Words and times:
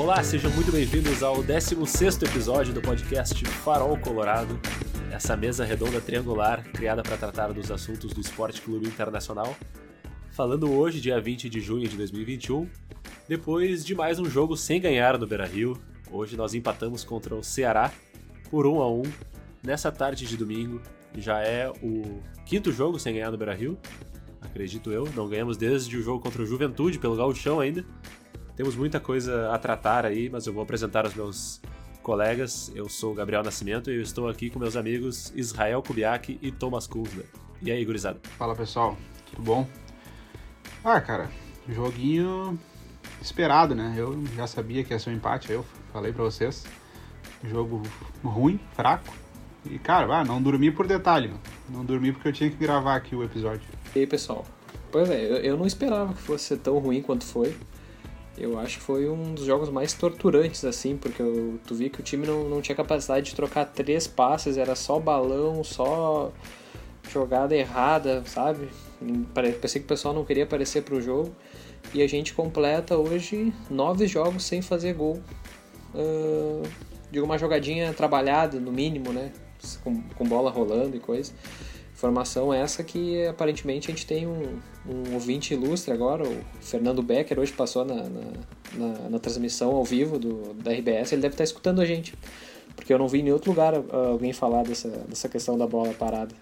Olá, 0.00 0.24
sejam 0.24 0.50
muito 0.52 0.72
bem-vindos 0.72 1.22
ao 1.22 1.42
16 1.42 2.22
episódio 2.22 2.72
do 2.72 2.80
podcast 2.80 3.44
Farol 3.44 3.98
Colorado, 3.98 4.58
essa 5.12 5.36
mesa 5.36 5.62
redonda 5.62 6.00
triangular 6.00 6.64
criada 6.72 7.02
para 7.02 7.18
tratar 7.18 7.52
dos 7.52 7.70
assuntos 7.70 8.14
do 8.14 8.20
Esporte 8.22 8.62
Clube 8.62 8.86
Internacional. 8.86 9.54
Falando 10.30 10.72
hoje, 10.72 11.02
dia 11.02 11.20
20 11.20 11.50
de 11.50 11.60
junho 11.60 11.86
de 11.86 11.98
2021, 11.98 12.66
depois 13.28 13.84
de 13.84 13.94
mais 13.94 14.18
um 14.18 14.24
jogo 14.24 14.56
sem 14.56 14.80
ganhar 14.80 15.18
no 15.18 15.26
Beira 15.26 15.44
Rio. 15.44 15.76
Hoje 16.10 16.34
nós 16.34 16.54
empatamos 16.54 17.04
contra 17.04 17.34
o 17.34 17.44
Ceará 17.44 17.92
por 18.50 18.66
1 18.66 18.80
a 18.80 18.90
1 18.90 19.02
nessa 19.62 19.92
tarde 19.92 20.26
de 20.26 20.34
domingo. 20.34 20.80
Já 21.18 21.42
é 21.42 21.68
o 21.68 22.22
quinto 22.46 22.72
jogo 22.72 22.98
sem 22.98 23.12
ganhar 23.12 23.30
no 23.30 23.36
Beira 23.36 23.54
Rio, 23.54 23.76
acredito 24.40 24.90
eu. 24.90 25.06
Não 25.14 25.28
ganhamos 25.28 25.58
desde 25.58 25.94
o 25.98 26.02
jogo 26.02 26.22
contra 26.22 26.42
o 26.42 26.46
Juventude 26.46 26.98
pelo 26.98 27.16
Gauchão 27.16 27.60
ainda. 27.60 27.84
Temos 28.60 28.76
muita 28.76 29.00
coisa 29.00 29.50
a 29.54 29.58
tratar 29.58 30.04
aí, 30.04 30.28
mas 30.28 30.46
eu 30.46 30.52
vou 30.52 30.62
apresentar 30.62 31.06
os 31.06 31.14
meus 31.14 31.62
colegas. 32.02 32.70
Eu 32.74 32.90
sou 32.90 33.12
o 33.12 33.14
Gabriel 33.14 33.42
Nascimento 33.42 33.90
e 33.90 33.96
eu 33.96 34.02
estou 34.02 34.28
aqui 34.28 34.50
com 34.50 34.58
meus 34.58 34.76
amigos 34.76 35.32
Israel 35.34 35.82
Kubiak 35.82 36.38
e 36.42 36.52
Thomas 36.52 36.86
Kunzler. 36.86 37.24
E 37.62 37.70
aí, 37.72 37.82
gurizada? 37.82 38.20
Fala 38.36 38.54
pessoal, 38.54 38.98
tudo 39.30 39.42
bom? 39.42 39.66
Ah, 40.84 41.00
cara, 41.00 41.30
joguinho 41.70 42.58
esperado, 43.22 43.74
né? 43.74 43.94
Eu 43.96 44.22
já 44.36 44.46
sabia 44.46 44.84
que 44.84 44.92
ia 44.92 44.98
ser 44.98 45.08
um 45.08 45.14
empate, 45.14 45.50
eu 45.50 45.64
falei 45.90 46.12
para 46.12 46.24
vocês. 46.24 46.66
Jogo 47.42 47.80
ruim, 48.22 48.60
fraco. 48.76 49.14
E, 49.64 49.78
cara, 49.78 50.18
ah, 50.18 50.22
não 50.22 50.42
dormi 50.42 50.70
por 50.70 50.86
detalhe, 50.86 51.28
mano. 51.28 51.40
Não 51.66 51.82
dormi 51.82 52.12
porque 52.12 52.28
eu 52.28 52.32
tinha 52.34 52.50
que 52.50 52.56
gravar 52.56 52.96
aqui 52.96 53.16
o 53.16 53.24
episódio. 53.24 53.66
E 53.96 54.00
aí, 54.00 54.06
pessoal? 54.06 54.44
Pois 54.92 55.08
é, 55.08 55.48
eu 55.48 55.56
não 55.56 55.66
esperava 55.66 56.12
que 56.12 56.20
fosse 56.20 56.54
tão 56.58 56.78
ruim 56.78 57.00
quanto 57.00 57.24
foi. 57.24 57.56
Eu 58.40 58.58
acho 58.58 58.78
que 58.78 58.82
foi 58.82 59.06
um 59.06 59.34
dos 59.34 59.44
jogos 59.44 59.68
mais 59.68 59.92
torturantes, 59.92 60.64
assim, 60.64 60.96
porque 60.96 61.20
eu, 61.20 61.60
tu 61.66 61.74
vi 61.74 61.90
que 61.90 62.00
o 62.00 62.02
time 62.02 62.26
não, 62.26 62.48
não 62.48 62.62
tinha 62.62 62.74
capacidade 62.74 63.26
de 63.26 63.36
trocar 63.36 63.66
três 63.66 64.06
passes, 64.06 64.56
era 64.56 64.74
só 64.74 64.98
balão, 64.98 65.62
só 65.62 66.32
jogada 67.12 67.54
errada, 67.54 68.22
sabe? 68.24 68.70
Pensei 69.60 69.82
que 69.82 69.84
o 69.84 69.88
pessoal 69.88 70.14
não 70.14 70.24
queria 70.24 70.44
aparecer 70.44 70.82
pro 70.82 71.02
jogo. 71.02 71.36
E 71.92 72.02
a 72.02 72.08
gente 72.08 72.32
completa 72.32 72.96
hoje 72.96 73.52
nove 73.68 74.06
jogos 74.06 74.44
sem 74.44 74.62
fazer 74.62 74.94
gol. 74.94 75.20
Uh, 75.94 76.62
uma 77.22 77.36
jogadinha 77.36 77.92
trabalhada, 77.92 78.58
no 78.58 78.72
mínimo, 78.72 79.12
né? 79.12 79.32
Com, 79.84 80.00
com 80.02 80.24
bola 80.24 80.50
rolando 80.50 80.96
e 80.96 81.00
coisa. 81.00 81.32
Informação 82.00 82.50
essa 82.50 82.82
que 82.82 83.26
aparentemente 83.26 83.90
a 83.90 83.94
gente 83.94 84.06
tem 84.06 84.26
um, 84.26 84.58
um 84.88 85.12
ouvinte 85.12 85.52
ilustre 85.52 85.92
agora, 85.92 86.26
o 86.26 86.40
Fernando 86.62 87.02
Becker, 87.02 87.38
hoje 87.38 87.52
passou 87.52 87.84
na, 87.84 87.94
na, 87.94 88.20
na, 88.72 89.08
na 89.10 89.18
transmissão 89.18 89.72
ao 89.72 89.84
vivo 89.84 90.18
do, 90.18 90.54
da 90.54 90.72
RBS, 90.72 91.12
ele 91.12 91.20
deve 91.20 91.34
estar 91.34 91.44
escutando 91.44 91.78
a 91.78 91.84
gente, 91.84 92.14
porque 92.74 92.90
eu 92.90 92.98
não 92.98 93.06
vi 93.06 93.18
em 93.18 93.24
nenhum 93.24 93.34
outro 93.34 93.50
lugar 93.50 93.74
alguém 93.92 94.32
falar 94.32 94.62
dessa, 94.62 94.88
dessa 94.88 95.28
questão 95.28 95.58
da 95.58 95.66
bola 95.66 95.92
parada. 95.92 96.34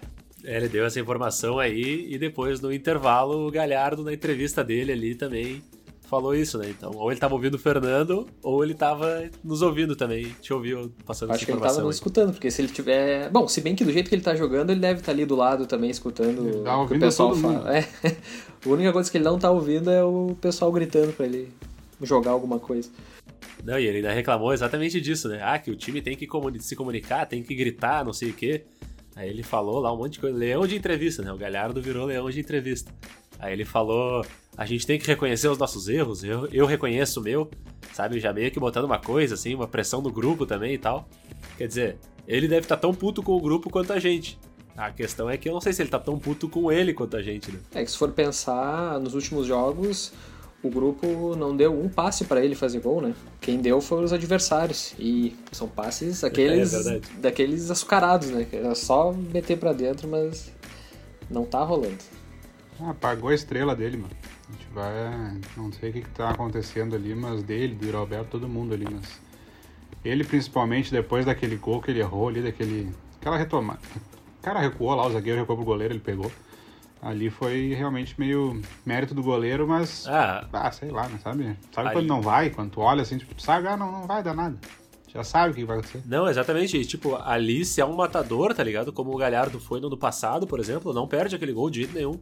É, 0.44 0.58
ele 0.58 0.68
deu 0.68 0.86
essa 0.86 1.00
informação 1.00 1.58
aí 1.58 2.06
e 2.08 2.16
depois 2.18 2.60
no 2.60 2.72
intervalo 2.72 3.48
o 3.48 3.50
Galhardo 3.50 4.04
na 4.04 4.14
entrevista 4.14 4.62
dele 4.62 4.92
ali 4.92 5.16
também 5.16 5.60
falou 6.08 6.34
isso, 6.34 6.58
né? 6.58 6.68
Então, 6.70 6.92
ou 6.94 7.10
ele 7.10 7.20
tava 7.20 7.34
ouvindo 7.34 7.54
o 7.54 7.58
Fernando, 7.58 8.26
ou 8.42 8.64
ele 8.64 8.74
tava 8.74 9.28
nos 9.44 9.62
ouvindo 9.62 9.94
também. 9.94 10.34
Te 10.40 10.52
ouviu 10.52 10.90
passando 11.06 11.30
Acho 11.30 11.42
essa 11.42 11.44
informação. 11.44 11.44
Acho 11.44 11.46
que 11.46 11.52
ele 11.52 11.60
tava 11.60 11.82
nos 11.82 11.96
escutando, 11.96 12.32
porque 12.32 12.50
se 12.50 12.62
ele 12.62 12.68
tiver. 12.68 13.30
Bom, 13.30 13.46
se 13.46 13.60
bem 13.60 13.76
que 13.76 13.84
do 13.84 13.92
jeito 13.92 14.08
que 14.08 14.14
ele 14.14 14.22
tá 14.22 14.34
jogando, 14.34 14.70
ele 14.70 14.80
deve 14.80 15.00
estar 15.00 15.06
tá 15.06 15.12
ali 15.12 15.26
do 15.26 15.36
lado 15.36 15.66
também 15.66 15.90
escutando 15.90 16.64
tá 16.64 16.80
o 16.80 16.88
que 16.88 16.94
o 16.94 17.00
pessoal 17.00 17.34
fala. 17.34 17.68
É. 17.78 17.84
A 18.64 18.68
única 18.68 18.92
coisa 18.92 19.10
que 19.10 19.18
ele 19.18 19.24
não 19.24 19.38
tá 19.38 19.50
ouvindo 19.50 19.90
é 19.90 20.02
o 20.02 20.36
pessoal 20.40 20.72
gritando 20.72 21.12
pra 21.12 21.26
ele 21.26 21.48
jogar 22.02 22.30
alguma 22.30 22.58
coisa. 22.58 22.88
Não, 23.64 23.78
e 23.78 23.86
ele 23.86 23.98
ainda 23.98 24.12
reclamou 24.12 24.52
exatamente 24.52 25.00
disso, 25.00 25.28
né? 25.28 25.41
Ah, 25.42 25.58
que 25.58 25.70
o 25.70 25.76
time 25.76 26.00
tem 26.00 26.16
que 26.16 26.26
se 26.60 26.76
comunicar, 26.76 27.26
tem 27.26 27.42
que 27.42 27.54
gritar, 27.54 28.04
não 28.04 28.12
sei 28.12 28.30
o 28.30 28.34
quê. 28.34 28.64
Aí 29.18 29.28
ele 29.28 29.42
falou 29.42 29.80
lá 29.80 29.92
um 29.92 29.96
monte 29.96 30.12
de 30.12 30.20
coisa. 30.20 30.38
Leão 30.38 30.64
de 30.64 30.76
entrevista, 30.76 31.22
né? 31.24 31.32
O 31.32 31.36
Galhardo 31.36 31.82
virou 31.82 32.06
leão 32.06 32.30
de 32.30 32.38
entrevista. 32.38 32.94
Aí 33.36 33.52
ele 33.52 33.64
falou: 33.64 34.24
a 34.56 34.64
gente 34.64 34.86
tem 34.86 34.96
que 34.96 35.08
reconhecer 35.08 35.48
os 35.48 35.58
nossos 35.58 35.88
erros, 35.88 36.22
eu, 36.22 36.46
eu 36.52 36.64
reconheço 36.66 37.18
o 37.18 37.22
meu, 37.22 37.50
sabe? 37.92 38.20
Já 38.20 38.32
meio 38.32 38.48
que 38.52 38.60
botando 38.60 38.84
uma 38.84 39.00
coisa, 39.00 39.34
assim, 39.34 39.56
uma 39.56 39.66
pressão 39.66 40.00
no 40.00 40.08
grupo 40.08 40.46
também 40.46 40.74
e 40.74 40.78
tal. 40.78 41.08
Quer 41.56 41.66
dizer, 41.66 41.98
ele 42.28 42.46
deve 42.46 42.60
estar 42.60 42.76
tá 42.76 42.82
tão 42.82 42.94
puto 42.94 43.20
com 43.20 43.32
o 43.32 43.40
grupo 43.40 43.68
quanto 43.68 43.92
a 43.92 43.98
gente. 43.98 44.38
A 44.76 44.92
questão 44.92 45.28
é 45.28 45.36
que 45.36 45.48
eu 45.48 45.52
não 45.52 45.60
sei 45.60 45.72
se 45.72 45.82
ele 45.82 45.90
tá 45.90 45.98
tão 45.98 46.16
puto 46.16 46.48
com 46.48 46.70
ele 46.70 46.94
quanto 46.94 47.16
a 47.16 47.22
gente, 47.22 47.50
né? 47.50 47.58
É 47.74 47.84
que 47.84 47.90
se 47.90 47.98
for 47.98 48.12
pensar 48.12 49.00
nos 49.00 49.14
últimos 49.14 49.48
jogos, 49.48 50.12
o 50.62 50.69
grupo 50.69 51.36
não 51.36 51.56
deu 51.56 51.72
um 51.72 51.88
passe 51.88 52.24
para 52.24 52.44
ele 52.44 52.54
fazer 52.54 52.80
gol, 52.80 53.00
né? 53.00 53.14
Quem 53.41 53.60
deu 53.60 53.80
foram 53.80 54.04
os 54.04 54.12
adversários. 54.12 54.94
E 54.98 55.36
são 55.52 55.69
passes 55.69 56.24
aqueles 56.24 56.86
é, 56.86 57.00
daqueles 57.19 57.70
açucarados, 57.70 58.28
né? 58.30 58.46
Era 58.52 58.74
só 58.74 59.12
meter 59.12 59.56
para 59.56 59.72
dentro, 59.72 60.08
mas 60.08 60.52
não 61.30 61.44
tá 61.44 61.62
rolando. 61.62 61.98
Ah, 62.80 62.91
apagou 62.91 63.30
a 63.30 63.34
estrela 63.34 63.74
dele, 63.76 63.98
mano. 63.98 64.12
A 64.48 64.52
gente 64.52 64.66
vai. 64.72 65.41
Não 65.56 65.72
sei 65.72 65.91
o 65.91 65.92
que, 65.92 66.00
que 66.02 66.10
tá 66.10 66.30
acontecendo 66.30 66.97
ali, 66.97 67.14
mas 67.14 67.42
dele, 67.42 67.74
do 67.74 67.91
Roberto, 67.97 68.30
todo 68.30 68.48
mundo 68.48 68.74
ali, 68.74 68.86
mas. 68.91 69.20
Ele 70.04 70.24
principalmente 70.24 70.91
depois 70.91 71.26
daquele 71.26 71.56
gol 71.56 71.80
que 71.80 71.91
ele 71.91 72.00
errou 72.00 72.28
ali, 72.28 72.42
daquele. 72.42 72.92
Aquela 73.20 73.36
retomada. 73.36 73.80
O 74.38 74.42
cara 74.42 74.60
recuou 74.60 74.94
lá, 74.94 75.06
o 75.06 75.12
zagueiro 75.12 75.38
recuou 75.38 75.58
pro 75.58 75.66
goleiro, 75.66 75.94
ele 75.94 76.00
pegou. 76.00 76.30
Ali 77.00 77.31
foi 77.31 77.75
realmente 77.75 78.14
meio 78.19 78.60
mérito 78.84 79.14
do 79.14 79.22
goleiro, 79.22 79.66
mas. 79.66 80.06
Ah, 80.09 80.47
ah 80.53 80.70
sei 80.72 80.91
lá, 80.91 81.09
né? 81.09 81.19
Sabe? 81.22 81.56
Sabe 81.72 81.88
aí... 81.88 81.94
quando 81.94 82.06
não 82.06 82.20
vai? 82.20 82.50
Quando 82.50 82.70
tu 82.70 82.81
olha 82.81 83.03
assim, 83.03 83.19
tipo, 83.19 83.41
sabe, 83.41 83.69
ah, 83.69 83.76
não, 83.76 83.92
não 83.92 84.06
vai 84.06 84.22
dar 84.22 84.34
nada. 84.34 84.59
Já 85.09 85.25
sabe 85.25 85.53
o 85.53 85.54
que 85.54 85.64
vai 85.64 85.78
acontecer. 85.78 86.03
Não, 86.06 86.28
exatamente. 86.28 86.84
Tipo, 86.84 87.16
ali 87.16 87.64
se 87.64 87.81
é 87.81 87.84
um 87.84 87.94
matador, 87.94 88.53
tá 88.53 88.62
ligado? 88.62 88.92
Como 88.92 89.14
o 89.14 89.16
Galhardo 89.16 89.59
foi 89.59 89.81
no 89.81 89.86
ano 89.86 89.97
passado, 89.97 90.47
por 90.47 90.60
exemplo, 90.60 90.92
não 90.92 91.09
perde 91.09 91.34
aquele 91.34 91.53
gol 91.53 91.70
de 91.70 91.81
jeito 91.81 91.94
nenhum. 91.94 92.20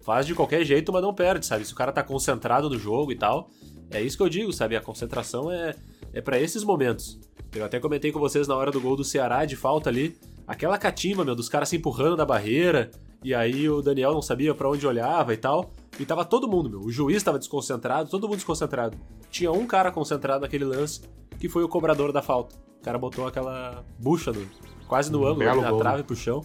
Faz 0.00 0.26
de 0.26 0.34
qualquer 0.34 0.64
jeito, 0.64 0.92
mas 0.92 1.02
não 1.02 1.12
perde, 1.12 1.44
sabe? 1.44 1.64
Se 1.64 1.72
o 1.72 1.76
cara 1.76 1.90
tá 1.90 2.02
concentrado 2.02 2.70
no 2.70 2.78
jogo 2.78 3.10
e 3.10 3.16
tal. 3.16 3.50
É 3.90 4.00
isso 4.00 4.16
que 4.16 4.22
eu 4.22 4.28
digo, 4.28 4.52
sabe? 4.52 4.76
A 4.76 4.80
concentração 4.80 5.50
é, 5.50 5.74
é 6.12 6.20
para 6.20 6.38
esses 6.38 6.62
momentos. 6.62 7.18
Eu 7.54 7.64
até 7.64 7.80
comentei 7.80 8.12
com 8.12 8.20
vocês 8.20 8.46
na 8.46 8.54
hora 8.54 8.70
do 8.70 8.80
gol 8.80 8.94
do 8.94 9.04
Ceará 9.04 9.44
de 9.44 9.56
falta 9.56 9.90
ali. 9.90 10.16
Aquela 10.46 10.78
catimba, 10.78 11.24
meu, 11.24 11.34
dos 11.34 11.48
caras 11.48 11.68
se 11.68 11.76
empurrando 11.76 12.16
da 12.16 12.24
barreira, 12.24 12.90
e 13.22 13.34
aí 13.34 13.68
o 13.68 13.82
Daniel 13.82 14.12
não 14.12 14.22
sabia 14.22 14.54
para 14.54 14.68
onde 14.68 14.86
olhava 14.86 15.34
e 15.34 15.36
tal. 15.36 15.72
E 15.98 16.06
tava 16.06 16.24
todo 16.24 16.48
mundo, 16.48 16.70
meu. 16.70 16.80
O 16.80 16.90
juiz 16.90 17.22
tava 17.22 17.38
desconcentrado, 17.38 18.08
todo 18.08 18.28
mundo 18.28 18.36
desconcentrado. 18.36 18.96
Tinha 19.30 19.50
um 19.50 19.66
cara 19.66 19.90
concentrado 19.90 20.42
naquele 20.42 20.64
lance, 20.64 21.02
que 21.38 21.48
foi 21.48 21.64
o 21.64 21.68
cobrador 21.68 22.12
da 22.12 22.22
falta. 22.22 22.54
O 22.80 22.82
cara 22.82 22.96
botou 22.96 23.26
aquela 23.26 23.84
bucha 23.98 24.32
no, 24.32 24.46
quase 24.86 25.10
no 25.10 25.22
um 25.22 25.26
ângulo, 25.26 25.60
na 25.60 25.70
gol. 25.70 25.80
trave 25.80 26.04
pro 26.04 26.14
chão. 26.14 26.44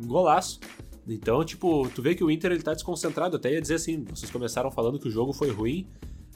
Um 0.00 0.06
golaço. 0.06 0.60
Então, 1.06 1.42
tipo, 1.42 1.88
tu 1.94 2.02
vê 2.02 2.14
que 2.14 2.22
o 2.22 2.30
Inter 2.30 2.52
ele 2.52 2.62
tá 2.62 2.74
desconcentrado. 2.74 3.36
Eu 3.36 3.38
até 3.38 3.52
ia 3.52 3.60
dizer 3.60 3.76
assim, 3.76 4.04
vocês 4.04 4.30
começaram 4.30 4.70
falando 4.70 4.98
que 4.98 5.08
o 5.08 5.10
jogo 5.10 5.32
foi 5.32 5.50
ruim, 5.50 5.88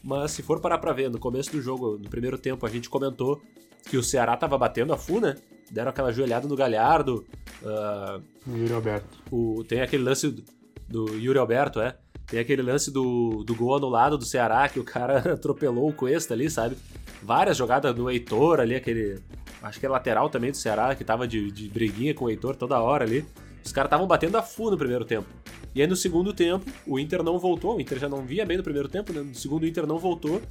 mas 0.03 0.31
se 0.31 0.43
for 0.43 0.61
parar 0.61 0.79
pra 0.79 0.95
ver, 0.95 1.11
no 1.11 1.19
começo 1.19 1.53
do 1.53 1.61
jogo, 1.61 1.99
no 1.99 2.09
primeiro 2.09 2.39
tempo, 2.39 2.65
a 2.65 2.71
gente 2.71 2.89
comentou 2.89 3.41
que 3.89 3.99
o 3.99 4.03
Ceará 4.03 4.35
tava 4.37 4.57
batendo 4.57 4.95
a 4.95 4.97
FU, 4.97 5.21
né? 5.21 5.37
Deram 5.73 5.91
aquela 5.91 6.13
joelhada 6.13 6.47
no 6.47 6.55
Galhardo. 6.55 7.25
Uh, 7.63 8.23
Yuri 8.47 8.73
Alberto. 8.73 9.19
O, 9.31 9.65
tem 9.67 9.81
aquele 9.81 10.03
lance 10.03 10.31
do, 10.31 10.45
do 10.87 11.15
Yuri 11.17 11.39
Alberto, 11.39 11.81
é. 11.81 11.97
Tem 12.27 12.39
aquele 12.39 12.63
lance 12.63 12.91
do, 12.91 13.43
do 13.45 13.55
gol 13.55 13.77
anulado 13.77 14.17
do 14.17 14.25
Ceará, 14.25 14.69
que 14.69 14.79
o 14.79 14.85
cara 14.85 15.19
atropelou 15.33 15.89
o 15.89 15.93
Cuesta 15.93 16.35
ali, 16.35 16.51
sabe? 16.51 16.77
Várias 17.23 17.57
jogadas 17.57 17.95
do 17.95 18.11
Heitor 18.11 18.61
ali, 18.61 18.75
aquele. 18.75 19.19
Acho 19.63 19.81
que 19.81 19.87
é 19.87 19.89
lateral 19.89 20.29
também 20.29 20.51
do 20.51 20.57
Ceará, 20.57 20.95
que 20.95 21.05
tava 21.05 21.27
de, 21.27 21.51
de 21.51 21.69
briguinha 21.69 22.13
com 22.13 22.27
o 22.27 22.31
Heitor 22.31 22.55
toda 22.55 22.81
hora 22.81 23.05
ali. 23.05 23.25
Os 23.65 23.73
caras 23.73 23.87
estavam 23.89 24.07
batendo 24.07 24.37
a 24.37 24.43
fu 24.43 24.71
no 24.71 24.77
primeiro 24.77 25.05
tempo. 25.05 25.29
E 25.75 25.81
aí 25.81 25.87
no 25.87 25.97
segundo 25.97 26.33
tempo, 26.33 26.71
o 26.87 26.99
Inter 26.99 27.23
não 27.23 27.39
voltou. 27.39 27.77
O 27.77 27.81
Inter 27.81 27.99
já 27.99 28.09
não 28.09 28.23
via 28.23 28.45
bem 28.45 28.57
no 28.57 28.63
primeiro 28.63 28.89
tempo, 28.89 29.13
né? 29.13 29.21
No 29.21 29.35
segundo, 29.35 29.63
o 29.63 29.67
Inter 29.67 29.87
não 29.87 29.99
voltou. 29.99 30.43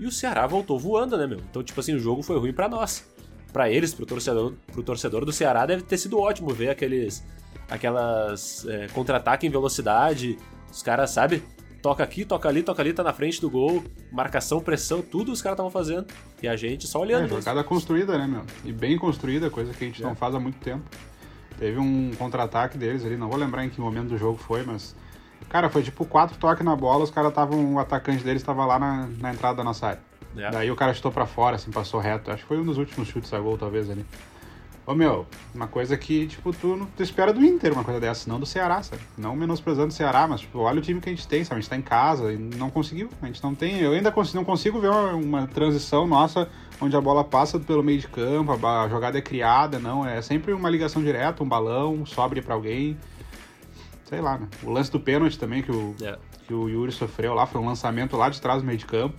E 0.00 0.06
o 0.06 0.10
Ceará 0.10 0.46
voltou 0.46 0.78
voando, 0.78 1.16
né, 1.16 1.26
meu? 1.26 1.38
Então, 1.38 1.62
tipo 1.62 1.78
assim, 1.78 1.94
o 1.94 1.98
jogo 2.00 2.22
foi 2.22 2.38
ruim 2.38 2.52
para 2.52 2.68
nós 2.68 3.04
para 3.54 3.70
eles, 3.70 3.94
pro 3.94 4.04
torcedor, 4.04 4.52
pro 4.72 4.82
torcedor 4.82 5.24
do 5.24 5.32
Ceará, 5.32 5.64
deve 5.64 5.84
ter 5.84 5.96
sido 5.96 6.18
ótimo 6.18 6.52
ver 6.52 6.70
aqueles 6.70 7.24
aquelas 7.70 8.66
é, 8.66 8.88
contra-ataque 8.88 9.46
em 9.46 9.50
velocidade. 9.50 10.36
Os 10.70 10.82
caras, 10.82 11.10
sabe? 11.12 11.40
Toca 11.80 12.02
aqui, 12.02 12.24
toca 12.24 12.48
ali, 12.48 12.64
toca 12.64 12.82
ali, 12.82 12.92
tá 12.92 13.04
na 13.04 13.12
frente 13.12 13.40
do 13.40 13.48
gol, 13.48 13.84
marcação, 14.10 14.60
pressão, 14.60 15.00
tudo 15.00 15.30
os 15.30 15.40
caras 15.40 15.54
estavam 15.54 15.70
fazendo. 15.70 16.06
E 16.42 16.48
a 16.48 16.56
gente 16.56 16.88
só 16.88 17.00
olhando. 17.00 17.26
É, 17.26 17.28
jogada 17.28 17.62
construída, 17.62 18.18
né, 18.18 18.26
meu? 18.26 18.42
E 18.64 18.72
bem 18.72 18.98
construída, 18.98 19.48
coisa 19.48 19.72
que 19.72 19.84
a 19.84 19.86
gente 19.86 20.02
é. 20.02 20.04
não 20.04 20.16
faz 20.16 20.34
há 20.34 20.40
muito 20.40 20.58
tempo. 20.58 20.82
Teve 21.56 21.78
um 21.78 22.10
contra-ataque 22.18 22.76
deles 22.76 23.04
ali, 23.04 23.16
não 23.16 23.28
vou 23.28 23.38
lembrar 23.38 23.64
em 23.64 23.70
que 23.70 23.80
momento 23.80 24.08
do 24.08 24.18
jogo 24.18 24.36
foi, 24.36 24.64
mas. 24.64 24.96
Cara, 25.48 25.70
foi 25.70 25.84
tipo 25.84 26.04
quatro 26.04 26.36
toques 26.38 26.64
na 26.64 26.74
bola, 26.74 27.04
os 27.04 27.10
caras 27.10 27.30
estavam. 27.30 27.74
O 27.74 27.78
atacante 27.78 28.24
deles 28.24 28.42
estava 28.42 28.66
lá 28.66 28.80
na, 28.80 29.08
na 29.20 29.32
entrada 29.32 29.58
da 29.58 29.62
nossa 29.62 29.86
área. 29.86 30.00
É. 30.36 30.50
Daí 30.50 30.70
o 30.70 30.76
cara 30.76 30.92
chutou 30.94 31.12
para 31.12 31.26
fora, 31.26 31.56
assim, 31.56 31.70
passou 31.70 32.00
reto. 32.00 32.30
Acho 32.30 32.42
que 32.42 32.48
foi 32.48 32.58
um 32.58 32.64
dos 32.64 32.78
últimos 32.78 33.08
chutes 33.08 33.32
a 33.32 33.38
gol, 33.38 33.56
talvez, 33.56 33.88
ali. 33.90 34.04
Ô 34.86 34.94
meu, 34.94 35.26
uma 35.54 35.66
coisa 35.66 35.96
que, 35.96 36.26
tipo, 36.26 36.52
tu, 36.52 36.86
tu 36.94 37.02
espera 37.02 37.32
do 37.32 37.42
Inter 37.42 37.72
uma 37.72 37.82
coisa 37.82 37.98
dessa, 37.98 38.28
não 38.28 38.38
do 38.38 38.44
Ceará, 38.44 38.82
sabe? 38.82 39.00
Não 39.16 39.34
menosprezando 39.34 39.88
o 39.88 39.92
Ceará, 39.92 40.28
mas, 40.28 40.42
tipo, 40.42 40.58
olha 40.58 40.78
o 40.78 40.82
time 40.82 41.00
que 41.00 41.08
a 41.08 41.12
gente 41.12 41.26
tem, 41.26 41.42
sabe? 41.42 41.58
A 41.58 41.60
gente 41.62 41.70
tá 41.70 41.76
em 41.76 41.82
casa 41.82 42.30
e 42.30 42.36
não 42.36 42.68
conseguiu. 42.68 43.08
A 43.22 43.26
gente 43.26 43.42
não 43.42 43.54
tem. 43.54 43.78
Eu 43.80 43.92
ainda 43.92 44.12
não 44.34 44.44
consigo 44.44 44.78
ver 44.78 44.90
uma, 44.90 45.12
uma, 45.14 45.46
transição 45.46 46.06
nossa 46.06 46.50
onde 46.78 46.94
a 46.94 47.00
bola 47.00 47.24
passa 47.24 47.58
pelo 47.58 47.82
meio 47.82 47.98
de 47.98 48.08
campo, 48.08 48.52
a, 48.52 48.82
a 48.82 48.88
jogada 48.90 49.16
é 49.16 49.22
criada, 49.22 49.78
não. 49.78 50.06
É 50.06 50.20
sempre 50.20 50.52
uma 50.52 50.68
ligação 50.68 51.02
direta, 51.02 51.42
um 51.42 51.48
balão, 51.48 52.04
sobre 52.04 52.42
para 52.42 52.52
alguém. 52.52 52.98
Sei 54.04 54.20
lá, 54.20 54.36
né? 54.36 54.48
O 54.62 54.70
lance 54.70 54.92
do 54.92 55.00
pênalti 55.00 55.38
também 55.38 55.62
que 55.62 55.72
o, 55.72 55.94
yeah. 55.98 56.20
É. 56.20 56.46
que 56.46 56.52
o 56.52 56.68
Yuri 56.68 56.92
sofreu 56.92 57.32
lá, 57.32 57.46
foi 57.46 57.58
um 57.58 57.66
lançamento 57.66 58.18
lá 58.18 58.28
de 58.28 58.38
trás 58.38 58.60
do 58.60 58.66
meio 58.66 58.76
de 58.76 58.84
campo. 58.84 59.16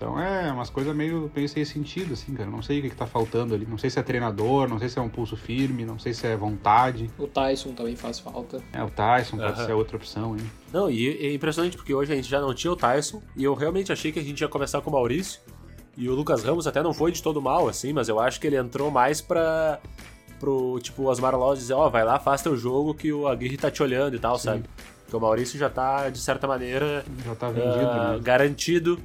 Então 0.00 0.18
é 0.18 0.50
umas 0.50 0.70
coisas 0.70 0.96
meio, 0.96 1.30
meio 1.36 1.46
sem 1.46 1.62
sentido, 1.62 2.14
assim, 2.14 2.32
cara. 2.32 2.48
Não 2.48 2.62
sei 2.62 2.78
o 2.78 2.82
que, 2.82 2.88
que 2.88 2.96
tá 2.96 3.04
faltando 3.04 3.54
ali. 3.54 3.66
Não 3.66 3.76
sei 3.76 3.90
se 3.90 3.98
é 3.98 4.02
treinador, 4.02 4.66
não 4.66 4.78
sei 4.78 4.88
se 4.88 4.98
é 4.98 5.02
um 5.02 5.10
pulso 5.10 5.36
firme, 5.36 5.84
não 5.84 5.98
sei 5.98 6.14
se 6.14 6.26
é 6.26 6.34
vontade. 6.34 7.10
O 7.18 7.26
Tyson 7.26 7.74
também 7.74 7.94
faz 7.94 8.18
falta. 8.18 8.62
É, 8.72 8.82
o 8.82 8.88
Tyson 8.88 9.36
pode 9.36 9.62
ser 9.62 9.72
outra 9.74 9.98
opção, 9.98 10.34
hein? 10.34 10.50
Não, 10.72 10.90
e 10.90 11.06
é 11.18 11.34
impressionante 11.34 11.76
porque 11.76 11.92
hoje 11.92 12.10
a 12.10 12.16
gente 12.16 12.30
já 12.30 12.40
não 12.40 12.54
tinha 12.54 12.72
o 12.72 12.76
Tyson 12.76 13.20
e 13.36 13.44
eu 13.44 13.52
realmente 13.52 13.92
achei 13.92 14.10
que 14.10 14.18
a 14.18 14.22
gente 14.22 14.40
ia 14.40 14.48
começar 14.48 14.80
com 14.80 14.88
o 14.88 14.92
Maurício. 14.94 15.38
E 15.98 16.08
o 16.08 16.14
Lucas 16.14 16.42
Ramos 16.44 16.66
até 16.66 16.82
não 16.82 16.94
foi 16.94 17.12
de 17.12 17.22
todo 17.22 17.42
mal, 17.42 17.68
assim, 17.68 17.92
mas 17.92 18.08
eu 18.08 18.18
acho 18.18 18.40
que 18.40 18.46
ele 18.46 18.56
entrou 18.56 18.90
mais 18.90 19.20
pra. 19.20 19.80
pro 20.38 20.78
tipo, 20.80 21.02
o 21.02 21.06
Osmar 21.08 21.36
Loz 21.36 21.58
dizer: 21.58 21.74
Ó, 21.74 21.86
oh, 21.86 21.90
vai 21.90 22.04
lá, 22.04 22.18
faz 22.18 22.40
teu 22.40 22.56
jogo 22.56 22.94
que 22.94 23.12
o 23.12 23.28
Aguirre 23.28 23.58
tá 23.58 23.70
te 23.70 23.82
olhando 23.82 24.16
e 24.16 24.18
tal, 24.18 24.38
Sim. 24.38 24.44
sabe? 24.44 24.64
Porque 25.02 25.14
o 25.14 25.20
Maurício 25.20 25.58
já 25.58 25.68
tá, 25.68 26.08
de 26.08 26.20
certa 26.20 26.46
maneira. 26.46 27.04
Já 27.22 27.34
tá 27.34 27.50
vendido, 27.50 27.90
uh, 27.90 28.12
né? 28.12 28.20
Garantido 28.22 28.98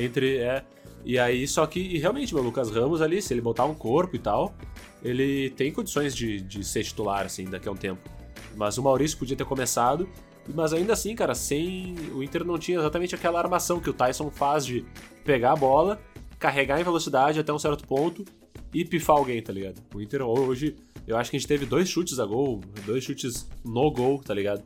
entre. 0.00 0.38
É, 0.38 0.64
e 1.04 1.18
aí, 1.18 1.46
só 1.46 1.66
que, 1.66 1.98
realmente, 1.98 2.34
meu 2.34 2.42
Lucas 2.42 2.70
Ramos 2.70 3.00
ali, 3.00 3.22
se 3.22 3.32
ele 3.32 3.40
botar 3.40 3.64
um 3.64 3.74
corpo 3.74 4.16
e 4.16 4.18
tal, 4.18 4.54
ele 5.02 5.50
tem 5.50 5.72
condições 5.72 6.14
de, 6.14 6.40
de 6.40 6.64
ser 6.64 6.84
titular, 6.84 7.24
assim, 7.24 7.44
daqui 7.44 7.68
a 7.68 7.72
um 7.72 7.76
tempo. 7.76 8.00
Mas 8.56 8.76
o 8.78 8.82
Maurício 8.82 9.16
podia 9.16 9.36
ter 9.36 9.44
começado, 9.44 10.08
mas 10.54 10.72
ainda 10.72 10.92
assim, 10.92 11.14
cara, 11.14 11.34
sem. 11.34 11.94
O 12.12 12.22
Inter 12.22 12.44
não 12.44 12.58
tinha 12.58 12.78
exatamente 12.78 13.14
aquela 13.14 13.38
armação 13.38 13.80
que 13.80 13.90
o 13.90 13.92
Tyson 13.92 14.30
faz 14.30 14.64
de 14.66 14.84
pegar 15.24 15.52
a 15.52 15.56
bola, 15.56 16.00
carregar 16.38 16.80
em 16.80 16.84
velocidade 16.84 17.38
até 17.38 17.52
um 17.52 17.58
certo 17.58 17.86
ponto 17.86 18.24
e 18.72 18.84
pifar 18.84 19.16
alguém, 19.16 19.42
tá 19.42 19.52
ligado? 19.52 19.80
O 19.94 20.00
Inter 20.00 20.22
hoje, 20.22 20.76
eu 21.06 21.16
acho 21.16 21.30
que 21.30 21.36
a 21.36 21.40
gente 21.40 21.48
teve 21.48 21.66
dois 21.66 21.88
chutes 21.88 22.18
a 22.18 22.26
gol, 22.26 22.60
dois 22.84 23.04
chutes 23.04 23.48
no 23.64 23.90
gol, 23.90 24.20
tá 24.22 24.34
ligado? 24.34 24.62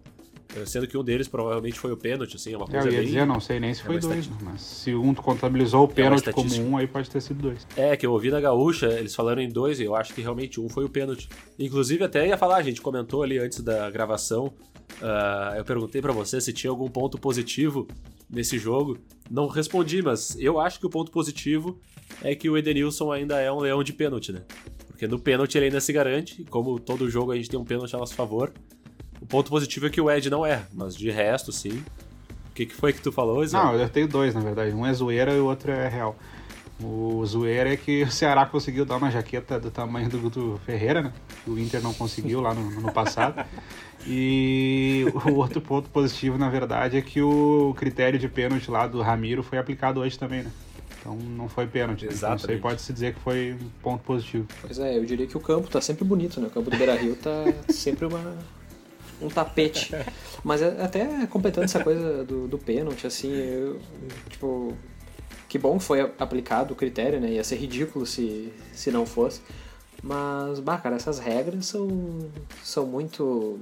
É, 0.54 0.66
sendo 0.66 0.86
que 0.86 0.98
um 0.98 1.02
deles 1.02 1.28
provavelmente 1.28 1.78
foi 1.78 1.92
o 1.92 1.96
pênalti, 1.96 2.36
assim, 2.36 2.52
é 2.52 2.56
uma 2.56 2.66
coisa 2.66 2.86
Eu 2.86 2.92
ia 2.92 2.98
bem... 2.98 3.06
dizer, 3.06 3.26
não 3.26 3.40
sei 3.40 3.58
nem 3.58 3.72
se 3.72 3.80
é 3.80 3.84
foi 3.84 3.98
dois, 3.98 4.28
mas 4.42 4.60
se 4.60 4.94
um 4.94 5.14
contabilizou 5.14 5.84
o 5.84 5.88
pênalti 5.88 6.28
é 6.28 6.32
como 6.32 6.54
um, 6.60 6.76
aí 6.76 6.86
pode 6.86 7.08
ter 7.08 7.22
sido 7.22 7.40
dois. 7.40 7.66
É, 7.74 7.96
que 7.96 8.04
eu 8.04 8.12
ouvi 8.12 8.30
na 8.30 8.40
Gaúcha, 8.40 8.86
eles 8.86 9.14
falaram 9.14 9.40
em 9.40 9.48
dois, 9.48 9.80
e 9.80 9.84
eu 9.84 9.96
acho 9.96 10.12
que 10.12 10.20
realmente 10.20 10.60
um 10.60 10.68
foi 10.68 10.84
o 10.84 10.88
pênalti. 10.88 11.28
Inclusive, 11.58 12.04
até 12.04 12.26
ia 12.28 12.36
falar, 12.36 12.56
a 12.56 12.62
gente 12.62 12.82
comentou 12.82 13.22
ali 13.22 13.38
antes 13.38 13.60
da 13.60 13.90
gravação, 13.90 14.52
uh, 15.00 15.56
eu 15.56 15.64
perguntei 15.64 16.02
para 16.02 16.12
você 16.12 16.40
se 16.40 16.52
tinha 16.52 16.70
algum 16.70 16.88
ponto 16.88 17.18
positivo 17.18 17.88
nesse 18.28 18.58
jogo. 18.58 18.98
Não 19.30 19.46
respondi, 19.46 20.02
mas 20.02 20.36
eu 20.38 20.60
acho 20.60 20.78
que 20.78 20.86
o 20.86 20.90
ponto 20.90 21.10
positivo 21.10 21.80
é 22.22 22.34
que 22.34 22.50
o 22.50 22.58
Edenilson 22.58 23.10
ainda 23.10 23.40
é 23.40 23.50
um 23.50 23.60
leão 23.60 23.82
de 23.82 23.92
pênalti, 23.92 24.32
né? 24.32 24.42
Porque 24.86 25.06
no 25.06 25.18
pênalti 25.18 25.56
ele 25.56 25.66
ainda 25.66 25.80
se 25.80 25.92
garante, 25.92 26.44
como 26.44 26.78
todo 26.78 27.08
jogo 27.08 27.32
a 27.32 27.36
gente 27.36 27.48
tem 27.48 27.58
um 27.58 27.64
pênalti 27.64 27.94
a 27.94 27.98
nosso 27.98 28.14
favor. 28.14 28.52
O 29.22 29.26
ponto 29.26 29.50
positivo 29.50 29.86
é 29.86 29.90
que 29.90 30.00
o 30.00 30.10
Ed 30.10 30.28
não 30.28 30.44
erra, 30.44 30.68
mas 30.74 30.96
de 30.96 31.08
resto, 31.08 31.52
sim. 31.52 31.84
O 32.50 32.54
que, 32.54 32.66
que 32.66 32.74
foi 32.74 32.92
que 32.92 33.00
tu 33.00 33.12
falou, 33.12 33.46
Zé? 33.46 33.56
Não, 33.56 33.72
eu 33.76 33.88
tenho 33.88 34.08
dois, 34.08 34.34
na 34.34 34.40
verdade. 34.40 34.74
Um 34.74 34.84
é 34.84 34.92
zoeira 34.92 35.32
e 35.32 35.38
o 35.38 35.46
outro 35.46 35.70
é 35.70 35.88
real. 35.88 36.16
O 36.82 37.24
zoeira 37.24 37.72
é 37.72 37.76
que 37.76 38.02
o 38.02 38.10
Ceará 38.10 38.44
conseguiu 38.44 38.84
dar 38.84 38.96
uma 38.96 39.12
jaqueta 39.12 39.60
do 39.60 39.70
tamanho 39.70 40.08
do 40.08 40.18
Guto 40.18 40.60
Ferreira, 40.66 41.02
né? 41.02 41.12
O 41.46 41.56
Inter 41.56 41.80
não 41.80 41.94
conseguiu 41.94 42.40
lá 42.40 42.52
no, 42.52 42.68
no 42.80 42.92
passado. 42.92 43.46
E 44.04 45.06
o 45.24 45.34
outro 45.34 45.60
ponto 45.60 45.88
positivo, 45.88 46.36
na 46.36 46.50
verdade, 46.50 46.96
é 46.96 47.00
que 47.00 47.22
o 47.22 47.72
critério 47.78 48.18
de 48.18 48.28
pênalti 48.28 48.68
lá 48.68 48.88
do 48.88 49.00
Ramiro 49.00 49.44
foi 49.44 49.58
aplicado 49.58 50.00
hoje 50.00 50.18
também, 50.18 50.42
né? 50.42 50.50
Então 50.98 51.14
não 51.14 51.48
foi 51.48 51.68
pênalti. 51.68 52.08
Então 52.10 52.34
isso 52.34 52.50
aí 52.50 52.58
pode-se 52.58 52.92
dizer 52.92 53.14
que 53.14 53.20
foi 53.20 53.52
um 53.52 53.68
ponto 53.80 54.02
positivo. 54.02 54.48
Pois 54.60 54.80
é, 54.80 54.98
eu 54.98 55.04
diria 55.04 55.28
que 55.28 55.36
o 55.36 55.40
campo 55.40 55.70
tá 55.70 55.80
sempre 55.80 56.04
bonito, 56.04 56.40
né? 56.40 56.48
O 56.48 56.50
campo 56.50 56.68
do 56.68 56.76
Beira 56.76 56.96
Rio 56.96 57.14
tá 57.14 57.44
sempre 57.68 58.06
uma, 58.06 58.36
um 59.22 59.28
tapete. 59.28 59.94
Mas 60.42 60.60
é, 60.62 60.82
até 60.82 61.26
completando 61.26 61.64
essa 61.64 61.82
coisa 61.82 62.24
do, 62.24 62.48
do 62.48 62.58
pênalti, 62.58 63.06
assim, 63.06 63.32
eu, 63.32 63.80
tipo, 64.28 64.74
que 65.48 65.58
bom 65.58 65.78
que 65.78 65.84
foi 65.84 66.00
aplicado 66.00 66.74
o 66.74 66.76
critério, 66.76 67.20
né? 67.20 67.32
Ia 67.32 67.44
ser 67.44 67.56
ridículo 67.56 68.06
se, 68.06 68.52
se 68.72 68.90
não 68.90 69.06
fosse. 69.06 69.40
Mas, 70.02 70.58
bah, 70.58 70.78
cara, 70.78 70.96
essas 70.96 71.18
regras 71.18 71.66
são, 71.66 72.30
são 72.62 72.86
muito 72.86 73.60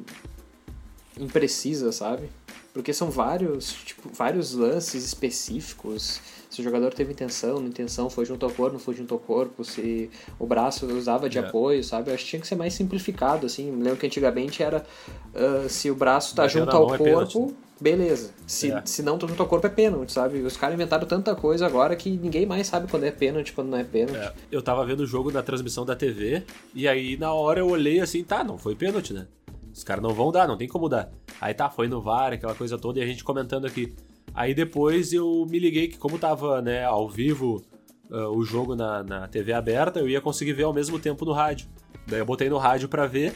imprecisas, 1.19 1.97
sabe? 1.97 2.29
Porque 2.73 2.93
são 2.93 3.11
vários, 3.11 3.73
tipo, 3.73 4.09
vários 4.13 4.55
lances 4.55 5.05
específicos 5.05 6.21
se 6.51 6.61
o 6.61 6.65
jogador 6.65 6.93
teve 6.93 7.13
intenção, 7.13 7.61
não 7.61 7.69
intenção, 7.69 8.11
foi 8.11 8.27
junto 8.27 8.45
ao 8.45 8.51
corpo, 8.51 8.73
não 8.73 8.81
foi 8.81 8.95
junto 8.95 9.15
ao 9.15 9.21
corpo, 9.21 9.65
se 9.65 10.11
o 10.37 10.45
braço 10.45 10.85
usava 10.87 11.31
de 11.31 11.39
é. 11.39 11.43
apoio, 11.43 11.83
sabe? 11.85 12.11
Eu 12.11 12.15
acho 12.15 12.25
que 12.25 12.31
tinha 12.31 12.41
que 12.41 12.49
ser 12.49 12.57
mais 12.57 12.75
simplificado, 12.75 13.47
assim. 13.47 13.71
Me 13.71 13.85
lembro 13.85 14.01
que 14.01 14.07
antigamente 14.07 14.61
era 14.61 14.85
uh, 15.33 15.69
se 15.69 15.89
o 15.93 15.95
braço 15.95 16.35
tá 16.35 16.49
junto 16.49 16.77
ao 16.77 16.93
é 16.93 16.99
corpo, 16.99 17.55
é 17.55 17.83
beleza. 17.83 18.33
Se, 18.49 18.73
é. 18.73 18.83
se 18.85 19.01
não 19.01 19.17
tá 19.17 19.29
junto 19.29 19.41
ao 19.41 19.49
corpo 19.49 19.65
é 19.65 19.71
pênalti, 19.71 20.11
sabe? 20.13 20.41
Os 20.41 20.57
caras 20.57 20.75
inventaram 20.75 21.07
tanta 21.07 21.37
coisa 21.37 21.65
agora 21.65 21.95
que 21.95 22.11
ninguém 22.11 22.45
mais 22.45 22.67
sabe 22.67 22.91
quando 22.91 23.05
é 23.05 23.13
pênalti, 23.13 23.53
quando 23.53 23.69
não 23.69 23.79
é 23.79 23.85
pênalti. 23.85 24.19
É. 24.19 24.33
Eu 24.51 24.61
tava 24.61 24.85
vendo 24.85 25.01
o 25.01 25.07
jogo 25.07 25.31
na 25.31 25.45
transmissão 25.45 25.87
da 25.87 25.95
TV 25.95 26.43
e 26.75 26.89
aí 26.89 27.17
na 27.17 27.33
hora 27.33 27.61
eu 27.61 27.69
olhei 27.69 28.01
assim, 28.01 28.25
tá, 28.25 28.43
não 28.43 28.59
foi 28.59 28.75
pênalti, 28.75 29.13
né? 29.13 29.29
Os 29.73 29.85
caras 29.85 30.03
não 30.03 30.13
vão 30.13 30.33
dar, 30.33 30.49
não 30.49 30.57
tem 30.57 30.69
como 30.69 30.89
dar. 30.89 31.11
Aí 31.41 31.55
tá, 31.55 31.71
foi 31.71 31.89
no 31.89 32.01
VAR, 32.01 32.33
aquela 32.33 32.55
coisa 32.55 32.79
toda, 32.79 32.99
e 32.99 33.03
a 33.03 33.07
gente 33.07 33.25
comentando 33.25 33.67
aqui. 33.67 33.95
Aí 34.35 34.55
depois 34.55 35.13
eu 35.13 35.47
me 35.49 35.59
liguei 35.59 35.89
que 35.89 35.99
como 35.99 36.19
tava 36.19 36.61
né, 36.63 36.85
ao 36.85 37.09
vivo 37.09 37.63
uh, 38.11 38.29
o 38.37 38.45
jogo 38.45 38.75
na, 38.75 39.03
na 39.03 39.29
TV 39.29 39.53
aberta, 39.53 40.01
eu 40.01 40.09
ia 40.09 40.21
conseguir 40.21 40.53
ver 40.53 40.65
ao 40.65 40.73
mesmo 40.73 40.99
tempo 40.99 41.25
no 41.25 41.33
rádio. 41.33 41.69
Daí 42.07 42.21
eu 42.21 42.27
botei 42.27 42.49
no 42.49 42.59
rádio 42.59 42.89
para 42.89 43.07
ver. 43.07 43.35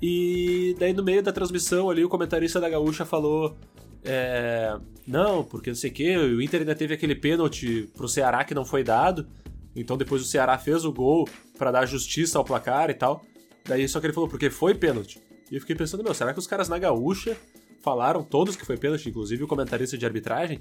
E 0.00 0.76
daí 0.78 0.92
no 0.92 1.02
meio 1.02 1.22
da 1.22 1.32
transmissão 1.32 1.90
ali 1.90 2.04
o 2.04 2.08
comentarista 2.08 2.60
da 2.60 2.68
Gaúcha 2.68 3.04
falou 3.04 3.56
é, 4.04 4.78
não, 5.06 5.42
porque 5.42 5.70
não 5.70 5.76
sei 5.76 5.90
o 5.90 5.92
que, 5.92 6.16
o 6.16 6.40
Inter 6.40 6.60
ainda 6.60 6.74
teve 6.74 6.94
aquele 6.94 7.14
pênalti 7.14 7.90
pro 7.96 8.08
Ceará 8.08 8.44
que 8.44 8.54
não 8.54 8.64
foi 8.64 8.84
dado. 8.84 9.26
Então 9.74 9.96
depois 9.96 10.22
o 10.22 10.24
Ceará 10.24 10.56
fez 10.58 10.84
o 10.84 10.92
gol 10.92 11.28
para 11.56 11.70
dar 11.70 11.86
justiça 11.86 12.38
ao 12.38 12.44
placar 12.44 12.90
e 12.90 12.94
tal. 12.94 13.22
Daí 13.66 13.88
só 13.88 14.00
que 14.00 14.06
ele 14.06 14.12
falou, 14.12 14.28
porque 14.28 14.50
foi 14.50 14.74
pênalti. 14.74 15.20
E 15.50 15.54
eu 15.56 15.60
fiquei 15.60 15.74
pensando, 15.74 16.02
meu, 16.04 16.14
será 16.14 16.32
que 16.32 16.38
os 16.38 16.46
caras 16.46 16.68
na 16.68 16.78
Gaúcha 16.78 17.36
falaram 17.80 18.22
todos 18.22 18.56
que 18.56 18.66
foi 18.66 18.76
pênalti, 18.76 19.08
inclusive 19.08 19.42
o 19.44 19.48
comentarista 19.48 19.96
de 19.96 20.04
arbitragem, 20.04 20.60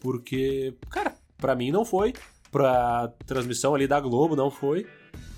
porque, 0.00 0.74
cara, 0.90 1.14
para 1.38 1.54
mim 1.54 1.70
não 1.70 1.84
foi, 1.84 2.12
pra 2.50 3.12
transmissão 3.26 3.74
ali 3.74 3.86
da 3.86 4.00
Globo 4.00 4.36
não 4.36 4.50
foi, 4.50 4.86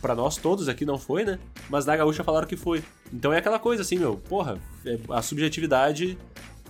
para 0.00 0.14
nós 0.14 0.36
todos 0.36 0.68
aqui 0.68 0.84
não 0.84 0.98
foi, 0.98 1.24
né? 1.24 1.38
Mas 1.68 1.86
na 1.86 1.96
Gaúcha 1.96 2.24
falaram 2.24 2.46
que 2.46 2.56
foi. 2.56 2.82
Então 3.12 3.32
é 3.32 3.38
aquela 3.38 3.58
coisa 3.58 3.82
assim, 3.82 3.98
meu, 3.98 4.16
porra, 4.16 4.58
é 4.84 4.98
a 5.10 5.22
subjetividade 5.22 6.18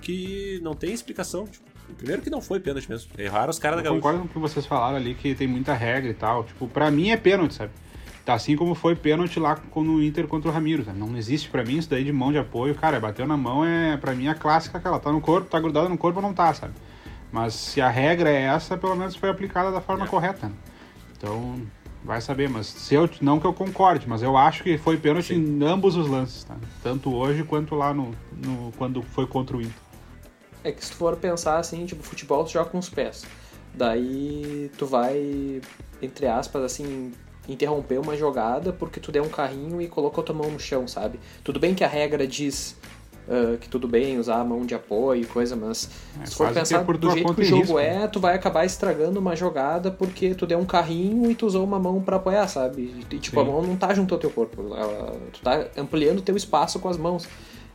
que 0.00 0.60
não 0.62 0.74
tem 0.74 0.92
explicação, 0.92 1.46
tipo, 1.46 1.68
Primeiro 1.96 2.20
que 2.20 2.28
não 2.28 2.40
foi 2.40 2.60
pênalti 2.60 2.88
mesmo. 2.88 3.10
Erraram 3.16 3.50
os 3.50 3.58
caras 3.58 3.78
da 3.78 3.82
Gaúcha. 3.82 4.00
concordo 4.00 4.20
com 4.20 4.26
o 4.26 4.28
que 4.28 4.38
vocês 4.38 4.66
falaram 4.66 4.96
ali, 4.96 5.14
que 5.14 5.34
tem 5.34 5.46
muita 5.46 5.72
regra 5.72 6.10
e 6.10 6.14
tal. 6.14 6.44
Tipo, 6.44 6.68
pra 6.68 6.90
mim 6.90 7.10
é 7.10 7.16
pênalti, 7.16 7.54
sabe? 7.54 7.72
Tá 8.28 8.34
assim 8.34 8.56
como 8.56 8.74
foi 8.74 8.94
pênalti 8.94 9.40
lá 9.40 9.58
no 9.74 10.02
Inter 10.02 10.26
contra 10.26 10.50
o 10.50 10.52
Ramiro. 10.52 10.84
Tá? 10.84 10.92
Não 10.92 11.16
existe 11.16 11.48
para 11.48 11.64
mim 11.64 11.78
isso 11.78 11.88
daí 11.88 12.04
de 12.04 12.12
mão 12.12 12.30
de 12.30 12.36
apoio. 12.36 12.74
Cara, 12.74 13.00
bateu 13.00 13.26
na 13.26 13.38
mão 13.38 13.64
é 13.64 13.96
para 13.96 14.14
mim 14.14 14.28
a 14.28 14.34
clássica 14.34 14.76
aquela. 14.76 15.00
Tá 15.00 15.10
no 15.10 15.18
corpo, 15.18 15.48
tá 15.48 15.58
grudada 15.58 15.88
no 15.88 15.96
corpo 15.96 16.18
ou 16.18 16.22
não 16.22 16.34
tá, 16.34 16.52
sabe? 16.52 16.74
Mas 17.32 17.54
se 17.54 17.80
a 17.80 17.88
regra 17.88 18.28
é 18.28 18.42
essa, 18.42 18.76
pelo 18.76 18.94
menos 18.94 19.16
foi 19.16 19.30
aplicada 19.30 19.72
da 19.72 19.80
forma 19.80 20.04
é. 20.04 20.08
correta. 20.08 20.46
Né? 20.46 20.52
Então, 21.16 21.58
vai 22.04 22.20
saber. 22.20 22.50
Mas 22.50 22.66
se 22.66 22.94
eu, 22.94 23.08
não 23.22 23.40
que 23.40 23.46
eu 23.46 23.54
concorde, 23.54 24.06
mas 24.06 24.22
eu 24.22 24.36
acho 24.36 24.62
que 24.62 24.76
foi 24.76 24.98
pênalti 24.98 25.28
Sim. 25.28 25.40
em 25.40 25.64
ambos 25.64 25.96
os 25.96 26.06
lances, 26.06 26.44
tá? 26.44 26.54
Tanto 26.82 27.14
hoje 27.14 27.44
quanto 27.44 27.74
lá 27.74 27.94
no, 27.94 28.14
no, 28.30 28.72
quando 28.72 29.00
foi 29.00 29.26
contra 29.26 29.56
o 29.56 29.62
Inter. 29.62 29.72
É 30.62 30.70
que 30.70 30.84
se 30.84 30.90
tu 30.90 30.98
for 30.98 31.16
pensar 31.16 31.56
assim, 31.56 31.86
tipo, 31.86 32.02
futebol 32.02 32.44
tu 32.44 32.50
joga 32.50 32.68
com 32.68 32.76
os 32.76 32.90
pés. 32.90 33.24
Daí 33.72 34.70
tu 34.76 34.84
vai, 34.84 35.62
entre 36.02 36.26
aspas, 36.26 36.62
assim, 36.62 37.14
interromper 37.48 37.98
uma 37.98 38.16
jogada 38.16 38.72
porque 38.72 39.00
tu 39.00 39.10
deu 39.10 39.24
um 39.24 39.28
carrinho 39.28 39.80
e 39.80 39.88
colocou 39.88 40.22
tua 40.22 40.34
mão 40.34 40.50
no 40.50 40.60
chão, 40.60 40.86
sabe? 40.86 41.18
Tudo 41.42 41.58
bem 41.58 41.74
que 41.74 41.82
a 41.82 41.88
regra 41.88 42.26
diz 42.26 42.76
uh, 43.28 43.56
que 43.58 43.68
tudo 43.68 43.86
bem 43.86 44.18
usar 44.18 44.40
a 44.40 44.44
mão 44.44 44.64
de 44.64 44.74
apoio 44.74 45.22
e 45.22 45.24
coisa, 45.24 45.54
mas 45.54 45.88
é, 46.20 46.26
se 46.26 46.34
for 46.34 46.52
pensar 46.52 46.80
é 46.80 46.84
do 46.84 47.10
jeito 47.10 47.34
que 47.34 47.40
o 47.40 47.44
jogo 47.44 47.62
risco, 47.62 47.78
é, 47.78 48.06
tu 48.08 48.18
vai 48.18 48.34
acabar 48.34 48.64
estragando 48.64 49.20
uma 49.20 49.36
jogada 49.36 49.90
porque 49.90 50.34
tu 50.34 50.46
deu 50.46 50.58
um 50.58 50.64
carrinho 50.64 51.30
e 51.30 51.34
tu 51.34 51.46
usou 51.46 51.64
uma 51.64 51.78
mão 51.78 52.00
para 52.00 52.16
apoiar, 52.16 52.48
sabe? 52.48 53.04
E 53.10 53.18
tipo, 53.18 53.40
Sim. 53.40 53.46
a 53.46 53.50
mão 53.50 53.62
não 53.62 53.76
tá 53.76 53.94
junto 53.94 54.14
ao 54.14 54.20
teu 54.20 54.30
corpo, 54.30 54.74
ela, 54.74 55.16
tu 55.32 55.40
tá 55.40 55.66
ampliando 55.76 56.20
teu 56.22 56.36
espaço 56.36 56.78
com 56.78 56.88
as 56.88 56.96
mãos. 56.96 57.28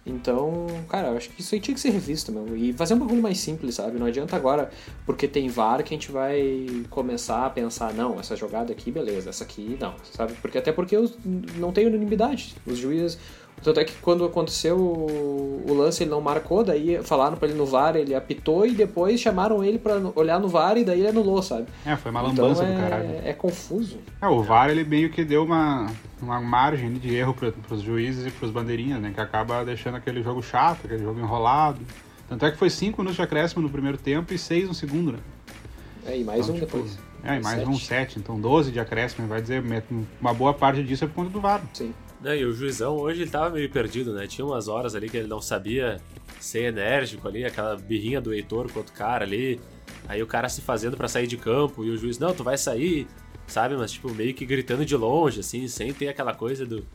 Então, 0.05 0.67
cara, 0.89 1.09
eu 1.09 1.17
acho 1.17 1.29
que 1.29 1.39
isso 1.39 1.55
aí 1.55 1.61
tinha 1.61 1.73
que 1.73 1.79
ser 1.79 1.89
revisto, 1.89 2.31
meu. 2.31 2.57
E 2.57 2.73
fazer 2.73 2.93
um 2.93 2.99
bagulho 2.99 3.21
mais 3.21 3.39
simples, 3.39 3.75
sabe? 3.75 3.97
Não 3.97 4.05
adianta 4.05 4.35
agora, 4.35 4.69
porque 5.05 5.27
tem 5.27 5.47
VAR, 5.47 5.81
que 5.81 5.93
a 5.93 5.97
gente 5.97 6.11
vai 6.11 6.67
começar 6.89 7.45
a 7.45 7.49
pensar, 7.49 7.93
não, 7.93 8.19
essa 8.19 8.35
jogada 8.35 8.73
aqui, 8.73 8.91
beleza, 8.91 9.29
essa 9.29 9.45
aqui, 9.45 9.77
não, 9.79 9.93
sabe? 10.11 10.33
Porque 10.41 10.57
até 10.57 10.73
porque 10.73 10.95
eu 10.95 11.09
não 11.57 11.71
tenho 11.71 11.87
unanimidade. 11.87 12.55
Os 12.65 12.77
juízes. 12.77 13.17
Tanto 13.61 13.79
é 13.79 13.85
que 13.85 13.93
quando 14.01 14.25
aconteceu 14.25 14.77
o, 14.77 15.73
lance 15.73 16.03
ele 16.03 16.09
não 16.09 16.19
marcou, 16.19 16.65
daí 16.65 17.01
falaram 17.01 17.37
pra 17.37 17.47
ele 17.47 17.57
no 17.57 17.65
VAR, 17.65 17.95
ele 17.95 18.13
apitou 18.13 18.65
e 18.65 18.71
depois 18.71 19.21
chamaram 19.21 19.63
ele 19.63 19.79
pra 19.79 19.95
olhar 20.15 20.39
no 20.39 20.49
VAR 20.49 20.77
e 20.77 20.83
daí 20.83 20.99
ele 20.99 21.07
anulou, 21.07 21.41
sabe? 21.41 21.67
É, 21.85 21.95
foi 21.95 22.11
uma 22.11 22.21
lambança 22.21 22.63
então, 22.63 22.75
do 22.75 22.79
é, 22.79 22.89
caralho. 22.89 23.09
É 23.23 23.31
confuso. 23.31 23.99
É, 24.21 24.27
o 24.27 24.41
VAR 24.43 24.69
ele 24.69 24.83
meio 24.83 25.09
que 25.09 25.23
deu 25.23 25.45
uma, 25.45 25.89
uma 26.23 26.39
margem 26.41 26.93
de 26.93 27.13
erro 27.13 27.33
para 27.33 27.53
os 27.69 27.81
juízes 27.81 28.27
e 28.27 28.31
para 28.31 28.45
os 28.45 28.51
bandeirinhas, 28.51 29.01
né? 29.01 29.11
Que 29.13 29.21
acaba 29.21 29.63
deixando 29.63 29.95
aquele 29.95 30.23
jogo 30.23 30.41
chato, 30.41 30.85
aquele 30.85 31.03
jogo 31.03 31.19
enrolado. 31.19 31.79
Tanto 32.27 32.45
é 32.45 32.51
que 32.51 32.57
foi 32.57 32.69
5 32.69 32.97
minutos 33.01 33.15
de 33.17 33.21
acréscimo 33.21 33.61
no 33.61 33.69
primeiro 33.69 33.97
tempo 33.97 34.33
e 34.33 34.37
6 34.37 34.67
no 34.67 34.73
segundo, 34.73 35.11
né? 35.13 35.19
É, 36.05 36.17
e 36.17 36.23
mais 36.23 36.41
Então, 36.47 36.55
um 36.55 36.59
tipo, 36.59 36.77
depois. 36.77 36.99
É, 37.23 37.37
e 37.37 37.41
mais 37.41 37.59
Sete. 37.59 37.69
um 37.69 37.77
7, 37.77 38.19
então 38.19 38.39
12 38.39 38.71
de 38.71 38.79
acréscimo, 38.79 39.27
vai 39.27 39.41
dizer, 39.41 39.63
uma 40.19 40.33
boa 40.33 40.53
parte 40.53 40.83
disso 40.83 41.05
é 41.05 41.07
por 41.07 41.13
conta 41.15 41.29
do 41.29 41.39
VAR. 41.39 41.61
Sim. 41.73 41.93
E 42.25 42.45
o 42.45 42.53
juizão 42.53 42.95
hoje 42.95 43.21
ele 43.21 43.29
tava 43.31 43.49
meio 43.49 43.69
perdido, 43.69 44.13
né? 44.13 44.27
Tinha 44.27 44.45
umas 44.45 44.67
horas 44.67 44.95
ali 44.95 45.09
que 45.09 45.17
ele 45.17 45.27
não 45.27 45.41
sabia 45.41 45.99
ser 46.39 46.65
enérgico 46.69 47.27
ali, 47.27 47.45
aquela 47.45 47.75
birrinha 47.77 48.19
do 48.21 48.33
Heitor 48.33 48.71
com 48.71 48.79
outro 48.79 48.93
cara 48.93 49.25
ali. 49.25 49.59
Aí 50.07 50.21
o 50.23 50.27
cara 50.27 50.47
se 50.49 50.61
fazendo 50.61 50.95
pra 50.97 51.07
sair 51.07 51.27
de 51.27 51.37
campo 51.37 51.83
e 51.83 51.89
o 51.89 51.97
juiz, 51.97 52.17
não, 52.19 52.33
tu 52.33 52.43
vai 52.43 52.57
sair, 52.57 53.07
sabe? 53.47 53.75
Mas 53.77 53.91
tipo, 53.91 54.11
meio 54.13 54.33
que 54.33 54.45
gritando 54.45 54.85
de 54.85 54.95
longe, 54.95 55.39
assim, 55.39 55.67
sem 55.67 55.93
ter 55.93 56.07
aquela 56.09 56.33
coisa 56.33 56.65
do, 56.65 56.85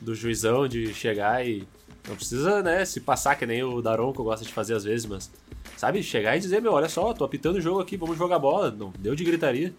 do 0.00 0.14
juizão 0.14 0.66
de 0.68 0.92
chegar 0.94 1.46
e. 1.46 1.64
Não 2.08 2.16
precisa, 2.16 2.62
né, 2.62 2.82
se 2.84 2.98
passar 3.00 3.36
que 3.36 3.44
nem 3.44 3.62
o 3.62 3.82
Daronco 3.82 4.24
gosta 4.24 4.44
de 4.44 4.52
fazer 4.52 4.74
às 4.74 4.84
vezes, 4.84 5.06
mas. 5.06 5.30
Sabe, 5.76 6.02
chegar 6.02 6.36
e 6.36 6.40
dizer, 6.40 6.60
meu, 6.60 6.72
olha 6.72 6.88
só, 6.88 7.12
tô 7.14 7.24
apitando 7.24 7.56
o 7.56 7.60
jogo 7.60 7.80
aqui, 7.80 7.96
vamos 7.96 8.16
jogar 8.18 8.38
bola. 8.38 8.70
Não, 8.70 8.92
deu 8.98 9.14
de 9.14 9.24
gritaria. 9.24 9.72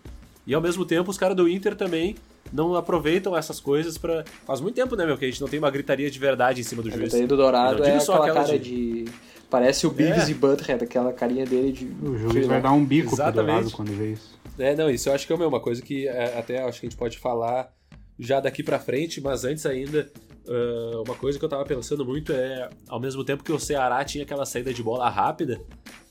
E 0.47 0.53
ao 0.53 0.61
mesmo 0.61 0.83
tempo 0.85 1.11
os 1.11 1.17
caras 1.17 1.35
do 1.35 1.47
Inter 1.47 1.75
também 1.75 2.15
não 2.51 2.75
aproveitam 2.75 3.35
essas 3.37 3.59
coisas 3.59 3.97
pra. 3.97 4.23
Faz 4.45 4.59
muito 4.61 4.75
tempo, 4.75 4.95
né, 4.95 5.05
meu, 5.05 5.17
que 5.17 5.25
a 5.25 5.27
gente 5.27 5.41
não 5.41 5.47
tem 5.47 5.59
uma 5.59 5.69
gritaria 5.69 6.09
de 6.09 6.17
verdade 6.19 6.61
em 6.61 6.63
cima 6.63 6.81
do 6.81 6.87
A 6.89 6.91
juiz. 6.91 7.01
gritaria 7.03 7.27
do 7.27 7.37
Dourado 7.37 7.83
é 7.83 7.99
só 7.99 8.13
aquela 8.13 8.29
aquela 8.31 8.45
cara 8.45 8.59
de- 8.59 9.03
de... 9.03 9.11
Parece 9.49 9.85
o 9.85 9.91
Biggs 9.91 10.27
É. 10.27 10.31
e 10.31 10.33
Butthead, 10.33 10.83
aquela 10.83 11.11
carinha 11.11 11.45
dele 11.45 11.73
de... 11.73 11.85
O 12.07 12.17
juiz 12.17 12.47
vai 12.47 12.61
dar 12.61 12.71
um 12.71 12.85
bico 12.85 13.07
pro 13.09 13.15
Exatamente. 13.15 13.45
Dourado 13.55 13.71
quando 13.71 13.91
vê 13.97 14.13
isso. 14.13 14.39
É, 14.61 14.75
não, 14.75 14.89
isso 14.89 15.09
eu 15.09 15.13
acho 15.13 15.25
que 15.25 15.33
é 15.33 15.35
uma 15.35 15.59
coisa 15.59 15.81
que 15.81 16.07
é, 16.07 16.37
até 16.37 16.61
acho 16.63 16.79
que 16.79 16.85
a 16.85 16.89
gente 16.89 16.97
pode 16.97 17.17
falar 17.17 17.73
já 18.19 18.39
daqui 18.39 18.61
pra 18.61 18.79
frente, 18.79 19.19
mas 19.19 19.43
antes 19.43 19.65
ainda, 19.65 20.11
ah, 20.47 21.01
uma 21.05 21.15
coisa 21.15 21.39
que 21.39 21.45
eu 21.45 21.49
tava 21.49 21.65
pensando 21.65 22.05
muito 22.05 22.31
é, 22.31 22.69
ao 22.87 22.99
mesmo 22.99 23.23
tempo 23.23 23.43
que 23.43 23.51
o 23.51 23.59
Ceará 23.59 24.03
tinha 24.03 24.23
aquela 24.23 24.45
saída 24.45 24.73
de 24.73 24.83
bola 24.83 25.09
rápida, 25.09 25.61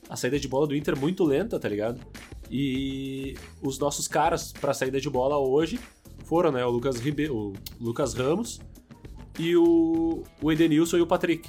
a 0.09 0.17
saída 0.17 0.39
de 0.39 0.49
bola 0.49 0.67
do 0.67 0.75
Inter 0.75 0.99
muito 0.99 1.25
lenta, 1.25 1.59
tá 1.59 1.69
ligado? 1.69 2.01
E 2.51 3.35
os 3.63 3.79
nossos 3.79 4.09
caras 4.09 4.53
pra 4.53 4.75
saída 4.75 5.01
de 5.01 5.09
bola 5.09 5.39
hoje 5.39 5.79
foram, 6.25 6.51
né, 6.51 6.65
o 6.65 6.71
Lucas, 6.71 6.99
Ribe... 6.99 7.31
o 7.31 7.53
Lucas 7.81 8.15
Ramos 8.15 8.61
e 9.39 9.57
o, 9.57 10.25
o 10.43 10.51
Edenilson 10.51 10.97
e 10.97 11.01
o 11.01 11.07
Patrick. 11.07 11.49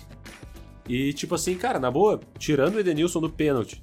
E 0.87 1.13
tipo 1.13 1.33
assim, 1.33 1.55
cara, 1.55 1.79
na 1.79 1.89
boa, 1.89 2.19
tirando 2.37 2.75
o 2.75 2.79
Edenilson 2.79 3.19
do 3.19 3.29
pênalti, 3.29 3.81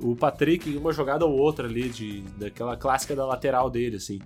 o 0.00 0.14
Patrick 0.14 0.68
em 0.68 0.76
uma 0.76 0.92
jogada 0.92 1.24
ou 1.24 1.36
outra 1.36 1.66
ali, 1.66 1.88
de, 1.88 2.22
daquela 2.38 2.76
clássica 2.76 3.14
da 3.14 3.24
lateral 3.24 3.70
dele, 3.70 3.96
assim. 3.96 4.20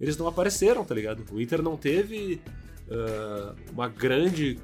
Eles 0.00 0.16
não 0.16 0.26
apareceram, 0.26 0.84
tá 0.84 0.94
ligado? 0.94 1.24
O 1.30 1.40
Inter 1.40 1.62
não 1.62 1.76
teve 1.76 2.40
ah, 2.90 3.54
uma 3.72 3.88
grande, 3.88 4.58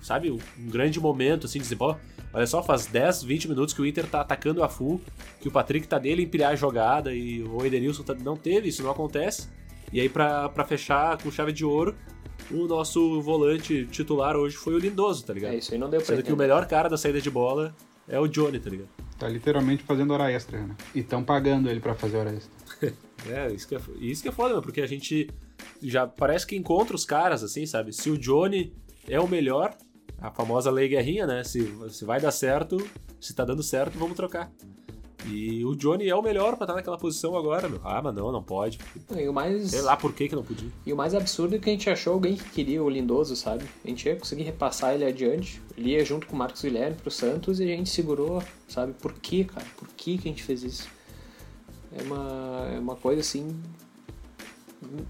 sabe, 0.00 0.30
um 0.30 0.38
grande 0.58 0.98
momento, 0.98 1.46
assim, 1.46 1.58
de 1.58 1.64
dizer, 1.64 1.76
pô, 1.76 1.94
olha 2.32 2.46
só, 2.46 2.62
faz 2.62 2.86
10, 2.86 3.24
20 3.24 3.48
minutos 3.48 3.74
que 3.74 3.82
o 3.82 3.86
Inter 3.86 4.06
tá 4.06 4.20
atacando 4.20 4.62
a 4.62 4.68
full, 4.68 5.00
que 5.40 5.48
o 5.48 5.50
Patrick 5.50 5.86
tá 5.86 5.98
nele 5.98 6.22
empilhar 6.22 6.52
a 6.52 6.56
jogada 6.56 7.12
e 7.12 7.42
o 7.42 7.64
Edenilson 7.64 8.02
tá... 8.02 8.14
não 8.14 8.36
teve, 8.36 8.68
isso 8.68 8.82
não 8.82 8.90
acontece. 8.90 9.48
E 9.92 10.00
aí, 10.00 10.08
pra 10.08 10.64
fechar 10.66 11.22
com 11.22 11.30
chave 11.30 11.52
de 11.52 11.64
ouro, 11.64 11.94
o 12.50 12.66
nosso 12.66 13.20
volante 13.20 13.86
titular 13.86 14.34
hoje 14.36 14.56
foi 14.56 14.74
o 14.74 14.78
Lindoso, 14.78 15.24
tá 15.24 15.32
ligado? 15.32 15.52
É, 15.52 15.58
isso 15.58 15.72
aí 15.72 15.78
não 15.78 15.88
deu 15.88 16.00
pra 16.00 16.06
Sendo 16.06 16.22
que 16.22 16.32
o 16.32 16.36
melhor 16.36 16.66
cara 16.66 16.88
da 16.88 16.96
saída 16.96 17.20
de 17.20 17.30
bola 17.30 17.74
é 18.08 18.18
o 18.18 18.26
Johnny, 18.26 18.58
tá 18.58 18.70
ligado? 18.70 18.88
Tá 19.18 19.28
literalmente 19.28 19.82
fazendo 19.82 20.12
hora 20.12 20.30
extra, 20.30 20.60
né? 20.60 20.74
E 20.94 21.00
estão 21.00 21.22
pagando 21.22 21.70
ele 21.70 21.80
pra 21.80 21.94
fazer 21.94 22.16
hora 22.16 22.34
extra. 22.34 22.94
É, 23.26 23.50
isso 23.50 23.66
que 23.66 23.74
é, 23.74 23.80
isso 24.00 24.22
que 24.22 24.28
é 24.28 24.32
foda, 24.32 24.60
porque 24.60 24.82
a 24.82 24.86
gente 24.86 25.30
já 25.80 26.06
parece 26.06 26.46
que 26.46 26.54
encontra 26.54 26.94
os 26.94 27.06
caras, 27.06 27.42
assim, 27.42 27.64
sabe? 27.64 27.90
Se 27.90 28.10
o 28.10 28.18
Johnny 28.18 28.74
é 29.08 29.18
o 29.18 29.26
melhor, 29.26 29.74
a 30.18 30.30
famosa 30.30 30.70
lei 30.70 30.88
guerrinha, 30.88 31.26
né? 31.26 31.42
Se, 31.42 31.72
se 31.88 32.04
vai 32.04 32.20
dar 32.20 32.32
certo, 32.32 32.76
se 33.18 33.34
tá 33.34 33.42
dando 33.42 33.62
certo, 33.62 33.98
vamos 33.98 34.14
trocar. 34.14 34.52
E 35.26 35.64
o 35.64 35.74
Johnny 35.74 36.08
é 36.08 36.14
o 36.14 36.22
melhor 36.22 36.56
pra 36.56 36.64
estar 36.64 36.74
naquela 36.74 36.98
posição 36.98 37.36
agora, 37.36 37.68
meu. 37.68 37.80
Ah, 37.82 38.02
mas 38.02 38.14
não, 38.14 38.30
não 38.30 38.42
pode. 38.42 38.78
E 39.16 39.26
o 39.26 39.32
mais... 39.32 39.70
Sei 39.70 39.80
lá 39.80 39.96
por 39.96 40.12
que 40.12 40.28
que 40.28 40.34
não 40.34 40.42
podia. 40.42 40.68
E 40.84 40.92
o 40.92 40.96
mais 40.96 41.14
absurdo 41.14 41.56
é 41.56 41.58
que 41.58 41.70
a 41.70 41.72
gente 41.72 41.88
achou 41.88 42.12
alguém 42.14 42.36
que 42.36 42.50
queria 42.50 42.82
o 42.82 42.90
Lindoso, 42.90 43.34
sabe? 43.34 43.64
A 43.84 43.88
gente 43.88 44.06
ia 44.06 44.16
conseguir 44.16 44.42
repassar 44.42 44.94
ele 44.94 45.04
adiante. 45.04 45.62
Ele 45.78 45.90
ia 45.90 46.04
junto 46.04 46.26
com 46.26 46.34
o 46.36 46.38
Marcos 46.38 46.60
Guilherme 46.60 46.96
pro 46.96 47.10
Santos 47.10 47.58
e 47.58 47.64
a 47.64 47.66
gente 47.68 47.88
segurou, 47.88 48.42
sabe? 48.68 48.92
Por 48.92 49.14
que, 49.14 49.44
cara? 49.44 49.66
Por 49.76 49.88
que, 49.96 50.18
que 50.18 50.28
a 50.28 50.30
gente 50.30 50.42
fez 50.42 50.62
isso? 50.62 50.88
É 51.96 52.02
uma, 52.02 52.68
é 52.74 52.78
uma 52.78 52.96
coisa 52.96 53.20
assim. 53.20 53.56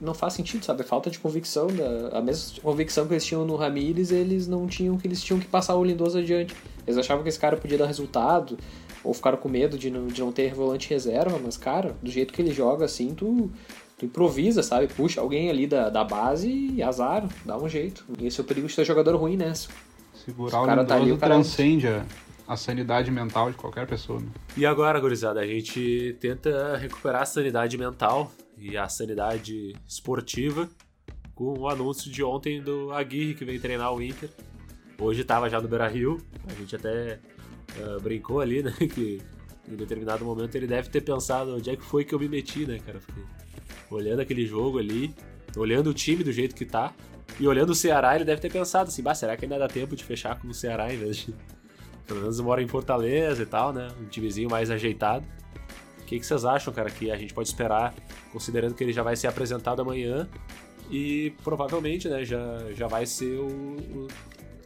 Não 0.01 0.15
faz 0.15 0.35
sentido, 0.35 0.65
sabe? 0.65 0.85
Falta 0.85 1.11
de 1.11 1.19
convicção. 1.19 1.67
Da, 1.67 2.19
a 2.19 2.23
mesma 2.23 2.61
convicção 2.63 3.09
que 3.09 3.15
eles 3.15 3.25
tinham 3.25 3.45
no 3.45 3.57
Ramires, 3.57 4.13
eles 4.13 4.47
não 4.47 4.69
tinham 4.69 4.97
que 4.97 5.09
eles 5.09 5.23
tinham 5.23 5.41
que 5.41 5.47
passar 5.47 5.75
o 5.75 5.83
Lindoso 5.83 6.19
adiante. 6.19 6.55
Eles 6.87 6.99
achavam 6.99 7.23
que 7.23 7.29
esse 7.29 7.39
cara 7.39 7.57
podia 7.57 7.79
dar 7.79 7.87
resultado, 7.87 8.59
ou 9.05 9.13
ficaram 9.15 9.37
com 9.37 9.49
medo 9.49 9.77
de 9.79 9.91
não, 9.91 10.07
de 10.07 10.21
não 10.21 10.33
ter 10.33 10.55
volante 10.55 10.89
reserva, 10.91 11.39
mas, 11.43 11.57
cara, 11.57 11.95
do 12.03 12.11
jeito 12.11 12.33
que 12.33 12.41
ele 12.43 12.53
joga 12.53 12.87
assim, 12.87 13.15
tu, 13.15 13.51
tu 13.99 14.07
improvisa, 14.07 14.63
sabe? 14.63 14.89
Puxa 14.89 15.21
alguém 15.21 15.51
ali 15.51 15.67
da, 15.67 15.91
da 15.91 16.03
base 16.03 16.49
e 16.51 16.83
azar, 16.83 17.29
dá 17.45 17.57
um 17.59 17.69
jeito. 17.69 18.05
E 18.19 18.27
esse 18.27 18.41
é 18.41 18.43
o 18.43 18.47
perigo 18.47 18.67
de 18.67 18.75
ter 18.75 18.85
jogador 18.85 19.15
ruim 19.17 19.37
nessa. 19.37 19.69
Segurar 20.25 20.63
O 20.63 20.67
cara 20.67 20.85
tá 20.85 20.97
ali, 20.97 21.13
o 21.13 21.19
cara- 21.19 21.35
transcende 21.35 21.87
a, 21.87 22.05
a 22.49 22.57
sanidade 22.57 23.11
mental 23.11 23.51
de 23.51 23.57
qualquer 23.59 23.87
pessoa. 23.87 24.21
Né? 24.21 24.27
E 24.57 24.65
agora, 24.65 24.99
gurizada, 24.99 25.41
a 25.41 25.47
gente 25.47 26.17
tenta 26.21 26.77
recuperar 26.79 27.23
a 27.23 27.27
sanidade 27.27 27.77
mental 27.77 28.33
e 28.57 28.77
a 28.77 28.89
sanidade 28.89 29.75
esportiva 29.87 30.69
com 31.35 31.59
o 31.59 31.69
anúncio 31.69 32.11
de 32.11 32.23
ontem 32.23 32.63
do 32.63 32.93
Aguirre 32.93 33.35
que 33.35 33.45
veio 33.45 33.61
treinar 33.61 33.93
o 33.93 34.01
Inter. 34.01 34.31
Hoje 34.99 35.25
tava 35.25 35.51
já 35.51 35.61
no 35.61 35.67
Beira 35.69 35.89
Rio, 35.89 36.21
a 36.49 36.55
gente 36.55 36.77
até 36.77 37.19
ah, 37.80 37.99
brincou 38.00 38.40
ali, 38.40 38.62
né? 38.62 38.73
Que 38.78 39.21
em 39.68 39.76
determinado 39.76 40.25
momento 40.25 40.54
ele 40.54 40.66
deve 40.66 40.90
ter 40.90 41.00
pensado 41.00 41.56
onde 41.56 41.71
é 41.71 41.76
que 41.76 41.85
foi 41.85 42.04
que 42.04 42.14
eu 42.14 42.18
me 42.18 42.28
meti, 42.28 42.66
né, 42.66 42.78
cara? 42.85 43.00
Fiquei 43.00 43.23
olhando 43.90 44.21
aquele 44.21 44.47
jogo 44.47 44.78
ali, 44.78 45.14
olhando 45.56 45.90
o 45.90 45.94
time 45.94 46.23
do 46.23 46.33
jeito 46.33 46.54
que 46.54 46.64
tá, 46.64 46.92
e 47.38 47.49
olhando 47.49 47.71
o 47.71 47.75
Ceará, 47.75 48.14
ele 48.14 48.25
deve 48.25 48.40
ter 48.40 48.50
pensado 48.50 48.88
assim, 48.88 49.02
bah, 49.02 49.14
será 49.14 49.37
que 49.37 49.44
ainda 49.44 49.59
dá 49.59 49.68
tempo 49.68 49.97
de 49.97 50.04
fechar 50.04 50.38
com 50.38 50.49
o 50.49 50.54
Ceará 50.54 50.92
em 50.92 50.99
vez 50.99 51.16
de. 51.18 51.35
Pelo 52.06 52.21
menos 52.21 52.38
mora 52.38 52.62
em 52.62 52.68
Fortaleza 52.68 53.42
e 53.42 53.47
tal, 53.47 53.73
né? 53.73 53.88
Um 53.99 54.04
timezinho 54.04 54.50
mais 54.50 54.71
ajeitado. 54.71 55.25
O 56.02 56.04
que, 56.04 56.21
que 56.21 56.26
vocês 56.26 56.44
acham, 56.44 56.71
cara, 56.71 56.90
que 56.90 57.11
a 57.11 57.16
gente 57.16 57.33
pode 57.33 57.49
esperar, 57.49 57.94
considerando 58.30 58.75
que 58.75 58.85
ele 58.85 58.92
já 58.92 59.02
vai 59.02 59.16
ser 59.16 59.26
apresentado 59.26 59.80
amanhã 59.80 60.28
e 60.90 61.33
provavelmente, 61.42 62.06
né, 62.06 62.23
já, 62.23 62.59
já 62.73 62.87
vai 62.87 63.06
ser 63.06 63.38
o, 63.38 63.47
o 63.47 64.09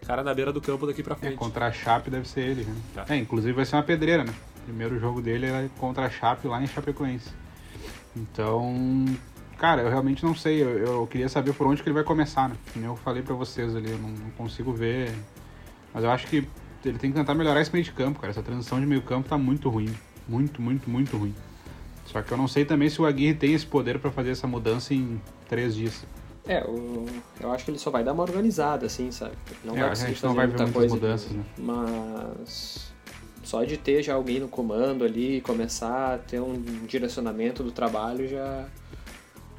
cara 0.06 0.22
na 0.22 0.32
beira 0.34 0.52
do 0.52 0.60
campo 0.60 0.86
daqui 0.86 1.02
pra 1.02 1.14
É, 1.14 1.18
frente. 1.18 1.36
contra 1.36 1.66
a 1.66 1.72
Chape 1.72 2.10
deve 2.10 2.28
ser 2.28 2.40
ele. 2.40 2.64
Né? 2.64 2.74
Tá. 2.94 3.04
É, 3.08 3.16
inclusive 3.16 3.52
vai 3.52 3.64
ser 3.64 3.76
uma 3.76 3.82
pedreira, 3.82 4.24
né? 4.24 4.32
O 4.58 4.64
primeiro 4.64 4.98
jogo 4.98 5.20
dele 5.22 5.46
é 5.46 5.68
contra 5.78 6.06
a 6.06 6.10
Chape 6.10 6.46
lá 6.48 6.62
em 6.62 6.66
Chapecoense. 6.66 7.30
Então, 8.16 9.04
cara, 9.58 9.82
eu 9.82 9.88
realmente 9.88 10.24
não 10.24 10.34
sei. 10.34 10.62
Eu, 10.62 10.68
eu 10.78 11.06
queria 11.06 11.28
saber 11.28 11.52
por 11.52 11.66
onde 11.66 11.82
que 11.82 11.88
ele 11.88 11.94
vai 11.94 12.04
começar, 12.04 12.48
né? 12.48 12.56
Como 12.72 12.84
eu 12.84 12.96
falei 12.96 13.22
pra 13.22 13.34
vocês 13.34 13.74
ali, 13.76 13.90
eu 13.90 13.98
não, 13.98 14.08
não 14.10 14.30
consigo 14.30 14.72
ver. 14.72 15.12
Mas 15.94 16.04
eu 16.04 16.10
acho 16.10 16.26
que 16.26 16.46
ele 16.84 16.98
tem 16.98 17.10
que 17.10 17.16
tentar 17.18 17.34
melhorar 17.34 17.60
esse 17.60 17.72
meio 17.72 17.84
de 17.84 17.92
campo, 17.92 18.20
cara. 18.20 18.30
Essa 18.30 18.42
transição 18.42 18.80
de 18.80 18.86
meio 18.86 19.02
campo 19.02 19.28
tá 19.28 19.38
muito 19.38 19.68
ruim. 19.68 19.94
Muito, 20.28 20.60
muito, 20.60 20.88
muito 20.90 21.16
ruim. 21.16 21.34
Só 22.06 22.22
que 22.22 22.32
eu 22.32 22.38
não 22.38 22.48
sei 22.48 22.64
também 22.64 22.88
se 22.88 23.00
o 23.00 23.06
Aguirre 23.06 23.34
tem 23.34 23.52
esse 23.54 23.66
poder 23.66 23.98
pra 23.98 24.10
fazer 24.10 24.30
essa 24.30 24.46
mudança 24.46 24.94
em 24.94 25.20
três 25.48 25.74
dias. 25.74 26.04
É, 26.48 26.62
eu, 26.62 27.06
eu 27.40 27.52
acho 27.52 27.64
que 27.64 27.70
ele 27.70 27.78
só 27.78 27.90
vai 27.90 28.02
dar 28.02 28.12
uma 28.12 28.22
organizada, 28.22 28.86
assim, 28.86 29.10
sabe? 29.12 29.32
Não 29.62 29.76
É, 29.76 29.80
vai 29.80 29.90
a 29.90 29.94
gente 29.94 30.24
não 30.24 30.34
vai 30.34 30.46
ver 30.46 30.56
muita 30.56 30.72
coisa. 30.72 30.94
mudanças, 30.94 31.30
né? 31.30 31.44
Mas 31.58 32.90
só 33.44 33.64
de 33.64 33.76
ter 33.76 34.02
já 34.02 34.14
alguém 34.14 34.40
no 34.40 34.48
comando 34.48 35.04
ali, 35.04 35.40
começar 35.42 36.14
a 36.14 36.18
ter 36.18 36.40
um 36.40 36.54
direcionamento 36.86 37.62
do 37.62 37.70
trabalho 37.70 38.26
já 38.26 38.66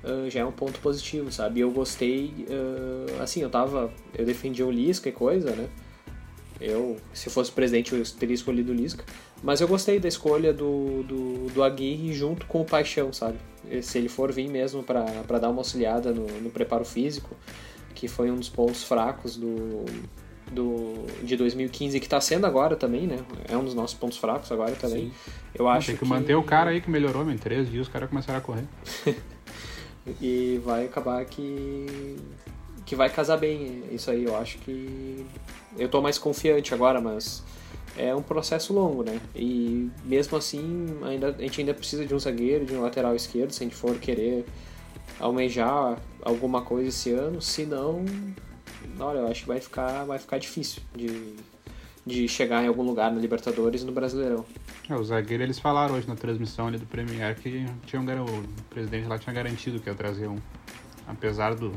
ah, 0.04 0.30
já 0.30 0.42
é 0.42 0.46
um 0.46 0.52
ponto 0.52 0.80
positivo, 0.80 1.32
sabe? 1.32 1.60
Eu 1.60 1.72
gostei, 1.72 2.46
ah, 2.50 3.24
assim, 3.24 3.42
eu 3.42 3.50
tava, 3.50 3.92
eu 4.18 4.26
defendia 4.26 4.66
o 4.66 4.72
Lisca 4.72 5.10
e 5.10 5.12
coisa, 5.12 5.52
né? 5.52 5.68
Eu, 6.60 6.98
se 7.14 7.30
fosse 7.30 7.52
presidente, 7.52 7.94
eu 7.96 8.04
teria 8.20 8.36
escolhido 8.36 8.72
o 8.72 8.76
Lisca. 8.76 9.04
Mas 9.42 9.62
eu 9.62 9.68
gostei 9.68 10.00
da 10.00 10.08
escolha 10.08 10.54
do, 10.54 11.04
do, 11.04 11.50
do 11.54 11.64
Aguirre 11.64 12.14
junto 12.14 12.46
com 12.46 12.62
o 12.62 12.66
Paixão, 12.66 13.14
sabe? 13.14 13.38
E 13.70 13.82
Se 13.82 13.98
ele 13.98 14.10
for 14.10 14.32
vir 14.32 14.50
mesmo 14.50 14.84
para 14.84 15.40
dar 15.40 15.50
uma 15.50 15.60
auxiliada 15.60 16.12
no, 16.12 16.26
no 16.42 16.50
preparo 16.50 16.84
físico, 16.84 17.36
que 17.96 18.08
foi 18.08 18.30
um 18.32 18.36
dos 18.36 18.50
pontos 18.50 18.84
fracos 18.84 19.38
do, 19.38 19.86
do, 20.52 21.06
de 21.24 21.36
2015, 21.36 22.00
que 22.00 22.06
está 22.06 22.20
sendo 22.20 22.46
agora 22.46 22.76
também, 22.76 23.08
né? 23.08 23.20
É 23.48 23.56
um 23.56 23.64
dos 23.64 23.74
nossos 23.74 23.98
pontos 23.98 24.18
fracos 24.18 24.52
agora 24.52 24.74
também. 24.74 25.06
Sim. 25.06 25.12
Eu 25.54 25.68
acho 25.68 25.88
Tem 25.88 25.96
que, 25.96 26.04
que, 26.04 26.10
manter 26.10 26.36
o 26.36 26.44
cara 26.44 26.72
aí 26.72 26.82
que 26.82 26.90
melhorou, 26.90 27.30
em 27.30 27.38
três 27.38 27.70
dias 27.70 27.88
os 27.88 27.94
caras 27.94 28.10
começaram 28.10 28.40
a 28.40 28.42
correr. 28.42 28.66
e 30.22 30.60
vai 30.64 30.86
acabar 30.86 31.24
que 31.26 32.18
que 32.86 32.96
vai 32.96 33.08
casar 33.08 33.38
bem 33.38 33.84
isso 33.92 34.10
aí. 34.10 34.24
Eu 34.24 34.36
acho 34.36 34.58
que 34.58 35.24
eu 35.78 35.88
tô 35.88 36.02
mais 36.02 36.18
confiante 36.18 36.74
agora, 36.74 37.00
mas 37.00 37.44
é 38.00 38.16
um 38.16 38.22
processo 38.22 38.74
longo, 38.74 39.04
né? 39.04 39.20
E 39.36 39.90
mesmo 40.06 40.38
assim, 40.38 40.88
ainda, 41.04 41.36
a 41.38 41.42
gente 41.42 41.60
ainda 41.60 41.74
precisa 41.74 42.06
de 42.06 42.16
um 42.16 42.20
zagueiro, 42.20 42.66
de 42.66 42.74
um 42.74 42.82
lateral 42.82 43.14
esquerdo, 43.16 43.52
se 43.52 43.62
a 43.62 43.66
gente 43.66 43.76
for 43.76 43.98
querer 43.98 44.46
almejar 45.20 46.00
alguma 46.22 46.62
coisa 46.62 46.88
esse 46.88 47.12
ano. 47.12 47.42
Se 47.42 47.66
não, 47.66 48.06
olha, 49.00 49.20
eu 49.20 49.28
acho 49.28 49.42
que 49.42 49.48
vai 49.48 49.60
ficar, 49.60 50.06
vai 50.06 50.18
ficar 50.18 50.38
difícil 50.38 50.82
de, 50.96 51.36
de 52.06 52.28
chegar 52.28 52.64
em 52.64 52.68
algum 52.68 52.84
lugar 52.84 53.12
na 53.12 53.20
Libertadores 53.20 53.82
e 53.82 53.86
no 53.86 53.92
Brasileirão. 53.92 54.46
É, 54.90 54.96
o 54.96 55.04
zagueiro, 55.04 55.44
eles 55.44 55.60
falaram 55.60 55.96
hoje 55.96 56.08
na 56.08 56.16
transmissão 56.16 56.68
ali 56.68 56.78
do 56.78 56.86
Premier 56.86 57.36
que 57.36 57.66
tinha 57.86 58.02
um, 58.02 58.06
o 58.06 58.44
presidente 58.70 59.08
lá 59.08 59.20
tinha 59.20 59.34
garantido 59.34 59.80
que 59.80 59.90
ia 59.90 59.96
trazer 59.96 60.28
um. 60.28 60.38
Apesar 61.06 61.54
do. 61.54 61.74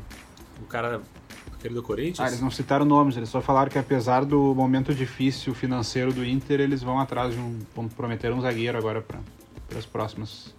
O 0.61 0.67
cara 0.67 1.03
Aquele 1.63 1.75
do 1.75 1.83
Corinthians? 1.83 2.19
Ah, 2.19 2.27
eles 2.27 2.41
não 2.41 2.51
citaram 2.51 2.85
nomes, 2.85 3.17
eles 3.17 3.29
só 3.29 3.41
falaram 3.41 3.71
que 3.71 3.79
apesar 3.79 4.25
do 4.25 4.53
momento 4.53 4.93
difícil 4.93 5.55
financeiro 5.55 6.13
do 6.13 6.25
Inter, 6.25 6.61
eles 6.61 6.83
vão 6.83 6.99
atrás 6.99 7.33
de 7.33 7.39
um. 7.39 7.57
vão 7.73 7.87
prometer 7.87 8.33
um 8.33 8.41
zagueiro 8.41 8.77
agora 8.77 9.01
para 9.01 9.21
os 9.79 9.87
próximos, 9.87 10.53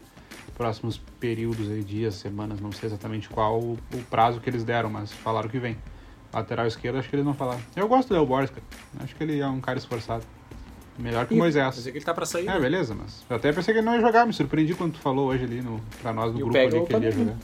próximos 0.56 0.98
períodos, 1.20 1.70
aí, 1.70 1.84
dias, 1.84 2.16
semanas, 2.16 2.62
não 2.62 2.72
sei 2.72 2.88
exatamente 2.88 3.28
qual 3.28 3.60
o, 3.60 3.74
o, 3.94 3.98
prazo 4.10 4.40
que 4.40 4.50
eles 4.50 4.64
deram, 4.64 4.90
mas 4.90 5.12
falaram 5.12 5.50
que 5.50 5.60
vem. 5.60 5.78
Lateral 6.34 6.66
esquerdo, 6.68 7.00
acho 7.00 7.10
que 7.10 7.16
eles 7.18 7.26
não 7.26 7.34
falaram. 7.34 7.60
Eu 7.76 7.88
gosto 7.90 8.08
do 8.08 8.16
El 8.16 8.26
Borges, 8.26 8.52
cara. 8.52 8.64
Acho 9.04 9.14
que 9.14 9.24
ele 9.24 9.42
é 9.42 9.48
um 9.48 9.60
cara 9.60 9.78
esforçado. 9.78 10.24
Melhor 10.98 11.28
que 11.28 11.34
o 11.34 11.38
Moisés. 11.38 11.76
Mas 11.76 11.86
é 11.86 11.92
que 11.92 11.98
ele 11.98 12.06
tá 12.06 12.14
pra 12.14 12.26
sair. 12.26 12.48
É, 12.48 12.54
né? 12.54 12.60
beleza, 12.62 12.96
mas 12.96 13.26
eu 13.30 13.36
até 13.36 13.52
pensei 13.52 13.74
que 13.74 13.80
ele 13.82 13.86
não 13.86 13.94
ia 13.94 14.02
jogar, 14.02 14.26
me 14.26 14.32
surpreendi 14.32 14.74
quando 14.74 14.94
tu 14.94 15.00
falou 15.00 15.28
hoje 15.28 15.44
ali 15.44 15.62
no, 15.62 15.82
pra 16.02 16.14
nós 16.14 16.32
do 16.32 16.40
e 16.40 16.44
grupo 16.44 16.58
ali 16.58 16.86
que 16.86 16.96
ele 16.96 17.06
ia 17.06 17.12
jogar. 17.12 17.36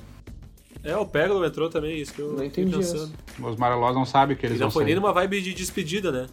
É, 0.83 0.95
o 0.95 1.05
Peglo 1.05 1.43
entrou 1.45 1.69
também, 1.69 1.99
isso 1.99 2.13
que 2.13 2.21
eu 2.21 2.33
não 2.33 2.43
entendi 2.43 2.75
pensando. 2.75 3.11
Os 3.39 3.55
Maralós 3.57 3.93
não 3.93 4.05
sabem 4.05 4.35
que 4.35 4.45
eles 4.45 4.55
Ele 4.55 4.63
não 4.63 4.71
foi 4.71 4.85
nem 4.85 4.95
numa 4.95 5.11
vibe 5.11 5.41
de 5.41 5.53
despedida, 5.53 6.11
né? 6.11 6.27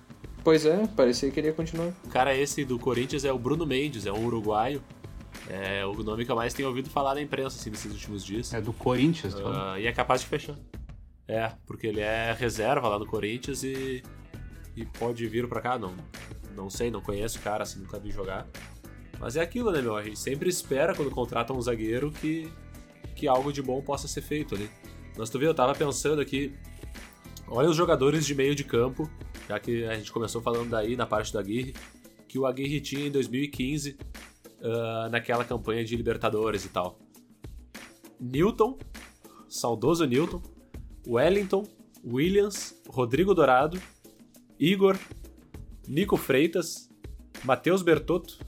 Pois 0.44 0.64
é, 0.64 0.86
parecia 0.94 1.30
que 1.30 1.40
ele 1.40 1.48
ia 1.48 1.52
continuar. 1.52 1.92
O 2.04 2.08
cara 2.08 2.36
esse 2.36 2.64
do 2.64 2.78
Corinthians 2.78 3.24
é 3.24 3.32
o 3.32 3.38
Bruno 3.38 3.66
Mendes, 3.66 4.06
é 4.06 4.12
um 4.12 4.24
uruguaio. 4.24 4.80
É 5.48 5.84
o 5.84 6.02
nome 6.02 6.24
que 6.24 6.30
eu 6.30 6.36
mais 6.36 6.54
tenho 6.54 6.68
ouvido 6.68 6.88
falar 6.88 7.14
na 7.14 7.20
imprensa 7.20 7.58
assim, 7.58 7.70
nesses 7.70 7.92
últimos 7.92 8.24
dias. 8.24 8.54
É 8.54 8.60
do 8.60 8.72
Corinthians, 8.72 9.34
uh, 9.34 9.76
E 9.78 9.86
é 9.86 9.92
capaz 9.92 10.20
de 10.20 10.28
fechar. 10.28 10.56
É, 11.28 11.52
porque 11.66 11.88
ele 11.88 12.00
é 12.00 12.32
reserva 12.32 12.88
lá 12.88 12.98
no 12.98 13.06
Corinthians 13.06 13.64
e, 13.64 14.02
e 14.76 14.84
pode 14.84 15.26
vir 15.26 15.48
pra 15.48 15.60
cá. 15.60 15.78
Não, 15.78 15.94
não 16.54 16.70
sei, 16.70 16.90
não 16.90 17.00
conheço 17.00 17.38
o 17.38 17.42
cara, 17.42 17.64
assim, 17.64 17.80
nunca 17.80 17.98
vi 17.98 18.10
jogar. 18.12 18.46
Mas 19.18 19.36
é 19.36 19.40
aquilo, 19.40 19.72
né, 19.72 19.80
meu? 19.82 19.96
A 19.96 20.02
gente 20.02 20.18
sempre 20.18 20.48
espera 20.48 20.94
quando 20.94 21.10
contrata 21.10 21.52
um 21.52 21.60
zagueiro 21.60 22.10
que 22.12 22.50
que 23.14 23.28
algo 23.28 23.52
de 23.52 23.62
bom 23.62 23.80
possa 23.82 24.08
ser 24.08 24.22
feito 24.22 24.54
ali. 24.54 24.70
Mas 25.16 25.30
tu 25.30 25.38
viu, 25.38 25.48
eu 25.48 25.54
tava 25.54 25.74
pensando 25.74 26.20
aqui, 26.20 26.52
olha 27.48 27.68
os 27.68 27.76
jogadores 27.76 28.26
de 28.26 28.34
meio 28.34 28.54
de 28.54 28.64
campo, 28.64 29.10
já 29.48 29.58
que 29.58 29.84
a 29.84 29.94
gente 29.94 30.12
começou 30.12 30.42
falando 30.42 30.70
daí 30.70 30.96
na 30.96 31.06
parte 31.06 31.32
da 31.32 31.40
Aguirre, 31.40 31.74
que 32.28 32.38
o 32.38 32.46
Aguirre 32.46 32.80
tinha 32.80 33.06
em 33.06 33.10
2015 33.10 33.90
uh, 33.90 33.96
ah, 34.64 35.08
naquela 35.10 35.44
campanha 35.44 35.84
de 35.84 35.96
Libertadores 35.96 36.64
e 36.64 36.68
tal. 36.68 36.98
Newton, 38.20 38.78
saudoso 39.48 40.04
Newton, 40.04 40.42
Wellington, 41.06 41.66
Williams, 42.04 42.74
Rodrigo 42.88 43.34
Dourado, 43.34 43.80
Igor, 44.58 44.98
Nico 45.86 46.16
Freitas, 46.16 46.88
Matheus 47.44 47.82
Bertotto, 47.82 48.38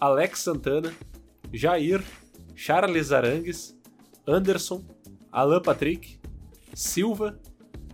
Alex 0.00 0.40
Santana, 0.40 0.94
Jair, 1.52 2.02
Charles 2.54 3.12
Arangues, 3.12 3.75
Anderson, 4.26 4.84
Alan 5.30 5.60
Patrick, 5.60 6.18
Silva, 6.74 7.38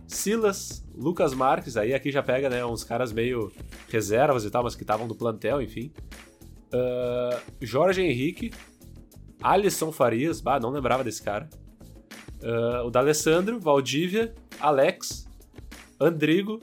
Silas, 0.07 0.85
Lucas 0.95 1.33
Marques, 1.33 1.77
aí 1.77 1.93
aqui 1.93 2.11
já 2.11 2.21
pega 2.21 2.49
né, 2.49 2.65
uns 2.65 2.83
caras 2.83 3.11
meio 3.11 3.51
reservas 3.89 4.45
e 4.45 4.49
tal, 4.49 4.63
mas 4.63 4.75
que 4.75 4.83
estavam 4.83 5.07
do 5.07 5.15
plantel, 5.15 5.61
enfim. 5.61 5.91
Uh, 6.73 7.39
Jorge 7.61 8.01
Henrique, 8.01 8.51
Alisson 9.41 9.91
Farias, 9.91 10.41
bah, 10.41 10.59
não 10.59 10.69
lembrava 10.69 11.03
desse 11.03 11.21
cara. 11.21 11.49
Uh, 12.41 12.87
o 12.87 12.89
D'Alessandro, 12.89 13.59
Valdívia, 13.59 14.33
Alex, 14.59 15.27
Andrigo, 15.99 16.61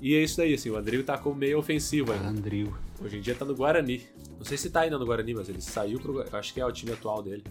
e 0.00 0.14
é 0.14 0.22
isso 0.22 0.36
daí, 0.36 0.54
assim, 0.54 0.70
o 0.70 0.76
Andrigo 0.76 1.02
tá 1.02 1.18
com 1.18 1.34
meio 1.34 1.58
ofensivo 1.58 2.12
ainda. 2.12 2.28
Andrigo. 2.28 2.78
Hoje 3.00 3.18
em 3.18 3.20
dia 3.20 3.34
tá 3.34 3.44
no 3.44 3.54
Guarani. 3.54 4.06
Não 4.36 4.44
sei 4.44 4.56
se 4.56 4.70
tá 4.70 4.80
ainda 4.80 4.98
no 4.98 5.04
Guarani, 5.04 5.34
mas 5.34 5.48
ele 5.48 5.60
saiu 5.60 5.98
pro. 5.98 6.24
Acho 6.36 6.54
que 6.54 6.60
é 6.60 6.66
o 6.66 6.72
time 6.72 6.92
atual 6.92 7.22
dele. 7.22 7.42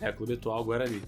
É, 0.00 0.12
Clube 0.12 0.34
Atual 0.34 0.64
Guarani. 0.64 1.02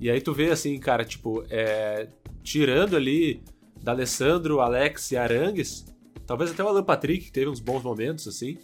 E 0.00 0.10
aí 0.10 0.20
tu 0.20 0.32
vê 0.32 0.50
assim, 0.50 0.78
cara, 0.78 1.04
tipo, 1.04 1.44
é, 1.50 2.08
tirando 2.42 2.96
ali 2.96 3.42
da 3.82 3.92
Alessandro, 3.92 4.60
Alex 4.60 5.12
e 5.12 5.16
Arangues, 5.16 5.84
talvez 6.26 6.50
até 6.50 6.62
o 6.62 6.68
Alan 6.68 6.84
Patrick, 6.84 7.26
que 7.26 7.32
teve 7.32 7.48
uns 7.48 7.60
bons 7.60 7.82
momentos, 7.82 8.28
assim, 8.28 8.58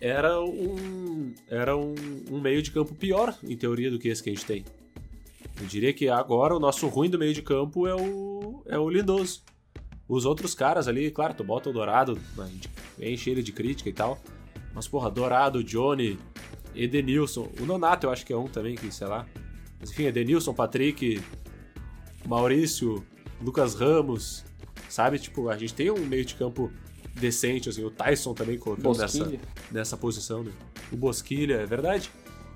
era 0.00 0.40
um, 0.40 1.34
era 1.48 1.76
um, 1.76 1.94
um 2.30 2.40
meio 2.40 2.62
de 2.62 2.70
campo 2.70 2.94
pior, 2.94 3.36
em 3.42 3.56
teoria, 3.56 3.90
do 3.90 3.98
que 3.98 4.08
esse 4.08 4.22
que 4.22 4.30
a 4.30 4.32
gente 4.32 4.46
tem. 4.46 4.64
Eu 5.60 5.66
diria 5.66 5.92
que 5.92 6.08
agora 6.08 6.54
o 6.54 6.60
nosso 6.60 6.86
ruim 6.86 7.10
do 7.10 7.18
meio 7.18 7.34
de 7.34 7.42
campo 7.42 7.86
é 7.86 7.94
o, 7.94 8.62
é 8.66 8.78
o 8.78 8.88
Lindoso. 8.88 9.42
Os 10.08 10.24
outros 10.24 10.54
caras 10.54 10.86
ali, 10.88 11.10
claro, 11.10 11.34
tu 11.34 11.44
bota 11.44 11.68
o 11.68 11.72
Dourado, 11.72 12.18
enche 12.98 13.30
ele 13.30 13.42
de 13.42 13.52
crítica 13.52 13.88
e 13.88 13.92
tal. 13.92 14.18
Mas, 14.72 14.86
porra, 14.86 15.10
Dourado, 15.10 15.62
Johnny, 15.64 16.18
Edenilson. 16.78 17.50
O 17.60 17.66
Nonato 17.66 18.06
eu 18.06 18.10
acho 18.10 18.24
que 18.24 18.32
é 18.32 18.36
um 18.36 18.46
também, 18.46 18.74
que 18.74 18.92
sei 18.92 19.06
lá. 19.06 19.26
Mas 19.80 19.90
enfim, 19.90 20.04
Edenilson, 20.04 20.54
Patrick, 20.54 21.20
Maurício, 22.26 23.04
Lucas 23.42 23.74
Ramos, 23.74 24.44
sabe? 24.88 25.18
Tipo, 25.18 25.48
a 25.48 25.56
gente 25.56 25.74
tem 25.74 25.90
um 25.90 26.04
meio 26.06 26.24
de 26.24 26.34
campo 26.34 26.70
decente, 27.14 27.68
assim. 27.68 27.84
O 27.84 27.90
Tyson 27.90 28.34
também 28.34 28.58
colocando 28.58 28.96
nessa, 28.96 29.32
nessa 29.70 29.96
posição. 29.96 30.42
Né? 30.42 30.52
O 30.92 30.96
Bosquilha, 30.96 31.54
é 31.54 31.66
verdade. 31.66 32.10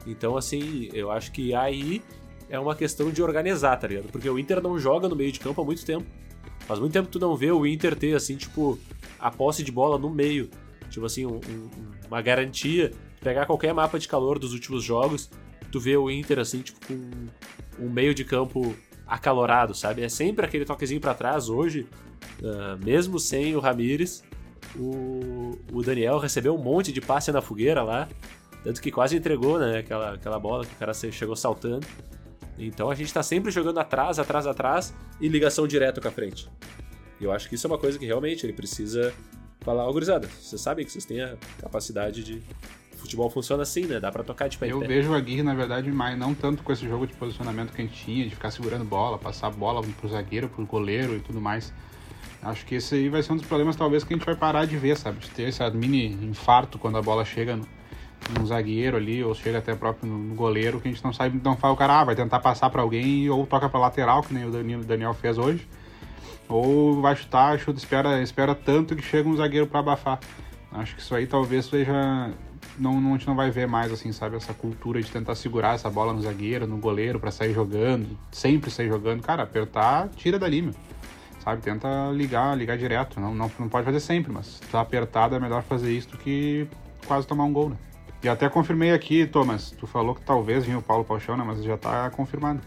Então, 0.06 0.36
assim, 0.36 0.88
eu 0.92 1.10
acho 1.10 1.30
que 1.32 1.54
aí 1.54 2.02
é 2.48 2.58
uma 2.58 2.74
questão 2.74 3.10
de 3.10 3.22
organizar, 3.22 3.76
tá 3.76 3.86
ligado? 3.86 4.10
Porque 4.10 4.28
o 4.28 4.38
Inter 4.38 4.60
não 4.60 4.78
joga 4.78 5.08
no 5.08 5.16
meio 5.16 5.32
de 5.32 5.40
campo 5.40 5.60
há 5.60 5.64
muito 5.64 5.84
tempo. 5.84 6.06
Faz 6.60 6.78
muito 6.78 6.92
tempo 6.92 7.06
que 7.06 7.12
tu 7.12 7.18
não 7.18 7.36
vê 7.36 7.50
o 7.50 7.66
Inter 7.66 7.96
ter, 7.96 8.14
assim, 8.14 8.36
tipo, 8.36 8.78
a 9.18 9.30
posse 9.30 9.62
de 9.62 9.72
bola 9.72 9.98
no 9.98 10.10
meio. 10.10 10.50
Tipo 10.90 11.06
assim, 11.06 11.24
um, 11.24 11.36
um, 11.36 11.70
uma 12.08 12.20
garantia 12.20 12.92
pegar 13.22 13.46
qualquer 13.46 13.72
mapa 13.72 13.98
de 13.98 14.08
calor 14.08 14.38
dos 14.38 14.52
últimos 14.52 14.82
jogos, 14.82 15.30
tu 15.70 15.80
vê 15.80 15.96
o 15.96 16.10
Inter 16.10 16.38
assim, 16.38 16.60
tipo, 16.60 16.78
com 16.86 17.00
um 17.78 17.88
meio 17.88 18.14
de 18.14 18.24
campo 18.24 18.74
acalorado, 19.06 19.74
sabe? 19.74 20.02
É 20.02 20.08
sempre 20.08 20.44
aquele 20.44 20.64
toquezinho 20.64 21.00
para 21.00 21.14
trás. 21.14 21.48
Hoje, 21.48 21.86
uh, 22.40 22.84
mesmo 22.84 23.18
sem 23.18 23.54
o 23.54 23.60
Ramires, 23.60 24.22
o, 24.76 25.58
o 25.72 25.82
Daniel 25.82 26.18
recebeu 26.18 26.54
um 26.54 26.62
monte 26.62 26.92
de 26.92 27.00
passe 27.00 27.30
na 27.30 27.40
fogueira 27.40 27.82
lá, 27.82 28.08
tanto 28.64 28.80
que 28.80 28.90
quase 28.90 29.16
entregou, 29.16 29.58
né? 29.58 29.78
Aquela, 29.78 30.14
aquela 30.14 30.38
bola 30.38 30.64
que 30.64 30.72
o 30.72 30.76
cara 30.76 30.94
chegou 30.94 31.36
saltando. 31.36 31.86
Então 32.58 32.90
a 32.90 32.94
gente 32.94 33.12
tá 33.12 33.22
sempre 33.22 33.50
jogando 33.50 33.78
atrás, 33.78 34.18
atrás, 34.18 34.46
atrás 34.46 34.94
e 35.20 35.28
ligação 35.28 35.66
direto 35.66 36.00
com 36.00 36.08
a 36.08 36.10
frente. 36.10 36.48
E 37.20 37.24
eu 37.24 37.32
acho 37.32 37.48
que 37.48 37.54
isso 37.54 37.66
é 37.66 37.70
uma 37.70 37.78
coisa 37.78 37.98
que 37.98 38.06
realmente 38.06 38.44
ele 38.44 38.52
precisa 38.52 39.12
falar, 39.60 39.84
ó, 39.84 39.90
oh, 39.90 39.92
gurizada, 39.92 40.28
vocês 40.40 40.60
sabem 40.60 40.84
que 40.84 40.90
vocês 40.90 41.04
têm 41.04 41.22
a 41.22 41.36
capacidade 41.60 42.22
de 42.22 42.42
futebol 43.02 43.28
funciona 43.28 43.62
assim, 43.62 43.84
né? 43.84 44.00
Dá 44.00 44.10
pra 44.10 44.22
tocar 44.22 44.48
de 44.48 44.56
pé 44.56 44.70
Eu 44.70 44.80
vejo 44.80 45.12
a 45.12 45.16
Aguirre, 45.16 45.42
na 45.42 45.54
verdade, 45.54 45.90
mais 45.90 46.16
não 46.18 46.34
tanto 46.34 46.62
com 46.62 46.72
esse 46.72 46.88
jogo 46.88 47.06
de 47.06 47.12
posicionamento 47.14 47.72
que 47.72 47.82
a 47.82 47.84
gente 47.84 48.04
tinha, 48.04 48.24
de 48.24 48.30
ficar 48.30 48.50
segurando 48.50 48.84
bola, 48.84 49.18
passar 49.18 49.50
bola 49.50 49.82
pro 50.00 50.08
zagueiro, 50.08 50.48
pro 50.48 50.64
goleiro 50.64 51.16
e 51.16 51.20
tudo 51.20 51.40
mais. 51.40 51.72
Acho 52.42 52.64
que 52.64 52.76
esse 52.76 52.94
aí 52.94 53.08
vai 53.08 53.22
ser 53.22 53.32
um 53.32 53.36
dos 53.36 53.46
problemas, 53.46 53.76
talvez, 53.76 54.02
que 54.02 54.12
a 54.12 54.16
gente 54.16 54.26
vai 54.26 54.34
parar 54.34 54.64
de 54.64 54.76
ver, 54.76 54.96
sabe? 54.96 55.18
De 55.18 55.30
ter 55.30 55.44
esse 55.44 55.70
mini 55.70 56.06
infarto 56.24 56.78
quando 56.78 56.98
a 56.98 57.02
bola 57.02 57.24
chega 57.24 57.56
no, 57.56 57.66
no 58.38 58.46
zagueiro 58.46 58.96
ali, 58.96 59.22
ou 59.22 59.34
chega 59.34 59.58
até 59.58 59.74
próprio 59.74 60.10
no, 60.10 60.18
no, 60.18 60.34
goleiro, 60.34 60.80
que 60.80 60.88
a 60.88 60.90
gente 60.90 61.04
não 61.04 61.12
sabe, 61.12 61.40
não 61.42 61.56
fala 61.56 61.74
o 61.74 61.76
cara, 61.76 62.00
ah, 62.00 62.04
vai 62.04 62.16
tentar 62.16 62.40
passar 62.40 62.68
para 62.70 62.82
alguém, 62.82 63.28
ou 63.30 63.46
toca 63.46 63.68
pra 63.68 63.78
lateral, 63.78 64.22
que 64.22 64.34
nem 64.34 64.44
o 64.44 64.50
Daniel, 64.50 64.80
Daniel 64.80 65.14
fez 65.14 65.38
hoje, 65.38 65.68
ou 66.48 67.00
vai 67.00 67.14
chutar, 67.14 67.58
chuta, 67.58 67.78
espera, 67.78 68.20
espera 68.22 68.54
tanto 68.54 68.96
que 68.96 69.02
chega 69.02 69.28
um 69.28 69.36
zagueiro 69.36 69.66
para 69.66 69.80
abafar. 69.80 70.18
Acho 70.72 70.96
que 70.96 71.02
isso 71.02 71.14
aí 71.14 71.26
talvez 71.26 71.66
seja 71.66 72.32
não, 72.78 73.00
não, 73.00 73.14
a 73.14 73.18
gente 73.18 73.26
não 73.26 73.34
vai 73.34 73.50
ver 73.50 73.66
mais, 73.66 73.92
assim, 73.92 74.12
sabe, 74.12 74.36
essa 74.36 74.54
cultura 74.54 75.00
de 75.00 75.10
tentar 75.10 75.34
segurar 75.34 75.74
essa 75.74 75.90
bola 75.90 76.12
no 76.12 76.22
zagueiro, 76.22 76.66
no 76.66 76.78
goleiro, 76.78 77.20
para 77.20 77.30
sair 77.30 77.52
jogando, 77.52 78.18
sempre 78.30 78.70
sair 78.70 78.88
jogando. 78.88 79.22
Cara, 79.22 79.42
apertar, 79.42 80.08
tira 80.10 80.38
dali, 80.38 80.62
meu. 80.62 80.74
Sabe, 81.42 81.60
tenta 81.60 81.88
ligar, 82.12 82.56
ligar 82.56 82.78
direto. 82.78 83.18
Não, 83.20 83.34
não, 83.34 83.50
não 83.58 83.68
pode 83.68 83.84
fazer 83.84 84.00
sempre, 84.00 84.32
mas 84.32 84.46
se 84.46 84.60
tá 84.62 84.80
apertado 84.80 85.34
é 85.34 85.40
melhor 85.40 85.62
fazer 85.62 85.92
isso 85.92 86.10
do 86.10 86.18
que 86.18 86.68
quase 87.06 87.26
tomar 87.26 87.44
um 87.44 87.52
gol, 87.52 87.70
né? 87.70 87.76
E 88.22 88.28
até 88.28 88.48
confirmei 88.48 88.92
aqui, 88.92 89.26
Thomas, 89.26 89.72
tu 89.72 89.86
falou 89.86 90.14
que 90.14 90.22
talvez 90.22 90.64
vinha 90.64 90.78
o 90.78 90.82
Paulo 90.82 91.04
Paixão, 91.04 91.36
né? 91.36 91.42
Mas 91.44 91.62
já 91.64 91.76
tá 91.76 92.08
confirmado. 92.10 92.60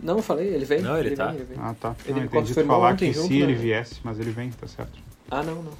Não, 0.00 0.18
eu 0.18 0.22
falei, 0.22 0.46
ele 0.46 0.64
vem. 0.64 0.80
Não, 0.80 0.96
ele 0.96 1.16
tá. 1.16 1.26
vem, 1.26 1.34
ele 1.34 1.44
vem. 1.44 1.58
Ah, 1.60 1.74
tá. 1.78 1.96
Ele 2.06 2.20
não, 2.20 2.26
entendi 2.26 2.54
tu 2.54 2.64
falar 2.64 2.96
que 2.96 3.12
junto, 3.12 3.26
se 3.26 3.34
ele 3.34 3.54
né? 3.54 3.58
viesse, 3.58 4.00
mas 4.04 4.20
ele 4.20 4.30
vem, 4.30 4.50
tá 4.50 4.68
certo. 4.68 4.96
Ah, 5.28 5.42
não, 5.42 5.56
não. 5.56 5.72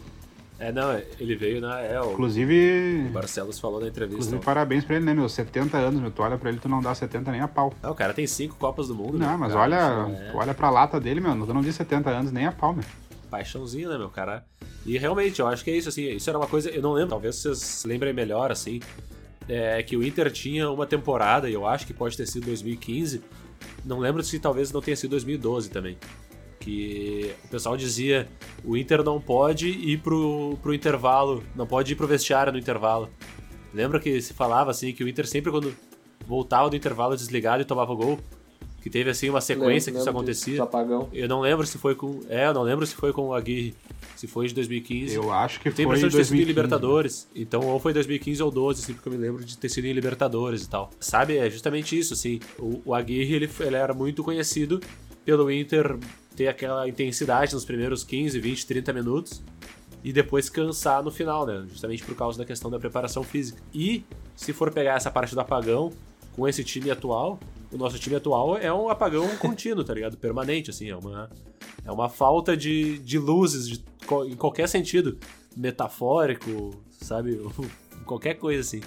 É, 0.59 0.73
não, 0.73 1.01
ele 1.21 1.37
veio 1.37 1.61
na. 1.61 1.81
É, 1.81 2.01
o 2.01 2.13
Inclusive, 2.13 3.09
Barcelos 3.13 3.61
falou 3.61 3.81
na 3.81 3.87
entrevista. 3.87 4.17
inclusive 4.17 4.45
parabéns 4.45 4.85
pra 4.85 4.97
ele, 4.97 5.05
né, 5.05 5.15
meu? 5.15 5.29
70 5.29 5.77
anos, 5.77 6.01
meu. 6.01 6.11
Tu 6.11 6.21
olha 6.21 6.37
pra 6.37 6.51
ele, 6.51 6.59
tu 6.59 6.69
não 6.69 6.81
dá 6.81 6.93
70 6.95 7.31
nem 7.31 7.41
a 7.41 7.47
pau. 7.47 7.73
Não, 7.81 7.93
o 7.93 7.95
cara 7.95 8.13
tem 8.13 8.27
cinco 8.27 8.57
Copas 8.57 8.89
do 8.89 8.95
Mundo. 8.95 9.17
Não, 9.17 9.29
meu. 9.29 9.39
mas 9.39 9.53
Cara, 9.53 9.63
olha, 9.63 10.13
é 10.17 10.31
tu 10.33 10.37
olha 10.37 10.55
pra 10.55 10.69
lata 10.69 10.99
dele, 10.99 11.21
meu. 11.21 11.47
Tu 11.47 11.55
não 11.55 11.61
diz 11.63 11.77
70 11.77 12.11
anos 12.11 12.33
nem 12.33 12.47
a 12.47 12.53
pau, 12.53 12.73
meu. 12.75 12.85
Paixãozinho, 13.31 13.89
né, 13.89 13.99
meu 13.99 14.09
cara? 14.09 14.45
E 14.85 14.99
realmente, 14.99 15.39
eu 15.39 15.47
acho 15.47 15.63
que 15.63 15.71
é 15.71 15.77
isso, 15.77 15.89
assim. 15.91 16.09
Isso 16.11 16.29
era 16.29 16.39
uma 16.39 16.47
coisa. 16.49 16.71
Eu 16.71 16.83
não 16.83 16.93
lembro, 16.93 17.11
talvez 17.11 17.37
vocês 17.37 17.85
lembrem 17.87 18.13
melhor, 18.13 18.51
assim. 18.51 18.81
É 19.49 19.83
que 19.83 19.97
o 19.97 20.03
Inter 20.03 20.31
tinha 20.33 20.69
uma 20.71 20.87
temporada, 20.87 21.49
e 21.49 21.55
eu 21.55 21.67
acho 21.67 21.87
que 21.87 21.95
pode 21.95 22.17
ter 22.17 22.27
sido 22.27 22.47
2015. 22.47 23.23
Não 23.85 23.99
lembro 23.99 24.23
se 24.25 24.39
talvez 24.39 24.73
não 24.73 24.81
tenha 24.83 24.97
sido 24.97 25.11
2012 25.11 25.71
também. 25.71 25.97
Que 26.69 27.35
o 27.47 27.49
pessoal 27.49 27.79
dizia 27.79 28.29
o 28.63 28.77
Inter 28.77 29.03
não 29.03 29.19
pode 29.19 29.69
ir 29.69 30.03
pro, 30.03 30.59
pro 30.63 30.75
intervalo, 30.75 31.43
não 31.57 31.67
pode 31.67 31.95
ir 31.95 31.97
pro 31.97 32.07
vestiário 32.07 32.53
no 32.53 32.59
intervalo. 32.59 33.09
Lembra 33.73 33.99
que 33.99 34.21
se 34.21 34.35
falava 34.35 34.71
assim 34.71 34.93
que 34.93 35.03
o 35.03 35.09
Inter 35.09 35.27
sempre 35.27 35.51
quando 35.51 35.75
voltava 36.27 36.69
do 36.69 36.77
intervalo 36.77 37.17
desligado 37.17 37.63
e 37.63 37.65
tomava 37.65 37.95
gol, 37.95 38.19
que 38.83 38.91
teve 38.91 39.09
assim 39.09 39.31
uma 39.31 39.41
sequência 39.41 39.91
que 39.91 39.99
isso 39.99 40.07
Lembro 40.11 40.25
disso, 40.27 40.63
acontecia. 40.63 41.09
Eu 41.11 41.27
não 41.27 41.41
lembro 41.41 41.67
se 41.67 41.79
foi 41.79 41.95
com, 41.95 42.21
é, 42.29 42.49
eu 42.49 42.53
não 42.53 42.63
lembro 42.65 42.87
se 42.87 42.95
foi 42.95 43.15
com 43.15 43.29
o 43.29 43.35
Aguirre, 43.35 43.75
se 44.15 44.27
foi 44.27 44.47
de 44.47 44.55
2015. 44.55 45.15
Eu 45.15 45.33
acho 45.33 45.61
que 45.61 45.71
Tem 45.71 45.87
foi 45.87 45.97
impressão 45.97 46.11
de 46.11 46.17
ter 46.17 46.25
sido 46.25 46.35
em 46.35 46.45
2015. 46.45 46.47
Libertadores. 46.49 47.29
Então, 47.35 47.61
ou 47.63 47.81
foi 47.81 47.95
2015 47.95 48.43
ou 48.43 48.51
12, 48.51 48.83
assim, 48.83 48.93
porque 48.93 49.09
eu 49.09 49.13
me 49.15 49.19
lembro 49.19 49.43
de 49.43 49.57
ter 49.57 49.71
sido 49.71 49.87
em 49.87 49.93
Libertadores 49.95 50.65
e 50.65 50.69
tal. 50.69 50.91
Sabe, 51.01 51.39
é 51.39 51.49
justamente 51.49 51.99
isso, 51.99 52.13
assim. 52.13 52.41
O, 52.59 52.83
o 52.85 52.95
Aguirre, 52.95 53.37
ele, 53.37 53.51
ele 53.61 53.77
era 53.77 53.95
muito 53.95 54.23
conhecido 54.23 54.83
pelo 55.25 55.51
Inter 55.51 55.99
ter 56.39 56.47
aquela 56.47 56.89
intensidade 56.89 57.53
nos 57.53 57.65
primeiros 57.65 58.05
15, 58.05 58.39
20, 58.39 58.65
30 58.65 58.93
minutos 58.93 59.43
e 60.05 60.13
depois 60.13 60.49
cansar 60.49 61.03
no 61.03 61.11
final, 61.11 61.45
né? 61.45 61.67
Justamente 61.69 62.05
por 62.05 62.15
causa 62.15 62.39
da 62.39 62.45
questão 62.45 62.71
da 62.71 62.79
preparação 62.79 63.25
física. 63.25 63.61
E, 63.75 64.05
se 64.37 64.53
for 64.53 64.71
pegar 64.73 64.95
essa 64.95 65.11
parte 65.11 65.35
do 65.35 65.41
apagão, 65.41 65.93
com 66.37 66.47
esse 66.47 66.63
time 66.63 66.93
atual, 66.93 67.41
o 67.73 67.77
nosso 67.77 67.99
time 67.99 68.15
atual 68.15 68.57
é 68.57 68.73
um 68.73 68.89
apagão 68.89 69.27
contínuo, 69.39 69.83
tá 69.83 69.93
ligado? 69.93 70.17
Permanente, 70.17 70.71
assim, 70.71 70.89
é 70.89 70.97
uma, 70.97 71.29
é 71.85 71.91
uma 71.91 72.09
falta 72.09 72.57
de, 72.57 73.01
de 73.01 73.19
luzes 73.19 73.69
de, 73.69 73.85
em 74.29 74.37
qualquer 74.37 74.69
sentido. 74.69 75.19
Metafórico, 75.57 76.71
sabe? 77.01 77.45
qualquer 78.07 78.35
coisa 78.35 78.61
assim. 78.61 78.81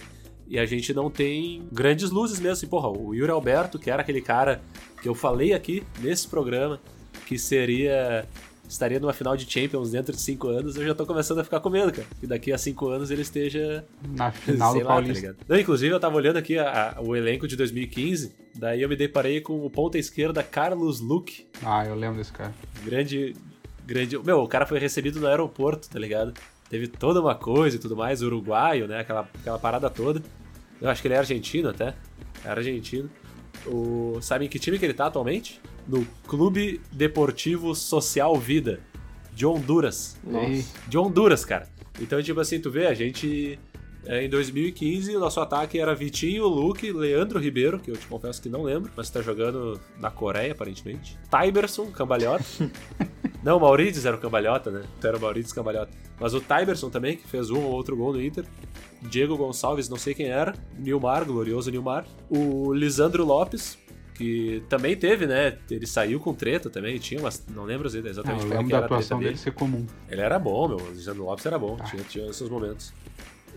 E 0.47 0.57
a 0.57 0.65
gente 0.65 0.93
não 0.93 1.11
tem 1.11 1.67
grandes 1.69 2.11
luzes 2.11 2.39
mesmo. 2.39 2.53
Assim, 2.53 2.67
porra, 2.67 2.87
o 2.87 3.13
Yuri 3.13 3.29
Alberto, 3.29 3.77
que 3.77 3.91
era 3.91 4.01
aquele 4.01 4.21
cara 4.21 4.61
que 5.01 5.09
eu 5.09 5.13
falei 5.13 5.51
aqui 5.51 5.83
nesse 5.99 6.29
programa, 6.29 6.79
que 7.25 7.37
seria. 7.37 8.25
estaria 8.67 8.99
numa 9.01 9.11
final 9.11 9.35
de 9.35 9.49
Champions 9.51 9.91
dentro 9.91 10.13
de 10.15 10.21
cinco 10.21 10.47
anos, 10.47 10.75
eu 10.77 10.85
já 10.85 10.95
tô 10.95 11.05
começando 11.05 11.39
a 11.39 11.43
ficar 11.43 11.59
com 11.59 11.69
medo, 11.69 11.91
cara. 11.91 12.07
Que 12.19 12.25
daqui 12.27 12.53
a 12.53 12.57
cinco 12.57 12.87
anos 12.87 13.11
ele 13.11 13.21
esteja 13.21 13.83
Na 14.15 14.31
final 14.31 14.71
do 14.73 14.79
lá, 14.79 14.83
tá 14.85 14.89
Paulista. 14.91 15.19
ligado? 15.27 15.37
Não, 15.47 15.57
inclusive, 15.59 15.93
eu 15.93 15.99
tava 15.99 16.15
olhando 16.15 16.37
aqui 16.37 16.57
a- 16.57 16.95
a- 16.97 17.01
o 17.01 17.13
elenco 17.15 17.47
de 17.47 17.55
2015, 17.57 18.33
daí 18.55 18.81
eu 18.81 18.87
me 18.87 18.95
deparei 18.95 19.41
com 19.41 19.65
o 19.65 19.69
ponta 19.69 19.97
esquerda 19.97 20.41
Carlos 20.41 21.01
Luque. 21.01 21.47
ah, 21.63 21.85
eu 21.85 21.95
lembro 21.95 22.17
desse 22.17 22.31
cara. 22.31 22.53
Grande. 22.85 23.35
Grande. 23.85 24.17
Meu, 24.19 24.39
o 24.41 24.47
cara 24.47 24.65
foi 24.65 24.79
recebido 24.79 25.19
no 25.19 25.27
aeroporto, 25.27 25.89
tá 25.89 25.99
ligado? 25.99 26.33
Teve 26.69 26.87
toda 26.87 27.19
uma 27.19 27.35
coisa 27.35 27.75
e 27.75 27.79
tudo 27.79 27.97
mais, 27.97 28.21
uruguaio, 28.21 28.87
né? 28.87 28.99
Aquela, 29.01 29.27
aquela 29.37 29.59
parada 29.59 29.89
toda. 29.89 30.21
Eu 30.79 30.89
acho 30.89 31.01
que 31.01 31.09
ele 31.09 31.15
é 31.15 31.17
argentino 31.17 31.67
até. 31.67 31.93
É 32.45 32.49
argentino. 32.49 33.09
O... 33.65 34.17
Sabe 34.21 34.45
em 34.45 34.47
que 34.47 34.57
time 34.57 34.79
que 34.79 34.85
ele 34.85 34.93
tá 34.93 35.07
atualmente? 35.07 35.59
No 35.87 36.05
Clube 36.27 36.81
Deportivo 36.91 37.73
Social 37.75 38.37
Vida, 38.37 38.79
de 39.33 39.45
Honduras 39.45 40.17
Nossa. 40.23 40.69
De 40.87 40.97
Honduras, 40.97 41.45
cara. 41.45 41.67
Então, 41.99 42.21
tipo 42.21 42.39
assim, 42.39 42.59
tu 42.59 42.69
vê, 42.69 42.87
a 42.87 42.93
gente. 42.93 43.59
é, 44.05 44.23
em 44.23 44.29
2015, 44.29 45.15
o 45.15 45.19
nosso 45.19 45.39
ataque 45.39 45.79
era 45.79 45.93
Vitinho, 45.93 46.47
Luke, 46.47 46.91
Leandro 46.91 47.39
Ribeiro, 47.39 47.79
que 47.79 47.91
eu 47.91 47.97
te 47.97 48.07
confesso 48.07 48.41
que 48.41 48.49
não 48.49 48.63
lembro, 48.63 48.91
mas 48.95 49.09
tá 49.09 49.21
jogando 49.21 49.79
na 49.99 50.09
Coreia, 50.09 50.51
aparentemente. 50.51 51.17
Tyberson, 51.29 51.87
cambalhota. 51.87 52.45
não, 53.43 53.57
o 53.57 53.59
Maurides 53.59 54.05
era 54.05 54.15
o 54.15 54.19
cambalhota, 54.19 54.71
né? 54.71 54.83
Tu 54.99 55.07
era 55.07 55.17
o 55.17 55.21
Maurides 55.21 55.53
cambalhota. 55.53 55.91
Mas 56.19 56.33
o 56.33 56.41
Tyberson 56.41 56.89
também, 56.89 57.17
que 57.17 57.27
fez 57.27 57.49
um 57.49 57.59
ou 57.59 57.71
outro 57.71 57.95
gol 57.95 58.13
no 58.13 58.21
Inter. 58.21 58.45
Diego 59.01 59.35
Gonçalves, 59.35 59.89
não 59.89 59.97
sei 59.97 60.13
quem 60.13 60.27
era. 60.27 60.53
Nilmar, 60.77 61.25
glorioso 61.25 61.71
Nilmar. 61.71 62.05
O 62.29 62.71
Lisandro 62.73 63.25
Lopes, 63.25 63.77
que 64.13 64.63
também 64.69 64.95
teve, 64.95 65.25
né? 65.25 65.57
Ele 65.69 65.87
saiu 65.87 66.19
com 66.19 66.33
treta 66.33 66.69
também, 66.69 66.97
tinha 66.99 67.19
umas. 67.19 67.45
Não 67.53 67.63
lembro 67.63 67.87
ah, 67.87 67.97
exatamente 68.09 68.43
eu 68.43 68.47
qual 68.49 68.53
é 68.53 68.57
lembro 68.57 68.71
da 68.71 68.79
a 68.79 68.85
atuação 68.85 69.19
dele 69.19 69.37
ser 69.37 69.53
comum. 69.53 69.85
ele 70.09 70.21
era 70.21 70.37
bom, 70.37 70.67
meu. 70.67 70.77
O 70.77 70.91
Lisandro 70.91 71.23
Lopes 71.23 71.45
era 71.45 71.57
bom. 71.57 71.77
Tinha, 71.89 72.03
tinha 72.03 72.33
seus 72.33 72.49
momentos. 72.49 72.93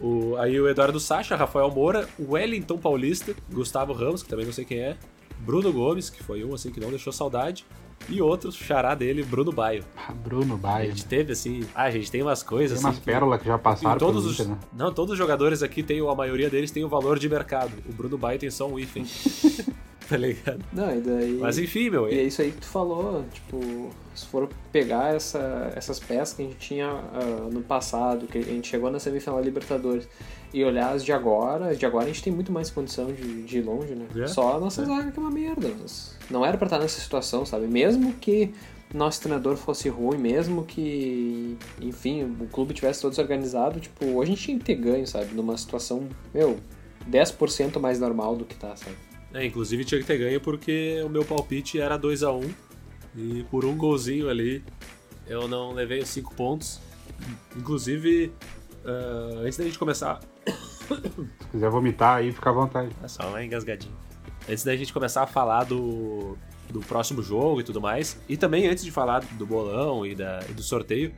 O, 0.01 0.37
aí 0.37 0.61
o 0.61 0.69
Eduardo 0.69 0.99
Sacha, 0.99 1.37
Rafael 1.37 1.71
Moura, 1.71 2.09
o 2.19 2.33
Wellington 2.33 2.79
Paulista, 2.79 3.35
Gustavo 3.53 3.93
Ramos, 3.93 4.23
que 4.23 4.29
também 4.29 4.45
não 4.45 4.53
sei 4.53 4.65
quem 4.65 4.81
é, 4.81 4.97
Bruno 5.39 5.73
Gomes, 5.73 6.11
que 6.11 6.23
foi 6.23 6.45
um 6.45 6.55
assim 6.55 6.71
que 6.71 6.81
não 6.81 6.91
deixou 6.91 7.13
saudade, 7.13 7.65
e 8.09 8.21
outro 8.21 8.51
xará 8.53 8.95
dele, 8.95 9.23
Bruno 9.23 9.53
Baio. 9.53 9.85
Ah, 9.97 10.13
Bruno 10.13 10.55
A 10.55 10.59
Baia. 10.59 10.87
gente 10.91 11.07
teve 11.07 11.33
assim. 11.33 11.61
Ah, 11.75 11.85
a 11.85 11.91
gente 11.91 12.11
tem 12.11 12.23
umas 12.23 12.43
coisas 12.43 12.79
Tem 12.79 12.87
umas 12.87 12.97
assim. 12.97 13.05
pérolas 13.05 13.41
que 13.41 13.47
já 13.47 13.57
passaram 13.57 13.99
todos 13.99 14.27
os, 14.27 14.35
Inter, 14.41 14.49
né? 14.49 14.59
Não, 14.73 14.93
todos 14.93 15.13
os 15.13 15.19
jogadores 15.19 15.63
aqui 15.63 15.83
tem, 15.83 16.07
a 16.07 16.15
maioria 16.15 16.51
deles 16.51 16.71
tem 16.71 16.85
o 16.85 16.89
valor 16.89 17.19
de 17.19 17.29
mercado. 17.29 17.73
O 17.89 17.93
Bruno 17.93 18.19
Baio 18.19 18.39
tem 18.39 18.51
só 18.51 18.69
um 18.69 18.79
hífen. 18.79 19.07
tá 20.09 20.17
ligado? 20.17 20.65
Não, 20.73 20.95
e 20.97 21.01
daí. 21.01 21.39
Mas 21.41 21.59
enfim, 21.59 21.91
meu. 21.91 22.09
E 22.09 22.19
é 22.19 22.23
isso 22.23 22.43
aí 22.43 22.51
que 22.53 22.59
tu 22.61 22.67
falou, 22.67 23.25
tipo, 23.33 23.91
se 24.15 24.27
for 24.27 24.49
pegar 24.73 25.15
essa, 25.15 25.73
essas 25.75 25.99
peças 25.99 26.35
que 26.35 26.43
a 26.43 26.45
gente 26.47 26.59
tinha 26.59 26.89
ah, 26.89 27.49
no 27.51 27.63
passado, 27.63 28.27
que 28.27 28.39
a 28.39 28.43
gente 28.43 28.69
chegou 28.69 28.91
na 28.91 28.99
semifinal 28.99 29.39
da 29.39 29.45
Libertadores, 29.45 30.07
e 30.53 30.65
olhar 30.65 30.93
as 30.93 31.05
de 31.05 31.13
agora, 31.13 31.71
as 31.71 31.79
de 31.79 31.85
agora 31.85 32.05
a 32.05 32.07
gente 32.07 32.23
tem 32.23 32.33
muito 32.33 32.53
mais 32.53 32.71
condição 32.71 33.13
de, 33.13 33.43
de 33.43 33.59
ir 33.59 33.63
longe, 33.63 33.95
né? 33.95 34.07
É. 34.17 34.27
Só 34.29 34.57
a 34.57 34.61
nossa 34.61 34.83
É. 34.83 34.85
zaga 34.85 35.11
que 35.11 35.19
é 35.19 35.23
uma 35.23 35.31
merda. 35.31 35.69
Não 36.31 36.47
era 36.47 36.57
pra 36.57 36.67
estar 36.67 36.79
nessa 36.79 37.01
situação, 37.01 37.45
sabe? 37.45 37.67
Mesmo 37.67 38.13
que 38.15 38.55
nosso 38.95 39.21
treinador 39.21 39.57
fosse 39.57 39.89
ruim, 39.89 40.17
mesmo 40.17 40.65
que, 40.65 41.59
enfim, 41.81 42.23
o 42.41 42.47
clube 42.47 42.73
tivesse 42.73 43.03
todo 43.03 43.11
desorganizado, 43.11 43.81
tipo, 43.81 44.05
hoje 44.07 44.31
a 44.33 44.35
gente 44.37 44.43
tinha 44.45 44.59
que 44.59 44.65
ter 44.65 44.77
ganho, 44.77 45.05
sabe? 45.07 45.35
Numa 45.35 45.57
situação, 45.59 46.09
meu, 46.33 46.59
10% 47.11 47.81
mais 47.81 47.99
normal 47.99 48.37
do 48.37 48.45
que 48.45 48.55
tá, 48.55 48.77
sabe? 48.77 48.95
É, 49.35 49.45
inclusive 49.45 49.85
tinha 49.85 50.01
que 50.01 50.07
ter 50.07 50.17
ganho 50.17 50.41
porque 50.41 51.03
o 51.05 51.09
meu 51.09 51.25
palpite 51.25 51.81
era 51.81 51.97
2 51.97 52.23
a 52.23 52.33
1 52.33 52.55
E 53.17 53.45
por 53.51 53.65
um 53.65 53.77
golzinho 53.77 54.31
ali 54.31 54.65
eu 55.27 55.49
não 55.49 55.73
levei 55.73 56.01
os 56.01 56.09
5 56.09 56.35
pontos. 56.35 56.81
Inclusive, 57.57 58.33
ah, 58.85 59.41
antes 59.43 59.59
da 59.59 59.65
gente 59.65 59.79
começar. 59.79 60.21
Se 60.87 61.49
quiser 61.51 61.71
vomitar 61.71 62.19
aí, 62.19 62.33
fica 62.33 62.51
à 62.51 62.53
vontade. 62.53 62.91
É 63.03 63.09
só 63.09 63.29
uma 63.29 63.43
engasgadinha. 63.43 63.95
Antes 64.49 64.63
da 64.65 64.77
gente 64.77 64.93
começar 64.93 65.23
a 65.23 65.27
falar 65.27 65.65
do, 65.65 66.37
do 66.71 66.81
próximo 66.81 67.23
jogo 67.23 67.61
e 67.61 67.65
tudo 67.65 67.81
mais, 67.81 68.21
e 68.29 68.37
também 68.37 68.67
antes 68.67 68.85
de 68.85 68.91
falar 68.91 69.21
do 69.21 69.47
bolão 69.47 70.05
e, 70.05 70.15
da, 70.15 70.41
e 70.49 70.53
do 70.53 70.63
sorteio, 70.63 71.15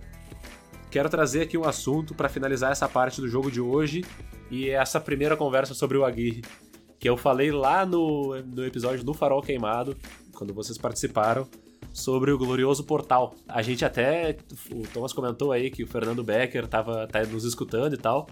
quero 0.91 1.09
trazer 1.09 1.43
aqui 1.43 1.59
um 1.59 1.65
assunto 1.65 2.15
para 2.15 2.29
finalizar 2.29 2.71
essa 2.71 2.89
parte 2.89 3.21
do 3.21 3.29
jogo 3.29 3.51
de 3.51 3.61
hoje 3.61 4.05
e 4.49 4.71
essa 4.71 5.01
primeira 5.01 5.37
conversa 5.37 5.75
sobre 5.75 5.99
o 5.99 6.05
Aguirre, 6.05 6.43
que 6.99 7.09
eu 7.09 7.17
falei 7.17 7.51
lá 7.53 7.85
no, 7.85 8.35
no 8.43 8.65
episódio 8.65 9.05
do 9.05 9.13
Farol 9.15 9.43
Queimado, 9.43 9.97
quando 10.35 10.53
vocês 10.55 10.79
participaram, 10.79 11.47
sobre 11.93 12.31
o 12.31 12.39
glorioso 12.39 12.85
portal. 12.85 13.35
A 13.49 13.63
gente 13.63 13.85
até, 13.85 14.37
o 14.71 14.83
Thomas 14.89 15.13
comentou 15.13 15.53
aí 15.53 15.71
que 15.71 15.83
o 15.83 15.87
Fernando 15.87 16.23
Becker 16.23 16.67
tava, 16.67 17.07
tá 17.07 17.25
nos 17.25 17.45
escutando 17.45 17.95
e 17.95 17.97
tal. 17.99 18.27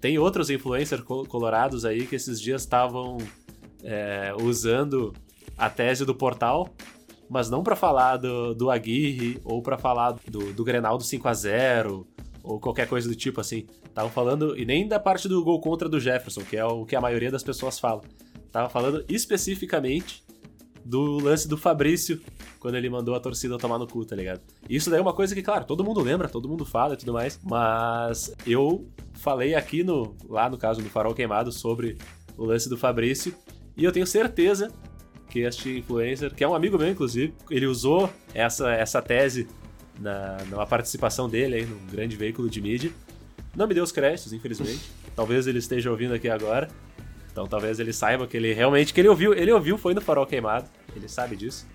Tem 0.00 0.18
outros 0.18 0.50
influencers 0.50 1.02
col- 1.02 1.26
colorados 1.26 1.84
aí 1.84 2.06
que 2.06 2.16
esses 2.16 2.40
dias 2.40 2.62
estavam 2.62 3.18
é, 3.82 4.34
usando 4.42 5.12
a 5.56 5.68
tese 5.68 6.04
do 6.04 6.14
portal, 6.14 6.68
mas 7.28 7.48
não 7.50 7.62
pra 7.62 7.76
falar 7.76 8.16
do, 8.16 8.54
do 8.54 8.70
Aguirre 8.70 9.38
ou 9.44 9.62
pra 9.62 9.78
falar 9.78 10.16
do, 10.28 10.52
do 10.52 10.64
Grenal 10.64 10.96
do 10.98 11.04
5 11.04 11.28
a 11.28 11.34
0 11.34 12.06
ou 12.42 12.58
qualquer 12.58 12.88
coisa 12.88 13.08
do 13.08 13.14
tipo 13.14 13.40
assim. 13.40 13.66
Estavam 13.92 14.10
falando, 14.10 14.58
e 14.58 14.64
nem 14.64 14.88
da 14.88 14.98
parte 14.98 15.28
do 15.28 15.44
gol 15.44 15.60
contra 15.60 15.86
do 15.86 16.00
Jefferson, 16.00 16.40
que 16.40 16.56
é 16.56 16.64
o 16.64 16.86
que 16.86 16.96
a 16.96 17.00
maioria 17.00 17.30
das 17.30 17.42
pessoas 17.42 17.78
fala. 17.78 18.00
Tava 18.50 18.70
falando 18.70 19.04
especificamente 19.06 20.24
do 20.82 21.18
lance 21.18 21.46
do 21.46 21.58
Fabrício, 21.58 22.18
quando 22.58 22.76
ele 22.76 22.88
mandou 22.88 23.14
a 23.14 23.20
torcida 23.20 23.58
tomar 23.58 23.78
no 23.78 23.86
cu, 23.86 24.02
tá 24.02 24.16
ligado? 24.16 24.40
Isso 24.66 24.88
daí 24.88 24.98
é 24.98 25.02
uma 25.02 25.12
coisa 25.12 25.34
que, 25.34 25.42
claro, 25.42 25.66
todo 25.66 25.84
mundo 25.84 26.00
lembra, 26.00 26.26
todo 26.26 26.48
mundo 26.48 26.64
fala 26.64 26.94
e 26.94 26.96
tudo 26.96 27.12
mais, 27.12 27.38
mas 27.44 28.34
eu 28.46 28.88
falei 29.12 29.54
aqui 29.54 29.84
no, 29.84 30.16
lá 30.26 30.48
no 30.48 30.56
caso 30.56 30.80
do 30.80 30.88
Farol 30.88 31.14
Queimado 31.14 31.52
sobre 31.52 31.98
o 32.34 32.46
lance 32.46 32.70
do 32.70 32.78
Fabrício, 32.78 33.34
e 33.76 33.84
eu 33.84 33.92
tenho 33.92 34.06
certeza 34.06 34.72
que 35.28 35.40
este 35.40 35.80
influencer, 35.80 36.34
que 36.34 36.42
é 36.42 36.48
um 36.48 36.54
amigo 36.54 36.78
meu, 36.78 36.88
inclusive, 36.88 37.34
ele 37.50 37.66
usou 37.66 38.08
essa, 38.32 38.72
essa 38.72 39.02
tese 39.02 39.46
na, 40.00 40.38
numa 40.50 40.66
participação 40.66 41.28
dele 41.28 41.56
aí 41.56 41.66
num 41.66 41.86
grande 41.90 42.16
veículo 42.16 42.48
de 42.48 42.60
mídia. 42.60 42.90
Não 43.56 43.66
me 43.66 43.74
deu 43.74 43.84
os 43.84 43.92
créditos, 43.92 44.32
infelizmente. 44.32 44.90
Talvez 45.14 45.46
ele 45.46 45.58
esteja 45.58 45.90
ouvindo 45.90 46.14
aqui 46.14 46.28
agora. 46.28 46.68
Então 47.30 47.46
talvez 47.46 47.80
ele 47.80 47.94
saiba 47.94 48.26
que 48.26 48.36
ele 48.36 48.52
realmente 48.52 48.92
que 48.92 49.00
ele 49.00 49.08
ouviu, 49.08 49.32
ele 49.32 49.50
ouviu 49.50 49.78
foi 49.78 49.94
no 49.94 50.02
Farol 50.02 50.26
Queimado. 50.26 50.68
ele 50.94 51.08
sabe 51.08 51.34
disso. 51.34 51.66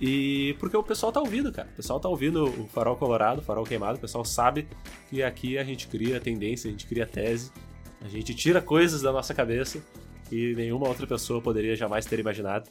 E 0.00 0.56
porque 0.58 0.76
o 0.76 0.82
pessoal 0.82 1.12
tá 1.12 1.20
ouvindo, 1.20 1.52
cara. 1.52 1.68
O 1.72 1.76
pessoal 1.76 2.00
tá 2.00 2.08
ouvindo 2.08 2.44
o 2.44 2.66
Farol 2.68 2.96
Colorado, 2.96 3.38
o 3.38 3.42
Farol 3.42 3.64
Queimado. 3.64 3.98
O 3.98 4.00
pessoal 4.00 4.24
sabe 4.24 4.68
que 5.08 5.22
aqui 5.22 5.56
a 5.56 5.62
gente 5.62 5.86
cria 5.86 6.20
tendência, 6.20 6.68
a 6.68 6.72
gente 6.72 6.86
cria 6.86 7.06
tese, 7.06 7.52
a 8.00 8.08
gente 8.08 8.34
tira 8.34 8.60
coisas 8.60 9.00
da 9.00 9.12
nossa 9.12 9.32
cabeça 9.32 9.80
que 10.28 10.54
nenhuma 10.54 10.88
outra 10.88 11.06
pessoa 11.06 11.40
poderia 11.40 11.74
jamais 11.74 12.04
ter 12.04 12.18
imaginado. 12.18 12.68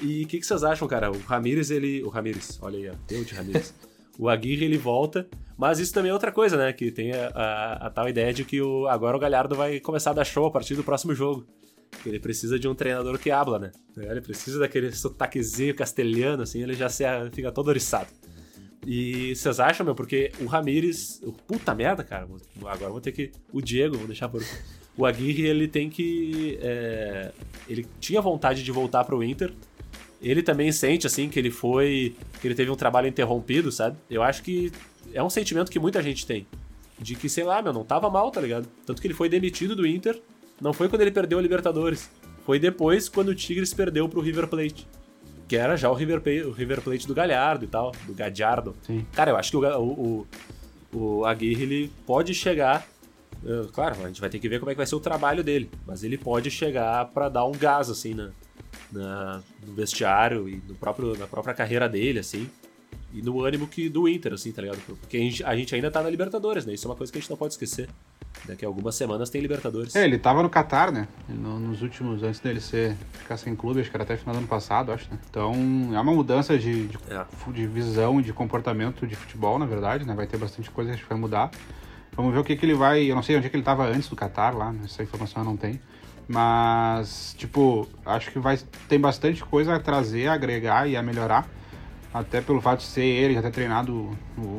E 0.00 0.24
o 0.24 0.26
que, 0.26 0.38
que, 0.38 0.46
vocês 0.46 0.62
acham, 0.62 0.86
cara? 0.86 1.10
O 1.10 1.18
Ramires, 1.20 1.70
ele. 1.70 2.02
O 2.02 2.08
Ramires, 2.08 2.58
olha 2.60 2.78
aí, 2.78 2.88
ó. 2.88 2.94
Deu 3.06 3.24
de 3.24 3.34
Ramires. 3.34 3.74
o 4.18 4.28
Aguirre, 4.28 4.64
ele 4.64 4.78
volta. 4.78 5.26
Mas 5.56 5.78
isso 5.78 5.92
também 5.92 6.10
é 6.10 6.12
outra 6.12 6.30
coisa, 6.30 6.56
né? 6.56 6.72
Que 6.72 6.90
tem 6.90 7.12
a, 7.12 7.28
a, 7.28 7.86
a, 7.86 7.90
tal 7.90 8.08
ideia 8.08 8.32
de 8.32 8.44
que 8.44 8.60
o, 8.60 8.86
agora 8.86 9.16
o 9.16 9.20
Galhardo 9.20 9.54
vai 9.54 9.80
começar 9.80 10.10
a 10.10 10.14
dar 10.14 10.24
show 10.24 10.46
a 10.46 10.50
partir 10.50 10.74
do 10.74 10.84
próximo 10.84 11.14
jogo. 11.14 11.46
Ele 12.04 12.20
precisa 12.20 12.58
de 12.58 12.68
um 12.68 12.74
treinador 12.74 13.18
que 13.18 13.30
habla, 13.30 13.58
né? 13.58 13.72
Ele 13.96 14.20
precisa 14.20 14.58
daquele 14.58 14.92
sotaquezinho 14.92 15.74
castelhano, 15.74 16.42
assim, 16.42 16.62
ele 16.62 16.74
já 16.74 16.88
se, 16.88 17.04
fica 17.32 17.50
todo 17.50 17.68
oriçado. 17.68 18.08
E 18.86 19.34
vocês 19.34 19.58
acham, 19.58 19.84
meu, 19.84 19.94
porque 19.94 20.30
o 20.40 20.46
Ramires. 20.46 21.20
Puta 21.46 21.74
merda, 21.74 22.04
cara. 22.04 22.28
Agora 22.66 22.90
vou 22.90 23.00
ter 23.00 23.10
que. 23.10 23.32
O 23.52 23.60
Diego, 23.60 23.96
vou 23.96 24.06
deixar 24.06 24.28
por. 24.28 24.42
O 24.96 25.04
Aguirre, 25.04 25.46
ele 25.46 25.66
tem 25.66 25.90
que. 25.90 26.56
É, 26.60 27.32
ele 27.68 27.86
tinha 27.98 28.20
vontade 28.20 28.62
de 28.62 28.70
voltar 28.70 29.04
pro 29.04 29.24
Inter. 29.24 29.52
Ele 30.20 30.42
também 30.42 30.72
sente, 30.72 31.06
assim, 31.06 31.28
que 31.28 31.38
ele 31.38 31.50
foi. 31.50 32.14
que 32.40 32.48
ele 32.48 32.54
teve 32.54 32.70
um 32.70 32.76
trabalho 32.76 33.06
interrompido, 33.06 33.70
sabe? 33.70 33.96
Eu 34.10 34.22
acho 34.22 34.42
que 34.42 34.72
é 35.12 35.22
um 35.22 35.30
sentimento 35.30 35.70
que 35.70 35.78
muita 35.78 36.02
gente 36.02 36.26
tem. 36.26 36.46
De 36.98 37.14
que, 37.14 37.28
sei 37.28 37.44
lá, 37.44 37.60
meu, 37.60 37.72
não 37.72 37.84
tava 37.84 38.08
mal, 38.08 38.30
tá 38.30 38.40
ligado? 38.40 38.66
Tanto 38.86 39.00
que 39.00 39.06
ele 39.06 39.14
foi 39.14 39.28
demitido 39.28 39.76
do 39.76 39.86
Inter 39.86 40.20
não 40.60 40.72
foi 40.72 40.88
quando 40.88 41.02
ele 41.02 41.10
perdeu 41.10 41.38
a 41.38 41.42
Libertadores. 41.42 42.10
Foi 42.44 42.58
depois 42.58 43.08
quando 43.08 43.28
o 43.28 43.34
Tigres 43.34 43.74
perdeu 43.74 44.08
pro 44.08 44.20
River 44.20 44.46
Plate. 44.48 44.86
Que 45.48 45.56
era 45.56 45.76
já 45.76 45.90
o 45.90 45.94
River, 45.94 46.20
Plate, 46.20 46.42
o 46.42 46.50
River 46.50 46.80
Plate 46.80 47.06
do 47.06 47.14
Galhardo 47.14 47.64
e 47.64 47.68
tal, 47.68 47.92
do 48.06 48.14
Gadiardo. 48.14 48.74
Sim. 48.82 49.06
Cara, 49.12 49.30
eu 49.30 49.36
acho 49.36 49.50
que 49.50 49.56
o, 49.56 49.62
o, 49.62 50.26
o, 50.92 51.24
Aguirre 51.24 51.62
ele 51.62 51.92
pode 52.06 52.34
chegar. 52.34 52.86
Uh, 53.44 53.68
claro, 53.68 53.96
a 54.02 54.08
gente 54.08 54.20
vai 54.20 54.30
ter 54.30 54.38
que 54.38 54.48
ver 54.48 54.58
como 54.58 54.70
é 54.70 54.74
que 54.74 54.78
vai 54.78 54.86
ser 54.86 54.96
o 54.96 55.00
trabalho 55.00 55.44
dele. 55.44 55.70
Mas 55.86 56.02
ele 56.02 56.16
pode 56.16 56.50
chegar 56.50 57.04
para 57.06 57.28
dar 57.28 57.44
um 57.44 57.52
gás, 57.52 57.90
assim, 57.90 58.14
na, 58.14 58.30
na, 58.92 59.42
no 59.66 59.74
vestiário 59.74 60.48
e 60.48 60.62
no 60.66 60.74
próprio, 60.74 61.16
na 61.16 61.26
própria 61.26 61.54
carreira 61.54 61.88
dele, 61.88 62.18
assim. 62.18 62.48
E 63.12 63.22
no 63.22 63.42
ânimo 63.42 63.66
que 63.66 63.88
do 63.88 64.08
Inter, 64.08 64.34
assim, 64.34 64.52
tá 64.52 64.62
ligado? 64.62 64.78
Porque 65.00 65.16
a 65.16 65.20
gente, 65.20 65.44
a 65.44 65.56
gente 65.56 65.74
ainda 65.74 65.90
tá 65.90 66.02
na 66.02 66.10
Libertadores, 66.10 66.66
né? 66.66 66.74
Isso 66.74 66.86
é 66.86 66.90
uma 66.90 66.96
coisa 66.96 67.12
que 67.12 67.18
a 67.18 67.20
gente 67.20 67.30
não 67.30 67.36
pode 67.36 67.54
esquecer. 67.54 67.88
Daqui 68.44 68.64
a 68.64 68.68
algumas 68.68 68.94
semanas 68.94 69.30
tem 69.30 69.40
Libertadores. 69.40 69.96
É, 69.96 70.04
ele 70.04 70.18
tava 70.18 70.42
no 70.42 70.50
Qatar, 70.50 70.92
né? 70.92 71.08
No, 71.28 71.58
nos 71.58 71.82
últimos, 71.82 72.22
antes 72.22 72.40
dele 72.40 72.60
ser, 72.60 72.94
ficar 73.12 73.36
sem 73.36 73.56
clube, 73.56 73.80
acho 73.80 73.90
que 73.90 73.96
era 73.96 74.04
até 74.04 74.16
final 74.16 74.34
do 74.34 74.38
ano 74.38 74.48
passado, 74.48 74.92
acho, 74.92 75.10
né? 75.10 75.18
Então 75.30 75.52
é 75.94 76.00
uma 76.00 76.12
mudança 76.12 76.58
de, 76.58 76.88
de, 76.88 76.98
é. 77.08 77.52
de 77.52 77.66
visão 77.66 78.20
e 78.20 78.22
de 78.22 78.32
comportamento 78.32 79.06
de 79.06 79.16
futebol, 79.16 79.58
na 79.58 79.66
verdade, 79.66 80.04
né? 80.04 80.14
Vai 80.14 80.26
ter 80.26 80.36
bastante 80.36 80.70
coisa 80.70 80.94
que 80.94 81.04
vai 81.08 81.18
mudar. 81.18 81.50
Vamos 82.12 82.32
ver 82.32 82.40
o 82.40 82.44
que, 82.44 82.56
que 82.56 82.64
ele 82.64 82.74
vai. 82.74 83.10
Eu 83.10 83.14
não 83.14 83.22
sei 83.22 83.36
onde 83.36 83.46
é 83.46 83.50
que 83.50 83.56
ele 83.56 83.62
tava 83.62 83.86
antes 83.86 84.08
do 84.08 84.16
Qatar 84.16 84.56
lá, 84.56 84.72
né? 84.72 84.82
essa 84.84 85.02
informação 85.02 85.42
eu 85.42 85.46
não 85.46 85.56
tenho. 85.56 85.78
Mas, 86.28 87.34
tipo, 87.38 87.88
acho 88.04 88.32
que 88.32 88.38
vai 88.38 88.58
tem 88.88 88.98
bastante 88.98 89.44
coisa 89.44 89.76
a 89.76 89.80
trazer, 89.80 90.26
a 90.26 90.34
agregar 90.34 90.88
e 90.88 90.96
a 90.96 91.02
melhorar. 91.02 91.48
Até 92.12 92.40
pelo 92.40 92.60
fato 92.60 92.80
de 92.80 92.86
ser 92.86 93.04
ele, 93.04 93.34
já 93.34 93.42
ter 93.42 93.50
treinado 93.50 94.10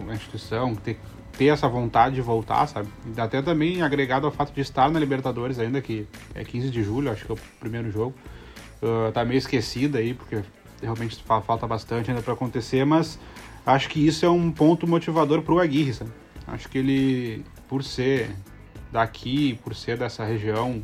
a 0.10 0.14
instituição, 0.14 0.76
ter 0.76 0.98
ter 1.38 1.48
essa 1.48 1.68
vontade 1.68 2.16
de 2.16 2.22
voltar, 2.22 2.66
sabe? 2.68 2.90
E 3.16 3.22
até 3.22 3.42
também 3.42 3.82
agregado 3.82 4.26
ao 4.26 4.32
fato 4.32 4.52
de 4.54 4.62
estar 4.62 4.90
na 4.90 5.00
Libertadores 5.00 5.60
ainda, 5.60 5.80
que 5.80 6.08
é 6.34 6.44
15 6.44 6.70
de 6.72 6.84
julho, 6.84 7.12
acho 7.12 7.26
que 7.26 7.32
é 7.32 7.36
o 7.36 7.38
primeiro 7.60 7.92
jogo. 7.92 8.16
Uh, 8.82 9.12
tá 9.12 9.24
meio 9.24 9.38
esquecida 9.38 10.00
aí, 10.00 10.14
porque 10.14 10.42
realmente 10.82 11.24
falta 11.24 11.68
bastante 11.68 12.10
ainda 12.10 12.24
para 12.24 12.34
acontecer, 12.34 12.86
mas 12.86 13.20
acho 13.66 13.90
que 13.90 14.06
isso 14.06 14.26
é 14.26 14.30
um 14.30 14.52
ponto 14.52 14.88
motivador 14.88 15.42
pro 15.44 15.60
Aguirre, 15.60 15.94
sabe? 15.94 16.12
Acho 16.48 16.68
que 16.70 16.78
ele, 16.78 17.46
por 17.68 17.84
ser 17.84 18.32
daqui, 18.92 19.60
por 19.64 19.76
ser 19.76 19.98
dessa 19.98 20.26
região, 20.26 20.84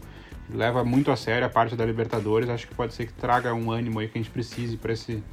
leva 0.50 0.84
muito 0.84 1.12
a 1.12 1.16
sério 1.16 1.46
a 1.46 1.50
parte 1.50 1.76
da 1.76 1.86
Libertadores, 1.86 2.50
acho 2.50 2.68
que 2.68 2.76
pode 2.76 2.94
ser 2.94 3.08
que 3.08 3.14
traga 3.14 3.54
um 3.54 3.72
ânimo 3.72 4.00
aí 4.00 4.08
que 4.08 4.18
a 4.18 4.22
gente 4.22 4.32
precise 4.32 4.78
para 4.78 4.94
esse 4.94 5.24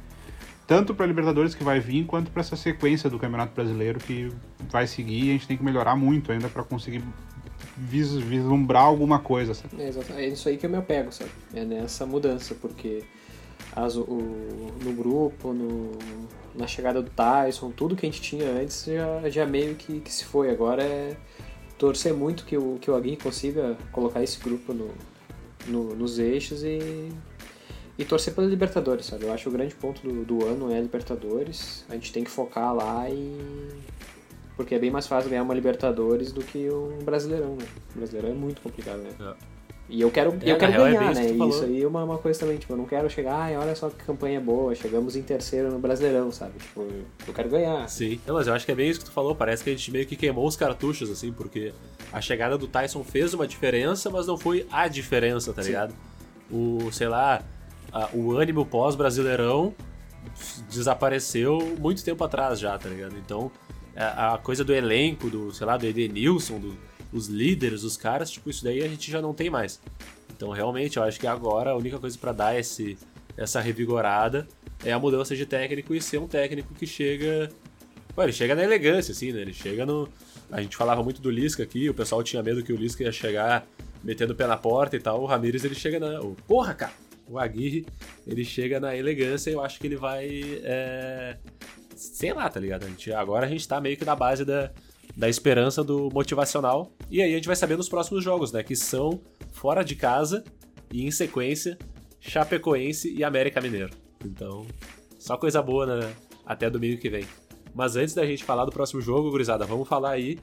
tanto 0.67 0.95
para 0.95 1.05
a 1.05 1.07
Libertadores 1.07 1.53
que 1.53 1.65
vai 1.65 1.81
vir, 1.81 2.05
quanto 2.05 2.31
para 2.31 2.39
essa 2.39 2.55
sequência 2.55 3.09
do 3.09 3.19
Campeonato 3.19 3.53
Brasileiro 3.53 3.99
que 3.99 4.31
vai 4.69 4.87
seguir. 4.87 5.29
A 5.29 5.33
gente 5.33 5.45
tem 5.45 5.57
que 5.57 5.63
melhorar 5.63 5.97
muito 5.97 6.31
ainda 6.31 6.47
para 6.47 6.63
conseguir 6.63 7.03
vis 7.75 8.13
vislumbrar 8.13 8.83
alguma 8.83 9.19
coisa. 9.19 9.53
Sabe? 9.53 9.75
É, 9.81 10.21
é 10.21 10.27
isso 10.29 10.47
aí 10.47 10.55
que 10.55 10.65
eu 10.65 10.69
me 10.69 10.77
apego, 10.77 11.11
sabe? 11.11 11.31
É 11.53 11.65
nessa 11.65 12.05
mudança, 12.05 12.55
porque 12.55 13.03
as, 13.75 13.97
o, 13.97 14.05
no 14.81 14.93
grupo, 14.93 15.51
no, 15.51 15.91
na 16.55 16.67
chegada 16.67 17.01
do 17.01 17.09
Tyson, 17.09 17.71
tudo 17.71 17.95
que 17.95 18.05
a 18.05 18.09
gente 18.09 18.21
tinha 18.21 18.49
antes 18.51 18.85
já, 18.85 19.29
já 19.29 19.45
meio 19.45 19.75
que, 19.75 19.99
que 19.99 20.13
se 20.13 20.23
foi. 20.23 20.49
Agora 20.51 20.83
é 20.83 21.17
torcer 21.81 22.13
muito 22.13 22.45
que 22.45 22.55
o, 22.55 22.77
que 22.79 22.91
o 22.91 22.95
Agui 22.95 23.17
consiga 23.17 23.75
colocar 23.91 24.21
esse 24.21 24.39
grupo 24.39 24.71
no, 24.71 24.91
no, 25.65 25.95
nos 25.95 26.19
eixos 26.19 26.63
e 26.63 27.09
e 27.97 28.05
torcer 28.05 28.33
pela 28.33 28.47
Libertadores, 28.47 29.07
sabe? 29.07 29.25
Eu 29.25 29.33
acho 29.33 29.49
o 29.49 29.51
grande 29.51 29.75
ponto 29.75 30.01
do, 30.01 30.23
do 30.23 30.45
ano 30.45 30.71
é 30.71 30.77
a 30.77 30.81
Libertadores. 30.81 31.83
A 31.89 31.93
gente 31.93 32.13
tem 32.13 32.23
que 32.23 32.29
focar 32.29 32.73
lá 32.73 33.09
e. 33.09 33.37
Porque 34.55 34.75
é 34.75 34.79
bem 34.79 34.91
mais 34.91 35.07
fácil 35.07 35.29
ganhar 35.29 35.43
uma 35.43 35.53
Libertadores 35.53 36.31
do 36.31 36.41
que 36.41 36.69
um 36.69 36.99
Brasileirão, 37.03 37.55
né? 37.55 37.65
O 37.93 37.97
Brasileirão 37.97 38.29
é 38.29 38.33
muito 38.33 38.61
complicado, 38.61 38.99
né? 38.99 39.11
É. 39.19 39.33
E 39.91 39.99
eu 39.99 40.09
quero, 40.09 40.31
é, 40.41 40.49
eu 40.49 40.57
quero 40.57 40.71
é 40.71 40.77
ganhar, 40.77 41.11
é 41.11 41.13
né? 41.13 41.25
Isso, 41.31 41.49
isso 41.49 41.63
aí 41.65 41.83
é 41.83 41.87
uma, 41.87 42.01
uma 42.05 42.17
coisa 42.17 42.39
também, 42.39 42.57
tipo, 42.57 42.71
eu 42.71 42.77
não 42.77 42.85
quero 42.85 43.09
chegar, 43.09 43.35
ai, 43.35 43.57
olha 43.57 43.75
só 43.75 43.89
que 43.89 44.01
campanha 44.05 44.39
boa, 44.39 44.73
chegamos 44.73 45.17
em 45.17 45.21
terceiro 45.21 45.69
no 45.69 45.79
Brasileirão, 45.79 46.31
sabe? 46.31 46.53
Tipo, 46.59 46.87
eu 47.27 47.33
quero 47.33 47.49
ganhar. 47.49 47.89
Sim, 47.89 48.17
não, 48.25 48.35
mas 48.35 48.47
eu 48.47 48.53
acho 48.53 48.65
que 48.65 48.71
é 48.71 48.75
bem 48.75 48.89
isso 48.89 49.01
que 49.01 49.05
tu 49.07 49.11
falou, 49.11 49.35
parece 49.35 49.65
que 49.65 49.69
a 49.69 49.73
gente 49.73 49.91
meio 49.91 50.05
que 50.05 50.15
queimou 50.15 50.47
os 50.47 50.55
cartuchos, 50.55 51.11
assim, 51.11 51.33
porque 51.33 51.73
a 52.13 52.21
chegada 52.21 52.57
do 52.57 52.67
Tyson 52.67 53.03
fez 53.03 53.33
uma 53.33 53.45
diferença, 53.45 54.09
mas 54.09 54.27
não 54.27 54.37
foi 54.37 54.65
a 54.71 54.87
diferença, 54.87 55.51
tá 55.51 55.61
ligado? 55.61 55.93
O, 56.49 56.89
sei 56.93 57.09
lá, 57.09 57.43
a, 57.91 58.09
o 58.13 58.31
ânimo 58.31 58.65
pós-brasileirão 58.65 59.75
desapareceu 60.69 61.75
muito 61.77 62.01
tempo 62.01 62.23
atrás 62.23 62.59
já, 62.61 62.77
tá 62.79 62.87
ligado? 62.87 63.17
Então, 63.17 63.51
a, 63.93 64.35
a 64.35 64.37
coisa 64.37 64.63
do 64.63 64.73
elenco, 64.73 65.29
do, 65.29 65.53
sei 65.53 65.67
lá, 65.67 65.75
do 65.75 65.85
Edenilson, 65.85 66.59
do, 66.59 66.77
os 67.11 67.27
líderes, 67.27 67.83
os 67.83 67.97
caras, 67.97 68.29
tipo, 68.29 68.49
isso 68.49 68.63
daí 68.63 68.83
a 68.83 68.87
gente 68.87 69.11
já 69.11 69.21
não 69.21 69.33
tem 69.33 69.49
mais. 69.49 69.79
Então, 70.35 70.49
realmente, 70.49 70.97
eu 70.97 71.03
acho 71.03 71.19
que 71.19 71.27
agora 71.27 71.71
a 71.71 71.75
única 71.75 71.99
coisa 71.99 72.17
para 72.17 72.31
dar 72.31 72.59
esse, 72.59 72.97
essa 73.37 73.59
revigorada 73.59 74.47
é 74.83 74.91
a 74.91 74.99
mudança 74.99 75.35
de 75.35 75.45
técnico 75.45 75.93
e 75.93 76.01
ser 76.01 76.17
um 76.17 76.27
técnico 76.27 76.73
que 76.73 76.87
chega. 76.87 77.49
Pô, 78.15 78.23
ele 78.23 78.33
chega 78.33 78.55
na 78.55 78.63
elegância, 78.63 79.11
assim, 79.11 79.31
né? 79.31 79.41
Ele 79.41 79.53
chega 79.53 79.85
no. 79.85 80.09
A 80.51 80.61
gente 80.61 80.75
falava 80.75 81.01
muito 81.03 81.21
do 81.21 81.29
Lisca 81.29 81.63
aqui, 81.63 81.89
o 81.89 81.93
pessoal 81.93 82.23
tinha 82.23 82.43
medo 82.43 82.63
que 82.63 82.73
o 82.73 82.75
Lisca 82.75 83.03
ia 83.03 83.11
chegar 83.11 83.65
metendo 84.03 84.33
o 84.33 84.35
pé 84.35 84.47
na 84.47 84.57
porta 84.57 84.95
e 84.95 84.99
tal. 84.99 85.21
O 85.21 85.25
Ramires 85.25 85.63
ele 85.63 85.75
chega 85.75 85.99
na. 85.99 86.19
Porra, 86.47 86.73
cara! 86.73 86.93
o 87.31 87.39
Aguirre, 87.39 87.85
ele 88.27 88.43
chega 88.43 88.79
na 88.79 88.95
elegância 88.95 89.49
e 89.49 89.53
eu 89.53 89.61
acho 89.61 89.79
que 89.79 89.87
ele 89.87 89.95
vai. 89.95 90.27
É... 90.63 91.37
Sei 91.95 92.33
lá, 92.33 92.49
tá 92.49 92.59
ligado? 92.59 92.83
A 92.83 92.89
gente, 92.89 93.13
agora 93.13 93.45
a 93.45 93.49
gente 93.49 93.65
tá 93.65 93.79
meio 93.79 93.95
que 93.95 94.03
na 94.03 94.15
base 94.15 94.43
da, 94.43 94.71
da 95.15 95.29
esperança 95.29 95.83
do 95.83 96.09
motivacional. 96.13 96.91
E 97.09 97.21
aí 97.21 97.31
a 97.31 97.35
gente 97.35 97.47
vai 97.47 97.55
saber 97.55 97.77
nos 97.77 97.89
próximos 97.89 98.23
jogos, 98.23 98.51
né? 98.51 98.63
Que 98.63 98.75
são 98.75 99.21
fora 99.51 99.83
de 99.83 99.95
casa 99.95 100.43
e 100.91 101.05
em 101.05 101.11
sequência 101.11 101.77
Chapecoense 102.19 103.13
e 103.13 103.23
América 103.23 103.59
Mineiro. 103.59 103.91
Então, 104.23 104.65
só 105.17 105.37
coisa 105.37 105.61
boa 105.61 105.85
né? 105.85 106.13
até 106.45 106.69
domingo 106.69 107.01
que 107.01 107.09
vem. 107.09 107.25
Mas 107.73 107.95
antes 107.95 108.13
da 108.13 108.25
gente 108.25 108.43
falar 108.43 108.65
do 108.65 108.71
próximo 108.71 109.01
jogo, 109.01 109.31
gurizada, 109.31 109.65
vamos 109.65 109.87
falar 109.87 110.11
aí 110.11 110.39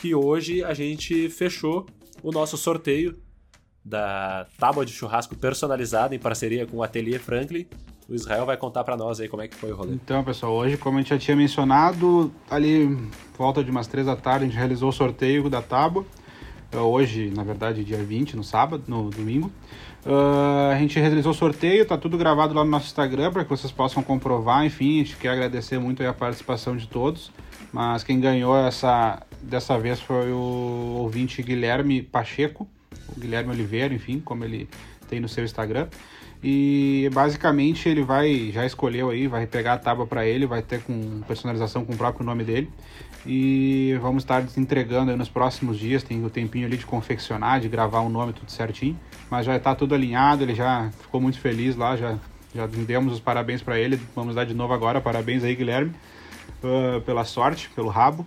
que 0.00 0.14
hoje 0.14 0.62
a 0.64 0.74
gente 0.74 1.28
fechou 1.30 1.86
o 2.22 2.30
nosso 2.30 2.56
sorteio 2.56 3.16
da 3.84 4.46
tábua 4.58 4.84
de 4.84 4.92
churrasco 4.92 5.36
personalizada 5.36 6.14
em 6.14 6.18
parceria 6.18 6.66
com 6.66 6.78
o 6.78 6.82
Atelier 6.82 7.20
Franklin. 7.20 7.66
O 8.08 8.14
Israel 8.14 8.44
vai 8.44 8.56
contar 8.56 8.84
para 8.84 8.96
nós 8.96 9.20
aí 9.20 9.28
como 9.28 9.42
é 9.42 9.48
que 9.48 9.54
foi 9.56 9.72
o 9.72 9.76
rolê. 9.76 9.92
Então, 9.94 10.22
pessoal, 10.24 10.52
hoje, 10.52 10.76
como 10.76 10.98
a 10.98 11.00
gente 11.00 11.10
já 11.10 11.18
tinha 11.18 11.36
mencionado, 11.36 12.32
ali 12.50 12.98
volta 13.36 13.62
de 13.62 13.70
umas 13.70 13.86
três 13.86 14.06
da 14.06 14.16
tarde, 14.16 14.44
a 14.44 14.48
gente 14.48 14.56
realizou 14.56 14.88
o 14.88 14.92
sorteio 14.92 15.48
da 15.48 15.62
tábua. 15.62 16.04
É, 16.70 16.78
hoje, 16.78 17.32
na 17.34 17.42
verdade, 17.44 17.84
dia 17.84 18.02
20, 18.02 18.36
no 18.36 18.44
sábado, 18.44 18.84
no 18.86 19.10
domingo. 19.10 19.50
Uh, 20.04 20.72
a 20.72 20.78
gente 20.78 20.98
realizou 20.98 21.30
o 21.30 21.34
sorteio, 21.34 21.86
tá 21.86 21.96
tudo 21.96 22.18
gravado 22.18 22.52
lá 22.54 22.64
no 22.64 22.70
nosso 22.70 22.86
Instagram 22.86 23.30
para 23.30 23.44
que 23.44 23.50
vocês 23.50 23.72
possam 23.72 24.02
comprovar. 24.02 24.64
Enfim, 24.64 25.00
a 25.00 25.04
gente 25.04 25.16
quer 25.16 25.30
agradecer 25.30 25.78
muito 25.78 26.02
a 26.02 26.12
participação 26.12 26.76
de 26.76 26.88
todos. 26.88 27.30
Mas 27.72 28.02
quem 28.02 28.20
ganhou 28.20 28.56
essa 28.56 29.22
dessa 29.40 29.78
vez 29.78 30.00
foi 30.00 30.30
o 30.30 30.96
ouvinte 30.98 31.42
Guilherme 31.42 32.02
Pacheco 32.02 32.68
o 33.16 33.20
Guilherme 33.20 33.52
Oliveira, 33.52 33.94
enfim, 33.94 34.20
como 34.20 34.44
ele 34.44 34.68
tem 35.08 35.20
no 35.20 35.28
seu 35.28 35.44
Instagram. 35.44 35.88
E 36.42 37.08
basicamente 37.12 37.88
ele 37.88 38.02
vai, 38.02 38.50
já 38.52 38.66
escolheu 38.66 39.10
aí, 39.10 39.28
vai 39.28 39.46
pegar 39.46 39.74
a 39.74 39.78
tábua 39.78 40.06
para 40.06 40.26
ele, 40.26 40.44
vai 40.44 40.60
ter 40.60 40.82
com 40.82 41.20
personalização 41.20 41.84
com 41.84 41.92
o 41.92 41.96
próprio 41.96 42.26
nome 42.26 42.42
dele. 42.42 42.68
E 43.24 43.96
vamos 44.02 44.24
estar 44.24 44.44
entregando 44.56 45.16
nos 45.16 45.28
próximos 45.28 45.78
dias, 45.78 46.02
tem 46.02 46.24
o 46.24 46.28
tempinho 46.28 46.66
ali 46.66 46.76
de 46.76 46.84
confeccionar, 46.84 47.60
de 47.60 47.68
gravar 47.68 48.00
o 48.00 48.08
nome 48.08 48.32
tudo 48.32 48.50
certinho. 48.50 48.98
Mas 49.30 49.46
já 49.46 49.56
está 49.56 49.74
tudo 49.74 49.94
alinhado, 49.94 50.42
ele 50.42 50.54
já 50.54 50.90
ficou 51.00 51.20
muito 51.20 51.38
feliz 51.38 51.76
lá, 51.76 51.96
já 51.96 52.18
Já 52.54 52.66
demos 52.66 53.14
os 53.14 53.20
parabéns 53.20 53.62
para 53.62 53.78
ele, 53.78 53.98
vamos 54.14 54.34
dar 54.34 54.44
de 54.44 54.52
novo 54.52 54.74
agora. 54.74 55.00
Parabéns 55.00 55.42
aí, 55.42 55.54
Guilherme, 55.54 55.92
uh, 56.62 57.00
pela 57.00 57.24
sorte, 57.24 57.70
pelo 57.74 57.88
rabo. 57.88 58.26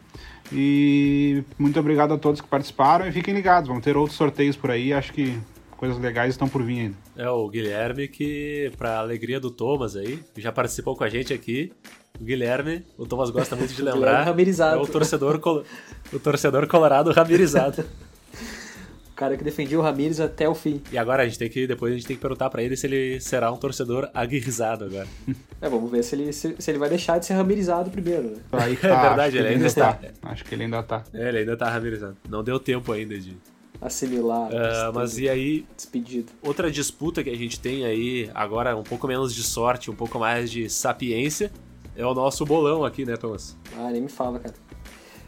E 0.52 1.44
muito 1.60 1.80
obrigado 1.80 2.14
a 2.14 2.18
todos 2.18 2.42
que 2.42 2.48
participaram 2.48 3.08
e 3.08 3.12
fiquem 3.12 3.34
ligados, 3.34 3.68
vão 3.68 3.82
ter 3.82 3.98
outros 3.98 4.18
sorteios 4.18 4.56
por 4.56 4.72
aí, 4.72 4.94
acho 4.94 5.12
que 5.14 5.38
coisas 5.78 5.98
legais 6.00 6.32
estão 6.32 6.48
por 6.48 6.64
vir 6.64 6.80
ainda. 6.80 6.98
É 7.16 7.30
o 7.30 7.48
Guilherme 7.48 8.08
que, 8.08 8.72
para 8.78 8.98
alegria 8.98 9.40
do 9.40 9.52
Thomas 9.52 9.96
aí, 9.96 10.20
já 10.38 10.52
participou 10.52 10.96
com 10.96 11.04
a 11.04 11.10
gente 11.10 11.34
aqui. 11.34 11.72
O 12.20 12.24
Guilherme, 12.24 12.86
o 12.98 13.06
Thomas 13.06 13.30
gosta 13.30 13.56
muito 13.56 13.74
de 13.74 13.82
lembrar, 13.84 14.28
é 14.28 14.76
o 14.76 14.88
torcedor, 14.88 15.42
o 16.14 16.20
torcedor 16.20 16.68
colorado 16.68 17.12
ramirizado. 17.12 17.84
O 19.06 19.16
cara 19.16 19.38
que 19.38 19.46
defendia 19.46 19.80
o 19.80 19.82
Ramires 19.82 20.20
até 20.20 20.50
o 20.50 20.54
fim. 20.54 20.82
E 20.92 20.98
agora 20.98 21.24
a 21.24 21.26
gente 21.26 21.40
tem 21.40 21.50
que 21.50 21.66
depois 21.66 21.94
a 21.94 21.96
gente 21.96 22.06
tem 22.06 22.18
que 22.18 22.22
perguntar 22.22 22.50
para 22.50 22.62
ele 22.62 22.76
se 22.76 22.86
ele 22.86 23.18
será 23.22 23.50
um 23.50 23.56
torcedor 23.56 24.10
aguerrizado 24.14 24.84
agora. 24.84 25.08
É, 25.62 25.70
vamos 25.70 25.90
ver 25.90 26.04
se 26.04 26.16
ele, 26.16 26.34
se, 26.34 26.54
se 26.60 26.70
ele 26.70 26.78
vai 26.78 26.90
deixar 26.90 27.18
de 27.18 27.26
ser 27.26 27.34
ramirizado 27.34 27.90
primeiro. 27.90 28.24
Né? 28.24 28.38
Aí 28.52 28.76
tá, 28.76 28.90
é 28.90 29.08
verdade, 29.08 29.38
ele, 29.38 29.48
ele 29.48 29.56
ainda 29.56 29.68
está. 29.68 29.92
está. 29.92 30.30
Acho 30.30 30.44
que 30.44 30.54
ele 30.54 30.66
ainda 30.66 30.80
está. 30.82 31.02
É, 31.14 31.30
ele 31.30 31.38
ainda 31.38 31.54
está 31.54 31.70
ramirizado. 31.70 32.18
Não 32.28 32.44
deu 32.44 32.60
tempo 32.60 32.92
ainda 32.92 33.18
de 33.18 33.38
assimilar. 33.82 34.50
Uh, 34.52 34.94
mas 34.94 35.18
e 35.18 35.30
aí, 35.30 35.66
despedido. 35.76 36.32
Outra 36.42 36.72
disputa 36.72 37.24
que 37.24 37.30
a 37.30 37.36
gente 37.36 37.60
tem 37.60 37.86
aí, 37.86 38.30
agora 38.34 38.76
um 38.76 38.84
pouco 38.84 39.08
menos 39.08 39.34
de 39.34 39.44
sorte, 39.44 39.92
um 39.92 39.96
pouco 39.96 40.20
mais 40.20 40.52
de 40.52 40.70
sapiência, 40.70 41.52
é 41.96 42.06
o 42.06 42.14
nosso 42.14 42.46
bolão 42.46 42.84
aqui, 42.84 43.06
né, 43.06 43.16
Thomas? 43.16 43.58
Ah, 43.78 43.90
nem 43.92 44.02
me 44.02 44.10
fala, 44.10 44.40
cara. 44.40 44.56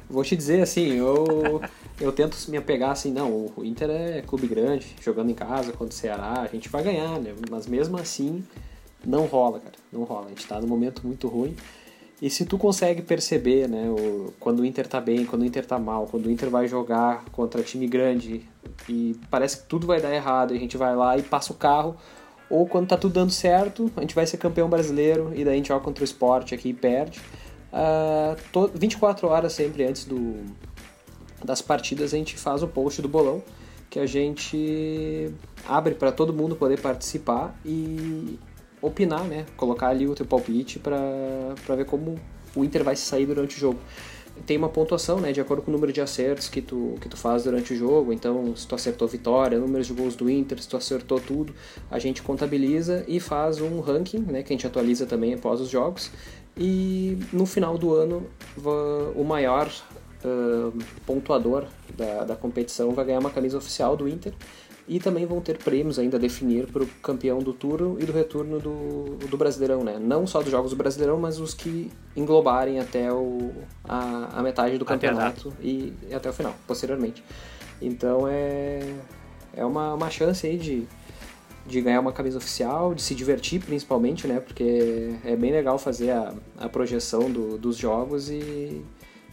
Vou 0.09 0.23
te 0.23 0.35
dizer 0.35 0.61
assim, 0.61 0.93
eu 0.93 1.61
eu 1.99 2.11
tento 2.11 2.37
me 2.49 2.57
apegar 2.57 2.91
assim, 2.91 3.11
não, 3.11 3.51
o 3.55 3.65
Inter 3.65 3.89
é 3.89 4.21
clube 4.21 4.47
grande, 4.47 4.95
jogando 5.01 5.29
em 5.29 5.35
casa 5.35 5.71
contra 5.71 5.93
o 5.93 5.97
Ceará, 5.97 6.41
a 6.41 6.47
gente 6.47 6.69
vai 6.69 6.83
ganhar, 6.83 7.19
né? 7.19 7.33
Mas 7.49 7.67
mesmo 7.67 7.97
assim, 7.97 8.43
não 9.05 9.25
rola, 9.25 9.59
cara, 9.59 9.75
não 9.91 10.03
rola. 10.03 10.27
A 10.27 10.29
gente 10.29 10.45
tá 10.45 10.59
num 10.59 10.67
momento 10.67 11.05
muito 11.05 11.27
ruim. 11.27 11.55
E 12.21 12.29
se 12.29 12.45
tu 12.45 12.57
consegue 12.57 13.01
perceber, 13.03 13.67
né, 13.69 13.89
o, 13.89 14.33
quando 14.39 14.61
o 14.61 14.65
Inter 14.65 14.87
tá 14.87 14.99
bem, 14.99 15.23
quando 15.23 15.43
o 15.43 15.45
Inter 15.45 15.65
tá 15.65 15.77
mal, 15.77 16.07
quando 16.07 16.25
o 16.25 16.31
Inter 16.31 16.49
vai 16.49 16.67
jogar 16.67 17.25
contra 17.25 17.61
time 17.61 17.87
grande 17.87 18.43
e 18.89 19.15
parece 19.29 19.57
que 19.57 19.67
tudo 19.67 19.85
vai 19.85 20.01
dar 20.01 20.13
errado, 20.13 20.53
e 20.53 20.57
a 20.57 20.59
gente 20.59 20.77
vai 20.77 20.95
lá 20.95 21.15
e 21.15 21.21
passa 21.21 21.53
o 21.53 21.55
carro, 21.55 21.95
ou 22.49 22.65
quando 22.65 22.87
tá 22.87 22.97
tudo 22.97 23.13
dando 23.13 23.31
certo, 23.31 23.91
a 23.95 24.01
gente 24.01 24.15
vai 24.15 24.25
ser 24.25 24.37
campeão 24.37 24.67
brasileiro 24.67 25.31
e 25.35 25.43
daí 25.43 25.53
a 25.53 25.57
gente 25.57 25.67
joga 25.67 25.83
contra 25.83 26.01
o 26.01 26.05
esporte 26.05 26.55
aqui 26.55 26.69
e 26.69 26.73
perde. 26.73 27.19
Uh, 27.71 28.35
to, 28.51 28.71
24 28.73 29.27
horas 29.27 29.53
sempre 29.53 29.83
antes 29.83 30.05
do, 30.05 30.37
das 31.43 31.61
partidas 31.61 32.13
a 32.13 32.17
gente 32.17 32.37
faz 32.37 32.63
o 32.63 32.67
post 32.67 33.01
do 33.01 33.09
bolão 33.09 33.43
que 33.89 33.99
a 33.99 34.05
gente 34.05 35.31
abre 35.67 35.93
para 35.95 36.11
todo 36.11 36.33
mundo 36.33 36.55
poder 36.55 36.79
participar 36.79 37.57
e 37.65 38.39
opinar, 38.87 39.23
né? 39.23 39.45
Colocar 39.55 39.89
ali 39.89 40.07
o 40.07 40.15
teu 40.15 40.25
palpite 40.25 40.79
para 40.79 41.75
ver 41.75 41.85
como 41.85 42.15
o 42.55 42.63
Inter 42.63 42.83
vai 42.83 42.95
se 42.95 43.03
sair 43.03 43.25
durante 43.25 43.57
o 43.57 43.59
jogo. 43.59 43.79
Tem 44.45 44.55
uma 44.55 44.69
pontuação, 44.69 45.19
né? 45.19 45.31
De 45.31 45.41
acordo 45.41 45.63
com 45.63 45.71
o 45.71 45.73
número 45.73 45.91
de 45.91 45.99
acertos 45.99 46.47
que 46.47 46.61
tu, 46.61 46.95
que 47.01 47.09
tu 47.09 47.17
faz 47.17 47.43
durante 47.43 47.73
o 47.73 47.75
jogo. 47.75 48.13
Então, 48.13 48.55
se 48.55 48.67
tu 48.67 48.75
acertou 48.75 49.07
vitória, 49.07 49.57
números 49.57 49.87
de 49.87 49.93
gols 49.93 50.15
do 50.15 50.29
Inter, 50.29 50.61
se 50.61 50.67
tu 50.67 50.77
acertou 50.77 51.19
tudo, 51.19 51.53
a 51.89 51.97
gente 51.97 52.21
contabiliza 52.21 53.03
e 53.07 53.19
faz 53.19 53.59
um 53.59 53.79
ranking, 53.79 54.19
né? 54.19 54.43
Que 54.43 54.53
a 54.53 54.55
gente 54.55 54.67
atualiza 54.67 55.05
também 55.05 55.33
após 55.33 55.59
os 55.59 55.69
jogos. 55.69 56.11
E 56.55 57.17
no 57.33 57.45
final 57.45 57.77
do 57.77 57.93
ano, 57.93 58.27
o 59.15 59.23
maior 59.23 59.71
uh, 60.23 60.73
pontuador 61.05 61.65
da, 61.95 62.23
da 62.23 62.35
competição 62.35 62.91
vai 62.91 63.05
ganhar 63.05 63.19
uma 63.19 63.31
camisa 63.31 63.57
oficial 63.57 63.95
do 63.95 64.07
Inter 64.07 64.33
e 64.87 64.99
também 64.99 65.25
vão 65.25 65.41
ter 65.41 65.57
prêmios 65.57 65.99
ainda 65.99 66.15
a 66.15 66.19
definir 66.19 66.67
para 66.67 66.81
o 66.81 66.87
campeão 67.03 67.39
do 67.39 67.51
turno 67.51 67.97
e 67.99 68.05
do 68.05 68.13
retorno 68.13 68.57
do, 68.57 69.17
do 69.27 69.37
Brasileirão, 69.37 69.83
né? 69.83 69.99
Não 69.99 70.25
só 70.25 70.41
dos 70.41 70.49
jogos 70.49 70.71
do 70.71 70.77
Brasileirão, 70.77 71.19
mas 71.19 71.39
os 71.39 71.53
que 71.53 71.91
englobarem 72.15 72.79
até 72.79 73.11
o, 73.11 73.51
a, 73.83 74.39
a 74.39 74.41
metade 74.41 74.77
do 74.77 74.85
campeonato 74.85 75.53
e, 75.61 75.93
e, 76.09 76.13
até 76.13 76.29
o 76.29 76.33
final, 76.33 76.55
posteriormente. 76.65 77.21
Então 77.81 78.27
é, 78.29 78.79
é 79.53 79.65
uma, 79.65 79.93
uma 79.93 80.09
chance 80.09 80.47
aí 80.47 80.57
de, 80.57 80.87
de 81.65 81.81
ganhar 81.81 81.99
uma 81.99 82.13
camisa 82.13 82.37
oficial, 82.37 82.95
de 82.95 83.01
se 83.01 83.13
divertir 83.13 83.61
principalmente, 83.61 84.25
né? 84.25 84.39
Porque 84.39 85.15
é 85.25 85.35
bem 85.35 85.51
legal 85.51 85.77
fazer 85.77 86.11
a, 86.11 86.33
a 86.57 86.69
projeção 86.69 87.29
do, 87.29 87.57
dos 87.57 87.75
jogos 87.75 88.29
e 88.29 88.81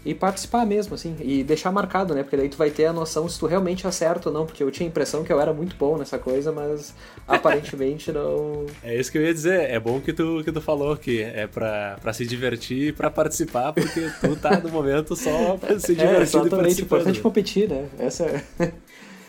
e 0.05 0.15
participar 0.15 0.67
mesmo, 0.67 0.95
assim, 0.95 1.17
e 1.21 1.43
deixar 1.43 1.73
marcado, 1.73 2.15
né? 2.15 2.23
Porque 2.23 2.37
daí 2.37 2.49
tu 2.49 2.57
vai 2.57 2.71
ter 2.71 2.87
a 2.87 2.93
noção 2.93 3.29
se 3.29 3.39
tu 3.39 3.47
realmente 3.47 3.87
acerta 3.87 4.29
ou 4.29 4.35
não, 4.35 4.45
porque 4.45 4.63
eu 4.63 4.71
tinha 4.71 4.87
a 4.87 4.91
impressão 4.91 5.25
que 5.25 5.33
eu 5.33 5.41
era 5.41 5.53
muito 5.53 5.77
bom 5.77 5.97
nessa 5.97 6.19
coisa, 6.19 6.53
mas 6.53 6.95
aparentemente 7.27 8.13
não. 8.13 8.67
É 8.83 8.95
isso 8.99 9.11
que 9.11 9.19
eu 9.19 9.23
ia 9.23 9.33
dizer, 9.33 9.71
é 9.71 9.81
bom 9.81 10.01
que 10.01 10.13
tu, 10.13 10.43
que 10.45 10.53
tu 10.53 10.61
falou 10.61 10.97
que 10.97 11.23
é 11.23 11.47
pra, 11.47 11.99
pra 12.01 12.13
se 12.13 12.27
divertir 12.27 12.89
e 12.89 12.93
pra 12.93 13.11
participar, 13.11 13.73
porque 13.73 14.11
tu 14.21 14.37
tá 14.37 14.61
no 14.61 14.69
momento 14.69 15.17
só 15.17 15.57
pra 15.57 15.79
se 15.79 15.95
divertir. 15.97 16.19
É, 16.19 16.23
exatamente, 16.23 16.83
o 16.83 16.85
importante 16.85 17.19
é 17.19 17.23
competir, 17.23 17.69
né? 17.69 17.87
Essa 17.99 18.25
é... 18.25 18.73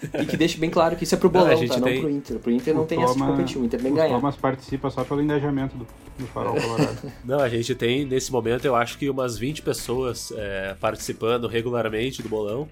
E 0.03 0.25
que 0.25 0.37
deixe 0.37 0.57
bem 0.57 0.69
claro 0.69 0.95
que 0.95 1.03
isso 1.03 1.15
é 1.15 1.17
pro 1.17 1.29
bolão, 1.29 1.59
não, 1.59 1.67
tá? 1.67 1.81
Tem... 1.81 1.93
Não 1.95 2.01
pro 2.01 2.09
Inter. 2.09 2.39
Pro 2.39 2.51
Inter 2.51 2.73
não 2.75 2.83
o 2.83 2.85
tem 2.85 2.97
Toma, 2.97 3.09
essa 3.09 3.19
de 3.19 3.25
competir, 3.25 3.57
o 3.57 3.65
Inter 3.65 3.81
bem 3.81 3.93
ganhar. 3.93 4.15
O 4.15 4.19
Thomas 4.19 4.35
participa 4.35 4.89
só 4.89 5.03
pelo 5.03 5.21
engajamento 5.21 5.77
do, 5.77 5.87
do 6.17 6.27
Farol 6.27 6.55
Colorado. 6.55 7.11
não, 7.23 7.39
a 7.39 7.49
gente 7.49 7.73
tem, 7.75 8.05
nesse 8.05 8.31
momento, 8.31 8.65
eu 8.65 8.75
acho 8.75 8.97
que 8.97 9.09
umas 9.09 9.37
20 9.37 9.61
pessoas 9.61 10.31
é, 10.35 10.75
participando 10.79 11.47
regularmente 11.47 12.21
do 12.21 12.29
bolão. 12.29 12.67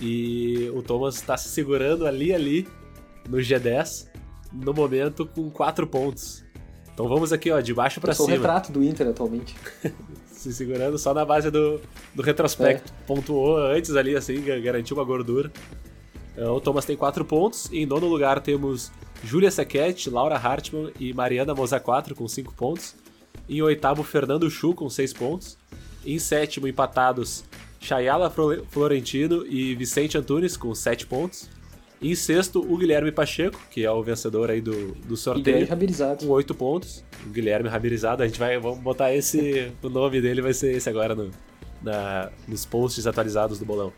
E 0.00 0.70
o 0.74 0.82
Thomas 0.82 1.16
está 1.16 1.36
se 1.36 1.48
segurando 1.48 2.06
ali, 2.06 2.32
ali, 2.32 2.68
no 3.28 3.38
G10, 3.38 4.08
no 4.52 4.72
momento 4.72 5.26
com 5.26 5.50
4 5.50 5.86
pontos. 5.86 6.44
Então 6.92 7.08
vamos 7.08 7.32
aqui, 7.32 7.50
ó, 7.50 7.60
de 7.60 7.72
baixo 7.72 8.00
para 8.00 8.12
cima. 8.12 8.24
Eu 8.24 8.26
sou 8.26 8.36
o 8.36 8.38
retrato 8.38 8.72
do 8.72 8.82
Inter 8.84 9.08
atualmente. 9.08 9.54
se 10.42 10.52
segurando 10.52 10.98
só 10.98 11.14
na 11.14 11.24
base 11.24 11.50
do, 11.50 11.80
do 12.14 12.22
retrospecto. 12.22 12.92
É. 12.92 13.06
Pontuou 13.06 13.56
antes 13.56 13.94
ali, 13.94 14.16
assim, 14.16 14.42
garantiu 14.62 14.96
uma 14.96 15.04
gordura. 15.04 15.50
É, 16.36 16.44
o 16.46 16.60
Thomas 16.60 16.84
tem 16.84 16.96
4 16.96 17.24
pontos. 17.24 17.70
Em 17.72 17.86
nono 17.86 18.06
lugar 18.06 18.40
temos 18.40 18.90
Julia 19.24 19.50
Sequete, 19.50 20.10
Laura 20.10 20.36
Hartmann 20.36 20.92
e 20.98 21.12
Mariana 21.12 21.54
Moza 21.54 21.78
4 21.78 22.14
com 22.14 22.26
5 22.26 22.54
pontos. 22.54 22.94
Em 23.48 23.60
oitavo, 23.62 24.02
Fernando 24.02 24.48
Chu 24.50 24.74
com 24.74 24.88
6 24.88 25.12
pontos. 25.12 25.58
Em 26.04 26.18
sétimo, 26.18 26.66
empatados 26.66 27.44
Chayala 27.80 28.32
Florentino 28.70 29.44
e 29.46 29.74
Vicente 29.74 30.16
Antunes 30.16 30.56
com 30.56 30.74
7 30.74 31.06
pontos. 31.06 31.48
Em 32.00 32.16
sexto, 32.16 32.60
o 32.60 32.76
Guilherme 32.76 33.12
Pacheco, 33.12 33.60
que 33.70 33.84
é 33.84 33.90
o 33.90 34.02
vencedor 34.02 34.50
aí 34.50 34.60
do, 34.60 34.92
do 35.06 35.16
sorteio. 35.16 35.56
Com 36.26 36.32
8 36.32 36.52
pontos. 36.52 37.04
O 37.24 37.30
Guilherme 37.30 37.68
Rabirizado. 37.68 38.24
A 38.24 38.26
gente 38.26 38.40
vai 38.40 38.58
vamos 38.58 38.80
botar 38.80 39.14
esse. 39.14 39.70
o 39.80 39.88
nome 39.88 40.20
dele 40.20 40.42
vai 40.42 40.52
ser 40.52 40.74
esse 40.76 40.88
agora 40.88 41.14
no, 41.14 41.30
na, 41.80 42.30
nos 42.48 42.66
posts 42.66 43.06
atualizados 43.06 43.60
do 43.60 43.64
bolão. 43.64 43.92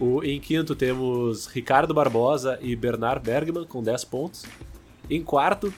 O, 0.00 0.22
em 0.24 0.40
quinto 0.40 0.74
temos 0.74 1.46
Ricardo 1.46 1.94
Barbosa 1.94 2.58
e 2.60 2.74
Bernard 2.74 3.24
Bergman 3.24 3.64
com 3.64 3.82
10 3.82 4.04
pontos. 4.04 4.44
Em 5.08 5.22
quarto, 5.22 5.72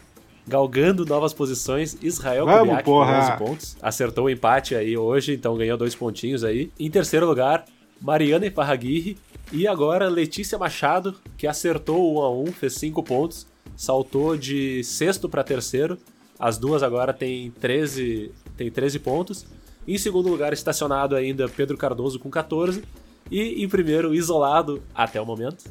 galgando 0.47 1.05
novas 1.05 1.35
posições, 1.35 1.97
Israel 2.03 2.47
Vamos, 2.47 2.61
Kubiak 2.61 2.85
com 2.85 3.01
11 3.01 3.39
pontos. 3.39 3.77
Acertou 3.83 4.27
o 4.27 4.31
empate 4.31 4.75
aí 4.75 4.97
hoje, 4.97 5.35
então 5.35 5.57
ganhou 5.57 5.77
dois 5.77 5.95
pontinhos 5.95 6.45
aí. 6.45 6.71
Em 6.79 6.91
terceiro 6.91 7.27
lugar, 7.27 7.65
Mariana 8.01 8.47
Iparraguirre. 8.47 9.19
E 9.53 9.67
agora 9.67 10.09
Letícia 10.09 10.59
Machado, 10.59 11.15
que 11.37 11.47
acertou 11.47 12.15
o 12.15 12.21
1 12.21 12.23
a 12.23 12.31
1 12.31 12.53
fez 12.53 12.75
5 12.75 13.03
pontos. 13.03 13.47
Saltou 13.77 14.37
de 14.37 14.83
sexto 14.83 15.29
para 15.29 15.45
terceiro. 15.45 15.99
As 16.39 16.59
duas 16.59 16.83
agora 16.83 17.13
têm 17.13 17.51
13, 17.51 18.33
têm 18.57 18.71
13 18.71 18.99
pontos. 18.99 19.47
Em 19.87 19.97
segundo 19.97 20.29
lugar, 20.29 20.53
estacionado 20.53 21.15
ainda 21.15 21.49
Pedro 21.49 21.77
Cardoso 21.77 22.19
com 22.19 22.29
14. 22.29 22.83
E 23.31 23.65
em 23.65 23.69
primeiro, 23.69 24.15
isolado 24.15 24.83
até 24.95 25.21
o 25.21 25.27
momento, 25.27 25.65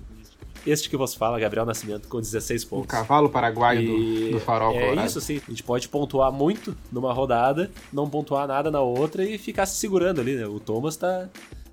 este 0.65 0.89
que 0.89 0.97
vos 0.97 1.13
fala, 1.13 1.39
Gabriel 1.39 1.65
Nascimento, 1.65 2.07
com 2.07 2.19
16 2.19 2.65
pontos. 2.65 2.85
O 2.85 2.87
cavalo 2.87 3.29
paraguaio 3.29 3.85
do, 3.85 4.31
do, 4.31 4.39
farol 4.39 4.73
é 4.73 4.79
colorado. 4.79 4.99
É 5.01 5.05
isso, 5.05 5.21
sim. 5.21 5.39
A 5.47 5.51
gente 5.51 5.63
pode 5.63 5.87
pontuar 5.87 6.31
muito 6.31 6.75
numa 6.91 7.13
rodada, 7.13 7.69
não 7.93 8.09
pontuar 8.09 8.47
nada 8.47 8.71
na 8.71 8.81
outra 8.81 9.23
e 9.23 9.37
ficar 9.37 9.65
se 9.65 9.77
segurando 9.77 10.21
ali, 10.21 10.35
né? 10.35 10.47
O 10.47 10.59
Thomas 10.59 10.97
tá 10.97 11.29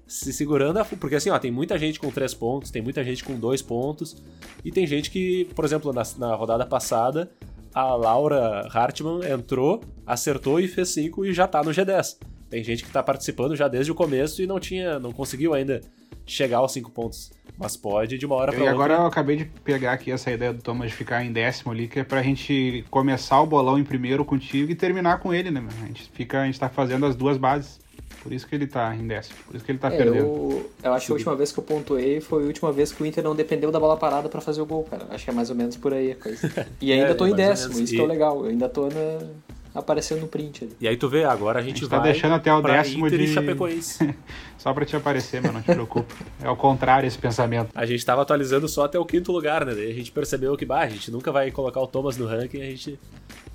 se 0.07 0.31
segurando, 0.31 0.85
porque 1.01 1.16
assim, 1.16 1.31
ó, 1.31 1.38
tem 1.38 1.51
muita 1.51 1.79
gente 1.79 1.99
com 1.99 2.11
3 2.11 2.35
pontos, 2.35 2.71
tem 2.71 2.83
muita 2.83 3.03
gente 3.03 3.25
com 3.25 3.35
2 3.35 3.62
pontos, 3.62 4.23
e 4.62 4.71
tem 4.71 4.87
gente 4.87 5.11
que, 5.11 5.47
por 5.55 5.64
exemplo, 5.64 5.90
na, 5.90 6.03
na 6.18 6.35
rodada 6.35 6.66
passada, 6.66 7.31
a 7.73 7.95
Laura 7.95 8.69
Hartmann 8.71 9.25
entrou, 9.25 9.83
acertou 10.07 10.61
e 10.61 10.69
fez 10.69 10.90
5 10.90 11.25
e 11.25 11.33
já 11.33 11.46
tá 11.46 11.63
no 11.63 11.71
G10. 11.71 12.19
Tem 12.53 12.63
gente 12.63 12.83
que 12.83 12.90
está 12.90 13.03
participando 13.03 13.57
já 13.57 13.67
desde 13.67 13.90
o 13.90 13.94
começo 13.94 14.42
e 14.42 14.46
não 14.46 14.61
tinha, 14.61 14.98
não 14.98 15.11
conseguiu 15.11 15.55
ainda 15.55 15.81
chegar 16.27 16.59
aos 16.59 16.71
cinco 16.71 16.90
pontos. 16.90 17.33
Mas 17.57 17.79
pode 17.79 18.19
de 18.19 18.27
uma 18.27 18.35
hora 18.35 18.53
para 18.53 18.61
outra. 18.61 18.71
E 18.71 18.75
agora 18.75 18.94
eu 18.94 19.07
acabei 19.07 19.37
de 19.37 19.46
pegar 19.65 19.92
aqui 19.94 20.11
essa 20.11 20.31
ideia 20.31 20.53
do 20.53 20.61
Thomas 20.61 20.90
de 20.90 20.94
ficar 20.96 21.25
em 21.25 21.33
décimo 21.33 21.73
ali, 21.73 21.88
que 21.88 22.00
é 22.00 22.05
pra 22.05 22.23
gente 22.23 22.85
começar 22.90 23.40
o 23.40 23.46
bolão 23.46 23.79
em 23.79 23.85
primeiro 23.85 24.23
contigo 24.23 24.71
e 24.71 24.75
terminar 24.75 25.19
com 25.19 25.33
ele, 25.33 25.50
né? 25.50 25.67
A 25.83 25.87
gente 25.87 26.11
fica, 26.13 26.42
a 26.42 26.44
gente 26.44 26.61
tá 26.61 26.69
fazendo 26.69 27.07
as 27.07 27.17
duas 27.17 27.38
bases. 27.38 27.81
Por 28.23 28.35
isso 28.35 28.46
que 28.46 28.55
ele 28.55 28.67
tá 28.67 28.94
em 28.94 29.07
décimo. 29.07 29.38
Por 29.46 29.57
isso 29.57 29.65
que 29.65 29.73
ele 29.73 29.79
tá 29.79 29.88
É, 29.90 29.96
perdendo. 29.96 30.19
eu, 30.19 30.71
eu 30.83 30.92
acho 30.92 31.07
que 31.07 31.13
a 31.13 31.15
última 31.15 31.35
vez 31.35 31.53
que 31.53 31.59
eu 31.59 31.65
pontuei 31.65 32.21
foi 32.21 32.42
a 32.42 32.46
última 32.46 32.71
vez 32.71 32.92
que 32.92 33.03
o 33.03 33.07
Inter 33.07 33.25
não 33.25 33.35
dependeu 33.35 33.71
da 33.73 33.81
bola 33.81 33.96
parada 33.96 34.29
pra 34.29 34.42
fazer 34.42 34.61
o 34.61 34.67
gol, 34.67 34.85
cara. 34.85 35.07
Acho 35.11 35.25
que 35.25 35.31
é 35.31 35.33
mais 35.33 35.48
ou 35.48 35.57
menos 35.57 35.75
por 35.79 35.94
aí 35.94 36.13
a 36.13 36.17
coisa. 36.17 36.67
E 36.83 36.92
ainda 36.92 37.09
É, 37.09 37.15
tô 37.15 37.27
em 37.27 37.35
décimo, 37.35 37.81
isso 37.81 37.94
que 37.94 37.98
é 37.98 38.03
o 38.03 38.07
legal. 38.07 38.44
Eu 38.44 38.50
ainda 38.50 38.69
tô 38.69 38.88
na... 38.88 39.27
aparecendo 39.75 40.20
no 40.20 40.29
print 40.29 40.64
ali. 40.64 40.77
E 40.81 40.87
aí 40.88 40.96
tu 40.96 41.08
vê, 41.08 41.25
agora 41.25 41.58
a 41.58 41.62
gente, 41.62 41.77
A 41.77 41.81
gente 41.81 41.88
tá 41.90 41.98
vai 41.98 42.12
deixando 42.12 42.35
até 42.35 42.52
o 42.52 42.60
décimo 42.60 43.06
Inter 43.06 43.20
e 43.20 43.27
de- 43.27 43.33
Chapecoense. 43.35 44.14
Só 44.58 44.73
pra 44.73 44.85
te 44.85 44.94
aparecer, 44.94 45.40
mas 45.42 45.52
não 45.52 45.60
te 45.62 45.73
preocupa. 45.73 46.14
É 46.40 46.46
ao 46.46 46.56
contrário 46.56 47.06
esse 47.06 47.18
pensamento. 47.18 47.70
A 47.75 47.85
gente 47.87 48.04
tava 48.04 48.23
atualizando 48.23 48.68
só 48.68 48.85
até 48.85 48.96
o 48.98 49.04
quinto 49.04 49.33
lugar, 49.33 49.64
né? 49.66 49.75
Daí 49.75 49.90
a 49.90 49.94
gente 49.94 50.12
percebeu 50.12 50.56
que, 50.56 50.64
bah, 50.64 50.81
a 50.83 50.88
gente 50.88 51.10
nunca 51.10 51.33
vai 51.33 51.50
colocar 51.50 51.81
o 51.81 51.87
Thomas 51.87 52.16
no 52.16 52.27
ranking, 52.27 52.60
a 52.60 52.66
gente... 52.66 52.98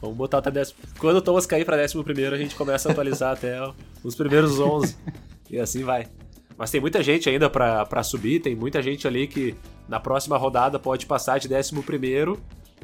Vamos 0.01 0.18
botar 0.18 0.39
até 0.39 0.51
décimo. 0.51 0.80
Quando 0.99 1.18
o 1.18 1.22
Thomas 1.22 1.45
cair 1.45 1.63
pra 1.65 1.78
décimo 1.78 2.03
primeiro, 2.03 2.36
a 2.36 2.38
gente 2.38 2.55
começa 2.55 2.89
a 2.89 2.91
atualizar 2.91 3.32
até 3.34 3.57
os 4.03 4.13
primeiros 4.15 4.59
11. 4.59 4.95
E 5.49 5.57
assim 5.59 5.84
vai. 5.84 6.07
Mas 6.57 6.70
tem 6.72 6.82
muita 6.82 7.01
gente 7.01 7.30
ainda 7.30 7.49
pra, 7.49 7.86
pra 7.86 8.03
subir, 8.03 8.39
tem 8.41 8.55
muita 8.55 8.82
gente 8.82 9.07
ali 9.07 9.28
que 9.28 9.55
na 9.88 9.99
próxima 9.99 10.38
rodada 10.38 10.78
pode 10.78 11.05
passar 11.05 11.39
de 11.39 11.47
décimo 11.47 11.82
primeiro 11.82 12.38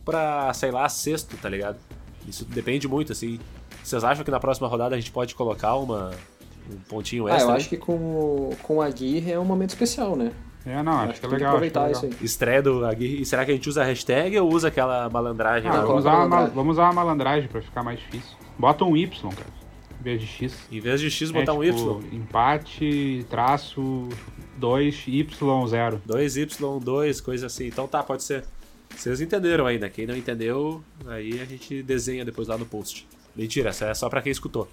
pra, 0.06 0.54
sei 0.54 0.72
lá, 0.72 0.88
sexto, 0.88 1.36
tá 1.38 1.50
ligado? 1.50 1.78
Isso 2.28 2.46
depende 2.46 2.88
muito, 2.88 3.12
assim. 3.12 3.40
Vocês 3.84 4.04
acham 4.04 4.24
que 4.24 4.32
na 4.32 4.40
próxima 4.40 4.68
rodada 4.68 4.96
a 4.96 5.00
gente 5.00 5.12
pode 5.12 5.36
colocar 5.36 5.76
uma, 5.76 6.12
um 6.72 6.78
pontinho 6.90 7.28
Ah, 7.28 7.32
extra? 7.32 7.46
eu 7.46 7.52
aí? 7.52 7.58
acho 7.58 7.70
que 7.70 7.78
com, 7.78 8.52
com 8.64 8.82
a 8.82 8.86
Aguirre 8.86 9.32
é 9.32 9.40
um 9.40 9.46
momento 9.46 9.72
especial, 9.72 10.16
né? 10.16 10.32
É, 10.66 10.82
não, 10.82 10.94
acho, 10.94 11.12
acho 11.12 11.20
que 11.20 11.26
é 11.26 11.30
legal. 11.30 11.34
acho 11.34 11.38
que 11.38 11.44
é 11.44 11.48
aproveitar 11.48 11.86
legal. 11.88 12.04
isso 12.04 12.06
aí. 12.06 12.26
Estreia 12.26 12.62
do 12.62 12.86
Aguirre. 12.86 13.22
E 13.22 13.26
será 13.26 13.44
que 13.44 13.52
a 13.52 13.54
gente 13.54 13.68
usa 13.68 13.82
a 13.82 13.86
hashtag 13.86 14.40
ou 14.40 14.50
usa 14.54 14.70
aquela 14.70 15.10
malandragem? 15.10 15.70
Ah, 15.70 15.82
vamos, 15.82 15.98
usar 16.00 16.10
uma, 16.12 16.20
malandragem. 16.20 16.56
vamos 16.56 16.72
usar 16.74 16.84
uma 16.84 16.94
malandragem 16.94 17.50
pra 17.50 17.62
ficar 17.62 17.84
mais 17.84 18.00
difícil. 18.00 18.38
Bota 18.58 18.86
um 18.86 18.96
Y, 18.96 19.30
cara. 19.32 19.64
Em 20.00 20.04
vez 20.04 20.22
de 20.22 20.28
X. 20.28 20.58
Em 20.72 20.80
vez 20.80 21.02
de 21.02 21.12
X, 21.12 21.30
É, 21.30 21.34
botar 21.34 21.54
um 21.54 21.62
tipo, 21.62 22.00
Y. 22.02 22.14
Empate, 22.14 23.26
traço, 23.30 24.08
2, 24.58 25.04
Y, 25.08 25.68
0. 25.68 26.02
2Y, 26.08 26.80
2, 26.82 27.22
coisa 27.22 27.48
assim. 27.48 27.68
Então 27.68 27.86
tá, 27.86 28.02
pode 28.02 28.24
ser. 28.24 28.46
Vocês 28.96 29.20
entenderam 29.22 29.66
ainda. 29.66 29.90
Quem 29.90 30.06
não 30.08 30.16
entendeu, 30.16 30.84
aí 31.08 31.40
a 31.42 31.46
gente 31.46 31.84
desenha 31.84 32.24
depois 32.24 32.48
lá 32.48 32.58
no 32.58 32.66
post. 32.66 33.08
Mentira, 33.36 33.70
essa 33.70 33.86
é 33.86 33.94
só 33.94 34.10
pra 34.10 34.22
quem 34.22 34.32
escutou. 34.32 34.68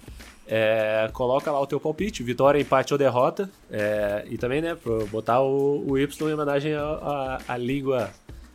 É, 0.47 1.09
coloca 1.13 1.51
lá 1.51 1.59
o 1.59 1.65
teu 1.65 1.79
palpite, 1.79 2.21
vitória, 2.23 2.59
empate 2.59 2.93
ou 2.93 2.97
derrota. 2.97 3.49
É, 3.69 4.25
e 4.29 4.37
também, 4.37 4.61
né, 4.61 4.77
botar 5.11 5.41
o, 5.41 5.83
o 5.89 5.97
Y 5.97 6.29
em 6.29 6.33
homenagem 6.33 6.73
à- 6.75 7.57
língua 7.57 8.11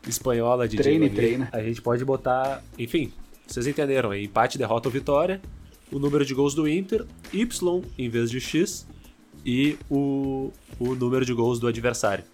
espanhola 0.06 0.68
de 0.68 0.76
Treine, 0.76 1.10
treina. 1.10 1.48
A 1.52 1.60
gente 1.60 1.82
pode 1.82 2.04
botar, 2.04 2.62
enfim, 2.78 3.12
vocês 3.46 3.66
entenderam. 3.66 4.14
Empate, 4.14 4.56
derrota 4.56 4.88
ou 4.88 4.92
vitória. 4.92 5.40
O 5.90 5.98
número 5.98 6.24
de 6.24 6.34
gols 6.34 6.54
do 6.54 6.68
Inter, 6.68 7.04
Y 7.32 7.82
em 7.98 8.08
vez 8.08 8.30
de 8.30 8.40
X. 8.40 8.86
E 9.44 9.76
o, 9.90 10.52
o 10.78 10.94
número 10.94 11.24
de 11.24 11.32
gols 11.32 11.58
do 11.60 11.66
adversário. 11.68 12.24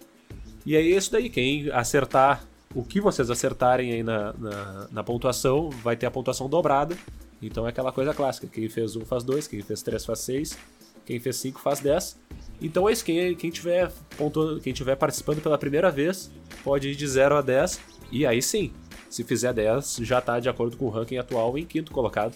E 0.65 0.75
aí 0.75 0.93
é 0.93 0.97
isso 0.97 1.11
daí, 1.11 1.29
quem 1.29 1.69
acertar 1.71 2.43
o 2.75 2.83
que 2.83 2.99
vocês 2.99 3.29
acertarem 3.29 3.93
aí 3.93 4.03
na, 4.03 4.33
na, 4.33 4.87
na 4.91 5.03
pontuação, 5.03 5.69
vai 5.69 5.95
ter 5.95 6.05
a 6.05 6.11
pontuação 6.11 6.49
dobrada. 6.49 6.97
Então 7.41 7.65
é 7.65 7.69
aquela 7.69 7.91
coisa 7.91 8.13
clássica, 8.13 8.47
quem 8.47 8.69
fez 8.69 8.95
um 8.95 9.05
faz 9.05 9.23
dois, 9.23 9.47
quem 9.47 9.61
fez 9.61 9.81
três 9.81 10.05
faz 10.05 10.19
seis, 10.19 10.57
quem 11.05 11.19
fez 11.19 11.35
cinco 11.35 11.59
faz 11.59 11.79
dez. 11.79 12.17
Então 12.61 12.87
é 12.87 12.93
isso, 12.93 13.03
quem, 13.03 13.35
quem, 13.35 13.51
tiver 13.51 13.91
pontuando, 14.17 14.61
quem 14.61 14.71
tiver 14.71 14.95
participando 14.95 15.41
pela 15.41 15.57
primeira 15.57 15.91
vez, 15.91 16.31
pode 16.63 16.87
ir 16.87 16.95
de 16.95 17.05
0 17.05 17.35
a 17.35 17.41
10. 17.41 17.79
E 18.11 18.25
aí 18.25 18.41
sim, 18.41 18.71
se 19.09 19.23
fizer 19.23 19.53
10, 19.53 19.97
já 20.01 20.19
está 20.19 20.39
de 20.39 20.47
acordo 20.47 20.77
com 20.77 20.85
o 20.85 20.89
ranking 20.89 21.17
atual 21.17 21.57
em 21.57 21.65
quinto 21.65 21.91
colocado. 21.91 22.35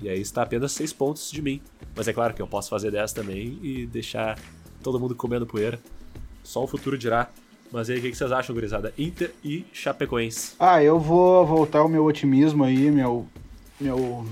E 0.00 0.08
aí 0.08 0.20
está 0.20 0.42
apenas 0.42 0.72
6 0.72 0.92
pontos 0.94 1.30
de 1.30 1.42
mim. 1.42 1.60
Mas 1.94 2.08
é 2.08 2.12
claro 2.12 2.32
que 2.32 2.40
eu 2.40 2.46
posso 2.46 2.70
fazer 2.70 2.90
10 2.90 3.12
também 3.12 3.58
e 3.62 3.86
deixar 3.86 4.38
todo 4.82 4.98
mundo 4.98 5.14
comendo 5.14 5.46
poeira. 5.46 5.78
Só 6.42 6.64
o 6.64 6.66
futuro 6.66 6.96
dirá. 6.96 7.30
Mas 7.70 7.90
aí, 7.90 7.98
o 7.98 8.02
que 8.02 8.14
vocês 8.14 8.32
acham, 8.32 8.54
gurizada? 8.54 8.92
Inter 8.98 9.32
e 9.44 9.66
Chapecoense. 9.72 10.54
Ah, 10.58 10.82
eu 10.82 10.98
vou 10.98 11.46
voltar 11.46 11.82
o 11.82 11.88
meu 11.88 12.04
otimismo 12.04 12.64
aí, 12.64 12.90
meu, 12.90 13.26
meu, 13.78 14.26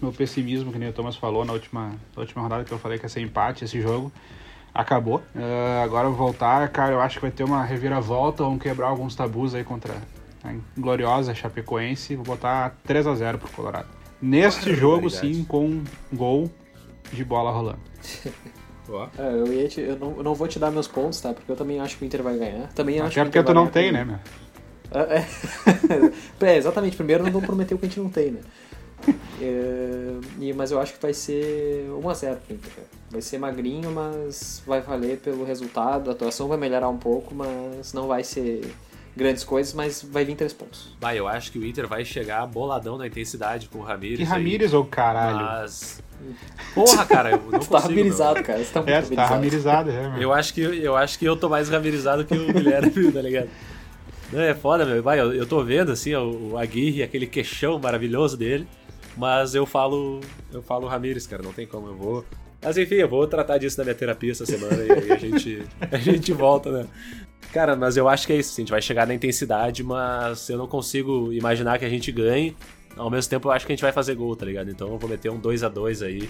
meu 0.00 0.12
pessimismo, 0.12 0.72
que 0.72 0.78
nem 0.78 0.88
o 0.88 0.92
Thomas 0.92 1.16
falou 1.16 1.44
na 1.44 1.52
última, 1.52 1.88
na 2.14 2.20
última 2.20 2.42
rodada 2.42 2.64
que 2.64 2.72
eu 2.72 2.78
falei 2.78 2.98
que 2.98 3.04
ia 3.04 3.08
ser 3.08 3.20
empate 3.20 3.64
esse 3.64 3.80
jogo. 3.80 4.12
Acabou. 4.72 5.20
Ah, 5.34 5.82
agora 5.82 6.06
eu 6.06 6.12
vou 6.12 6.26
voltar, 6.26 6.68
cara, 6.68 6.92
eu 6.92 7.00
acho 7.00 7.16
que 7.16 7.22
vai 7.22 7.30
ter 7.32 7.42
uma 7.42 7.64
reviravolta, 7.64 8.44
vamos 8.44 8.62
quebrar 8.62 8.88
alguns 8.88 9.16
tabus 9.16 9.54
aí 9.54 9.64
contra 9.64 9.94
a 10.44 10.54
gloriosa 10.76 11.34
Chapecoense. 11.34 12.14
Vou 12.14 12.24
botar 12.24 12.76
3 12.84 13.06
a 13.08 13.14
0 13.14 13.38
pro 13.38 13.50
Colorado. 13.50 13.88
Neste 14.22 14.74
jogo, 14.74 15.10
sim, 15.10 15.44
com 15.44 15.82
gol 16.12 16.50
de 17.12 17.24
bola 17.24 17.50
rolando. 17.50 17.80
É, 19.18 19.30
eu, 19.32 19.52
ia 19.52 19.68
te- 19.68 19.80
eu, 19.80 19.96
não, 19.98 20.16
eu 20.16 20.22
não 20.22 20.34
vou 20.34 20.48
te 20.48 20.58
dar 20.58 20.70
meus 20.70 20.88
pontos, 20.88 21.20
tá? 21.20 21.32
Porque 21.32 21.50
eu 21.50 21.56
também 21.56 21.78
acho 21.80 21.96
que 21.96 22.04
o 22.04 22.06
Inter 22.06 22.22
vai 22.22 22.36
ganhar. 22.38 22.68
Também 22.74 23.00
acho 23.00 23.12
Até 23.20 23.24
porque 23.24 23.42
tu 23.42 23.46
vai 23.46 23.54
não 23.54 23.66
tem, 23.66 23.92
né, 23.92 24.04
meu? 24.04 24.18
É, 24.90 25.24
é, 26.46 26.56
exatamente. 26.56 26.96
Primeiro 26.96 27.22
não 27.24 27.30
vou 27.30 27.42
prometer 27.42 27.74
o 27.74 27.78
que 27.78 27.86
a 27.86 27.88
gente 27.88 28.00
não 28.00 28.10
tem, 28.10 28.30
né? 28.32 28.40
É, 29.40 30.10
e- 30.40 30.52
mas 30.52 30.72
eu 30.72 30.80
acho 30.80 30.94
que 30.94 31.00
vai 31.00 31.14
ser 31.14 31.88
1x0 32.02 32.36
pro 32.44 32.54
Inter. 32.54 32.70
cara. 32.74 32.86
Vai 33.10 33.22
ser 33.22 33.38
magrinho, 33.38 33.90
mas 33.92 34.60
vai 34.66 34.80
valer 34.80 35.18
pelo 35.18 35.44
resultado. 35.44 36.10
A 36.10 36.12
atuação 36.12 36.48
vai 36.48 36.58
melhorar 36.58 36.88
um 36.88 36.96
pouco, 36.98 37.34
mas 37.34 37.92
não 37.92 38.08
vai 38.08 38.24
ser 38.24 38.68
grandes 39.16 39.44
coisas, 39.44 39.72
mas 39.74 40.02
vai 40.02 40.24
vir 40.24 40.34
três 40.34 40.52
pontos. 40.52 40.94
Bah, 41.00 41.14
eu 41.14 41.28
acho 41.28 41.52
que 41.52 41.58
o 41.58 41.64
Inter 41.64 41.86
vai 41.86 42.04
chegar 42.04 42.44
boladão 42.46 42.98
na 42.98 43.06
intensidade 43.06 43.68
com 43.68 43.78
o 43.78 43.82
Ramires. 43.82 44.18
Que. 44.18 44.24
Ramires, 44.24 44.74
ô 44.74 44.84
caralho. 44.84 45.36
Mas. 45.36 46.02
Porra, 46.74 47.06
cara, 47.06 47.30
eu 47.32 47.38
não 47.50 47.50
tá 47.50 47.58
consigo. 47.58 47.76
ramirizado, 47.78 48.34
meu. 48.34 48.44
cara. 48.44 48.58
Você 48.58 48.72
tá 48.72 48.80
muito 48.80 48.90
É, 48.94 49.02
tu 49.02 49.14
tá 49.14 49.26
ramirizado. 49.26 49.90
ramirizado, 49.90 50.18
é. 50.20 50.24
Eu 50.24 50.32
acho, 50.32 50.54
que, 50.54 50.60
eu 50.60 50.96
acho 50.96 51.18
que 51.18 51.24
eu 51.24 51.36
tô 51.36 51.48
mais 51.48 51.68
ramirizado 51.68 52.24
que 52.24 52.34
o 52.36 52.52
Guilherme, 52.52 53.10
tá 53.12 53.22
ligado? 53.22 53.48
Não, 54.32 54.40
é 54.40 54.54
foda, 54.54 54.84
meu. 54.84 55.02
Vai, 55.02 55.18
eu, 55.20 55.32
eu 55.34 55.46
tô 55.46 55.62
vendo, 55.64 55.90
assim, 55.92 56.14
ó, 56.14 56.22
o 56.24 56.58
Aguirre, 56.58 57.02
aquele 57.02 57.26
queixão 57.26 57.78
maravilhoso 57.78 58.36
dele. 58.36 58.66
Mas 59.16 59.54
eu 59.54 59.64
falo. 59.66 60.20
Eu 60.52 60.62
falo 60.62 60.86
Ramires, 60.86 61.26
cara, 61.26 61.42
não 61.42 61.52
tem 61.52 61.66
como, 61.66 61.88
eu 61.88 61.96
vou. 61.96 62.24
Mas 62.62 62.76
enfim, 62.76 62.96
eu 62.96 63.08
vou 63.08 63.26
tratar 63.26 63.58
disso 63.58 63.78
na 63.78 63.84
minha 63.84 63.94
terapia 63.94 64.32
essa 64.32 64.44
semana 64.44 64.74
e 64.84 64.90
aí 64.92 65.12
a 65.12 65.16
gente, 65.16 65.62
a 65.90 65.96
gente 65.96 66.32
volta, 66.32 66.70
né? 66.70 66.86
Cara, 67.52 67.74
mas 67.76 67.96
eu 67.96 68.08
acho 68.08 68.26
que 68.26 68.32
é 68.32 68.36
isso. 68.36 68.50
assim, 68.52 68.62
A 68.62 68.64
gente 68.64 68.70
vai 68.70 68.82
chegar 68.82 69.06
na 69.06 69.14
intensidade, 69.14 69.82
mas 69.82 70.48
eu 70.50 70.58
não 70.58 70.66
consigo 70.66 71.32
imaginar 71.32 71.78
que 71.78 71.84
a 71.84 71.88
gente 71.88 72.12
ganhe. 72.12 72.54
Ao 72.98 73.10
mesmo 73.10 73.30
tempo, 73.30 73.48
eu 73.48 73.52
acho 73.52 73.64
que 73.66 73.72
a 73.72 73.74
gente 73.74 73.82
vai 73.82 73.92
fazer 73.92 74.14
gol, 74.14 74.34
tá 74.36 74.44
ligado? 74.44 74.70
Então 74.70 74.88
eu 74.88 74.98
vou 74.98 75.08
meter 75.08 75.30
um 75.30 75.38
2 75.38 75.62
a 75.62 75.68
2 75.68 76.02
aí, 76.02 76.28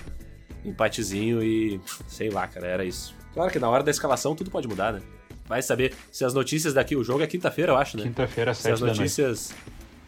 empatezinho 0.65 1.43
e. 1.43 1.81
sei 2.07 2.31
lá, 2.31 2.47
cara, 2.47 2.67
era 2.67 2.85
isso. 2.85 3.15
Claro 3.35 3.51
que 3.51 3.59
na 3.59 3.69
hora 3.69 3.83
da 3.83 3.91
escalação 3.91 4.35
tudo 4.35 4.51
pode 4.51 4.69
mudar, 4.69 4.93
né? 4.93 5.01
Vai 5.47 5.63
saber 5.63 5.95
se 6.13 6.25
as 6.25 6.35
notícias 6.35 6.75
daqui. 6.75 6.95
O 6.95 7.03
jogo 7.03 7.23
é 7.23 7.27
quinta-feira, 7.27 7.73
eu 7.73 7.77
acho, 7.77 7.97
né? 7.97 8.03
Quinta-feira, 8.05 8.53
Se 8.53 8.61
as 8.71 8.79
sete 8.79 8.81
da 8.81 8.87
noite. 8.87 8.99
notícias 8.99 9.55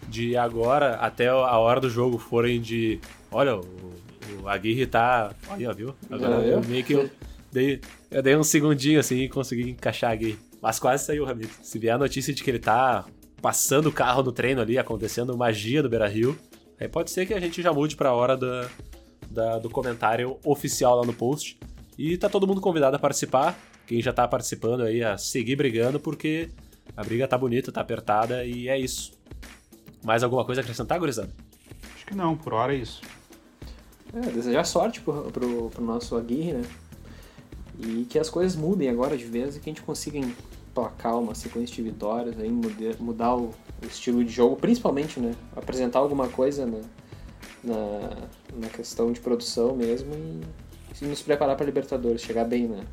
de 0.08 0.36
agora 0.36 0.96
até 0.96 1.28
a 1.28 1.58
hora 1.58 1.80
do 1.80 1.88
jogo 1.88 2.18
forem 2.18 2.60
de. 2.60 3.00
Olha, 3.30 3.56
o, 3.56 3.94
o 4.42 4.48
Aguirre 4.48 4.86
tá. 4.86 5.32
Aí, 5.48 5.66
ó, 5.66 5.72
viu? 5.72 5.94
Agora 6.10 6.34
eu 6.36 6.58
eu? 6.58 6.64
meio 6.64 6.84
que 6.84 6.92
eu 6.92 7.08
dei, 7.50 7.80
eu 8.10 8.22
dei 8.22 8.36
um 8.36 8.42
segundinho 8.42 9.00
assim 9.00 9.20
e 9.20 9.28
consegui 9.28 9.70
encaixar 9.70 10.10
a 10.10 10.12
Aguirre. 10.12 10.38
Mas 10.60 10.78
quase 10.78 11.04
saiu, 11.06 11.24
Ramiro. 11.24 11.50
Se 11.62 11.78
vier 11.78 11.94
a 11.94 11.98
notícia 11.98 12.34
de 12.34 12.42
que 12.44 12.50
ele 12.50 12.58
tá 12.58 13.06
passando 13.40 13.86
o 13.88 13.92
carro 13.92 14.22
no 14.22 14.32
treino 14.32 14.60
ali, 14.60 14.76
acontecendo 14.76 15.34
magia 15.38 15.82
no 15.82 15.88
Beira 15.88 16.06
Rio, 16.06 16.36
aí 16.80 16.88
pode 16.88 17.10
ser 17.10 17.26
que 17.26 17.34
a 17.34 17.40
gente 17.40 17.60
já 17.62 17.72
mude 17.72 17.94
pra 17.96 18.12
hora 18.12 18.36
da, 18.36 18.68
da- 19.30 19.58
do 19.58 19.68
comentário 19.70 20.38
oficial 20.44 20.96
lá 20.98 21.04
no 21.06 21.12
post. 21.12 21.58
E 21.98 22.16
tá 22.16 22.28
todo 22.28 22.46
mundo 22.46 22.60
convidado 22.60 22.96
a 22.96 22.98
participar. 22.98 23.58
Quem 23.86 24.00
já 24.00 24.12
tá 24.12 24.26
participando 24.26 24.82
aí 24.82 25.02
a 25.04 25.18
seguir 25.18 25.56
brigando, 25.56 26.00
porque 26.00 26.48
a 26.96 27.04
briga 27.04 27.28
tá 27.28 27.36
bonita, 27.36 27.70
tá 27.70 27.80
apertada 27.80 28.44
e 28.44 28.68
é 28.68 28.78
isso. 28.78 29.12
Mais 30.02 30.22
alguma 30.22 30.44
coisa 30.44 30.60
a 30.60 30.62
acrescentar, 30.62 30.98
gurizada? 30.98 31.30
Acho 31.94 32.06
que 32.06 32.14
não, 32.14 32.36
por 32.36 32.54
hora 32.54 32.74
é 32.74 32.78
isso. 32.78 33.02
É, 34.14 34.20
desejar 34.30 34.64
sorte 34.64 35.00
pro, 35.00 35.30
pro, 35.30 35.70
pro 35.70 35.84
nosso 35.84 36.16
Aguirre, 36.16 36.54
né? 36.54 36.62
E 37.78 38.04
que 38.08 38.18
as 38.18 38.28
coisas 38.30 38.56
mudem 38.56 38.88
agora 38.88 39.16
de 39.16 39.24
vez 39.24 39.56
e 39.56 39.60
que 39.60 39.68
a 39.68 39.72
gente 39.72 39.82
consiga 39.82 40.18
emplacar 40.70 41.18
uma 41.18 41.34
sequência 41.34 41.74
de 41.74 41.82
vitórias, 41.82 42.38
aí, 42.38 42.48
mudar, 42.48 42.96
mudar 43.00 43.36
o, 43.36 43.50
o 43.82 43.86
estilo 43.86 44.24
de 44.24 44.30
jogo, 44.30 44.56
principalmente, 44.56 45.18
né? 45.18 45.34
Apresentar 45.54 45.98
alguma 45.98 46.28
coisa 46.28 46.64
na, 46.64 46.80
na, 47.62 48.16
na 48.54 48.68
questão 48.68 49.12
de 49.12 49.20
produção 49.20 49.74
mesmo 49.74 50.14
e 51.00 51.04
nos 51.04 51.22
preparar 51.22 51.56
para 51.56 51.66
Libertadores, 51.66 52.22
chegar 52.22 52.44
bem 52.44 52.68
né? 52.68 52.84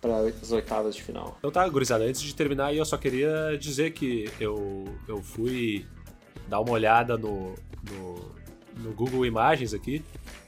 para 0.00 0.18
as 0.18 0.52
oitavas 0.52 0.94
de 0.94 1.02
final. 1.02 1.36
Então 1.38 1.50
tá, 1.50 1.66
gurizada, 1.66 2.04
antes 2.04 2.20
de 2.20 2.34
terminar 2.34 2.66
aí, 2.66 2.76
eu 2.76 2.84
só 2.84 2.98
queria 2.98 3.56
dizer 3.58 3.92
que 3.92 4.30
eu, 4.38 4.84
eu 5.08 5.22
fui 5.22 5.86
dar 6.46 6.60
uma 6.60 6.72
olhada 6.72 7.16
no, 7.16 7.54
no, 7.90 8.34
no 8.82 8.92
Google 8.92 9.24
Imagens 9.24 9.72
aqui 9.72 10.04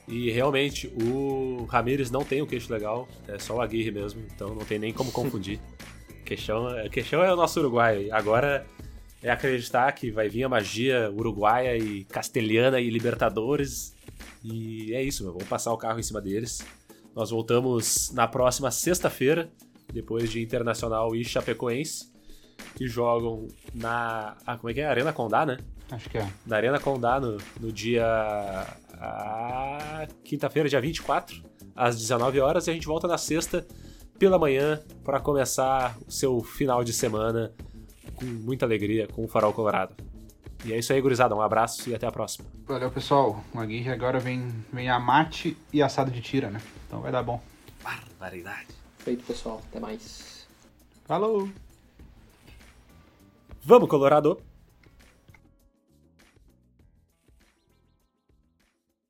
e 0.07 0.29
realmente 0.29 0.87
o 1.01 1.65
Ramires 1.65 2.11
não 2.11 2.23
tem 2.23 2.39
o 2.39 2.45
queixo 2.45 2.71
legal, 2.71 3.07
é 3.27 3.39
só 3.39 3.55
o 3.55 3.61
Aguirre 3.61 3.89
mesmo, 3.89 4.23
então 4.33 4.53
não 4.53 4.63
tem 4.63 4.77
nem 4.77 4.93
como 4.93 5.11
confundir. 5.11 5.59
queixão, 6.27 6.67
queixão 6.91 7.23
é 7.23 7.31
o 7.31 7.35
nosso 7.35 7.59
Uruguai. 7.59 8.09
Agora 8.11 8.67
é 9.23 9.31
acreditar 9.31 9.89
que 9.93 10.11
vai 10.11 10.27
vir 10.27 10.43
a 10.43 10.49
magia 10.49 11.09
uruguaia 11.11 11.77
e 11.77 12.03
castelhana 12.03 12.79
e 12.79 12.89
Libertadores. 12.89 13.95
E 14.43 14.93
é 14.93 15.01
isso, 15.01 15.23
meu. 15.23 15.33
Vamos 15.33 15.47
passar 15.47 15.71
o 15.71 15.77
carro 15.77 15.99
em 15.99 16.03
cima 16.03 16.21
deles. 16.21 16.59
Nós 17.15 17.29
voltamos 17.31 18.11
na 18.11 18.27
próxima 18.27 18.69
sexta-feira, 18.69 19.49
depois 19.91 20.29
de 20.29 20.41
Internacional 20.41 21.15
e 21.15 21.23
Chapecoense, 21.23 22.11
que 22.75 22.87
jogam 22.87 23.47
na. 23.73 24.35
Ah, 24.45 24.57
como 24.57 24.69
é 24.69 24.73
que 24.73 24.81
é? 24.81 24.85
Arena 24.85 25.13
Condá, 25.13 25.45
né? 25.45 25.57
Acho 25.89 26.09
que 26.09 26.17
é. 26.17 26.27
Na 26.45 26.57
Arena 26.57 26.79
Condá 26.79 27.19
no, 27.19 27.37
no 27.59 27.71
dia. 27.71 28.05
ah, 28.99 30.07
Quinta-feira, 30.23 30.69
dia 30.69 30.81
24, 30.81 31.41
às 31.75 31.97
19 31.97 32.39
horas, 32.39 32.67
e 32.67 32.71
a 32.71 32.73
gente 32.73 32.85
volta 32.85 33.07
na 33.07 33.17
sexta 33.17 33.65
pela 34.17 34.37
manhã 34.39 34.81
para 35.03 35.19
começar 35.19 35.97
o 36.07 36.11
seu 36.11 36.41
final 36.41 36.83
de 36.83 36.93
semana 36.93 37.53
com 38.15 38.25
muita 38.25 38.65
alegria 38.65 39.07
com 39.07 39.23
o 39.23 39.27
Farol 39.27 39.53
Colorado. 39.53 39.95
E 40.65 40.73
é 40.73 40.77
isso 40.77 40.91
aí, 40.91 40.99
gurizada. 40.99 41.35
Um 41.35 41.41
abraço 41.41 41.89
e 41.89 41.95
até 41.95 42.07
a 42.07 42.11
próxima. 42.11 42.47
Valeu, 42.65 42.91
pessoal. 42.91 43.43
O 43.53 43.59
Aguirre 43.59 43.89
agora 43.89 44.19
vem, 44.19 44.51
vem 44.73 44.89
a 44.89 44.99
mate 44.99 45.55
e 45.71 45.81
assado 45.81 46.11
de 46.11 46.21
tira, 46.21 46.49
né? 46.49 46.59
Então 46.87 46.99
vai 46.99 47.11
dar 47.11 47.23
bom. 47.23 47.41
Barbaridade. 47.83 48.67
Feito, 48.97 49.23
pessoal. 49.23 49.61
Até 49.69 49.79
mais. 49.79 50.47
Falou! 51.05 51.49
Vamos, 53.63 53.87
Colorado! 53.87 54.41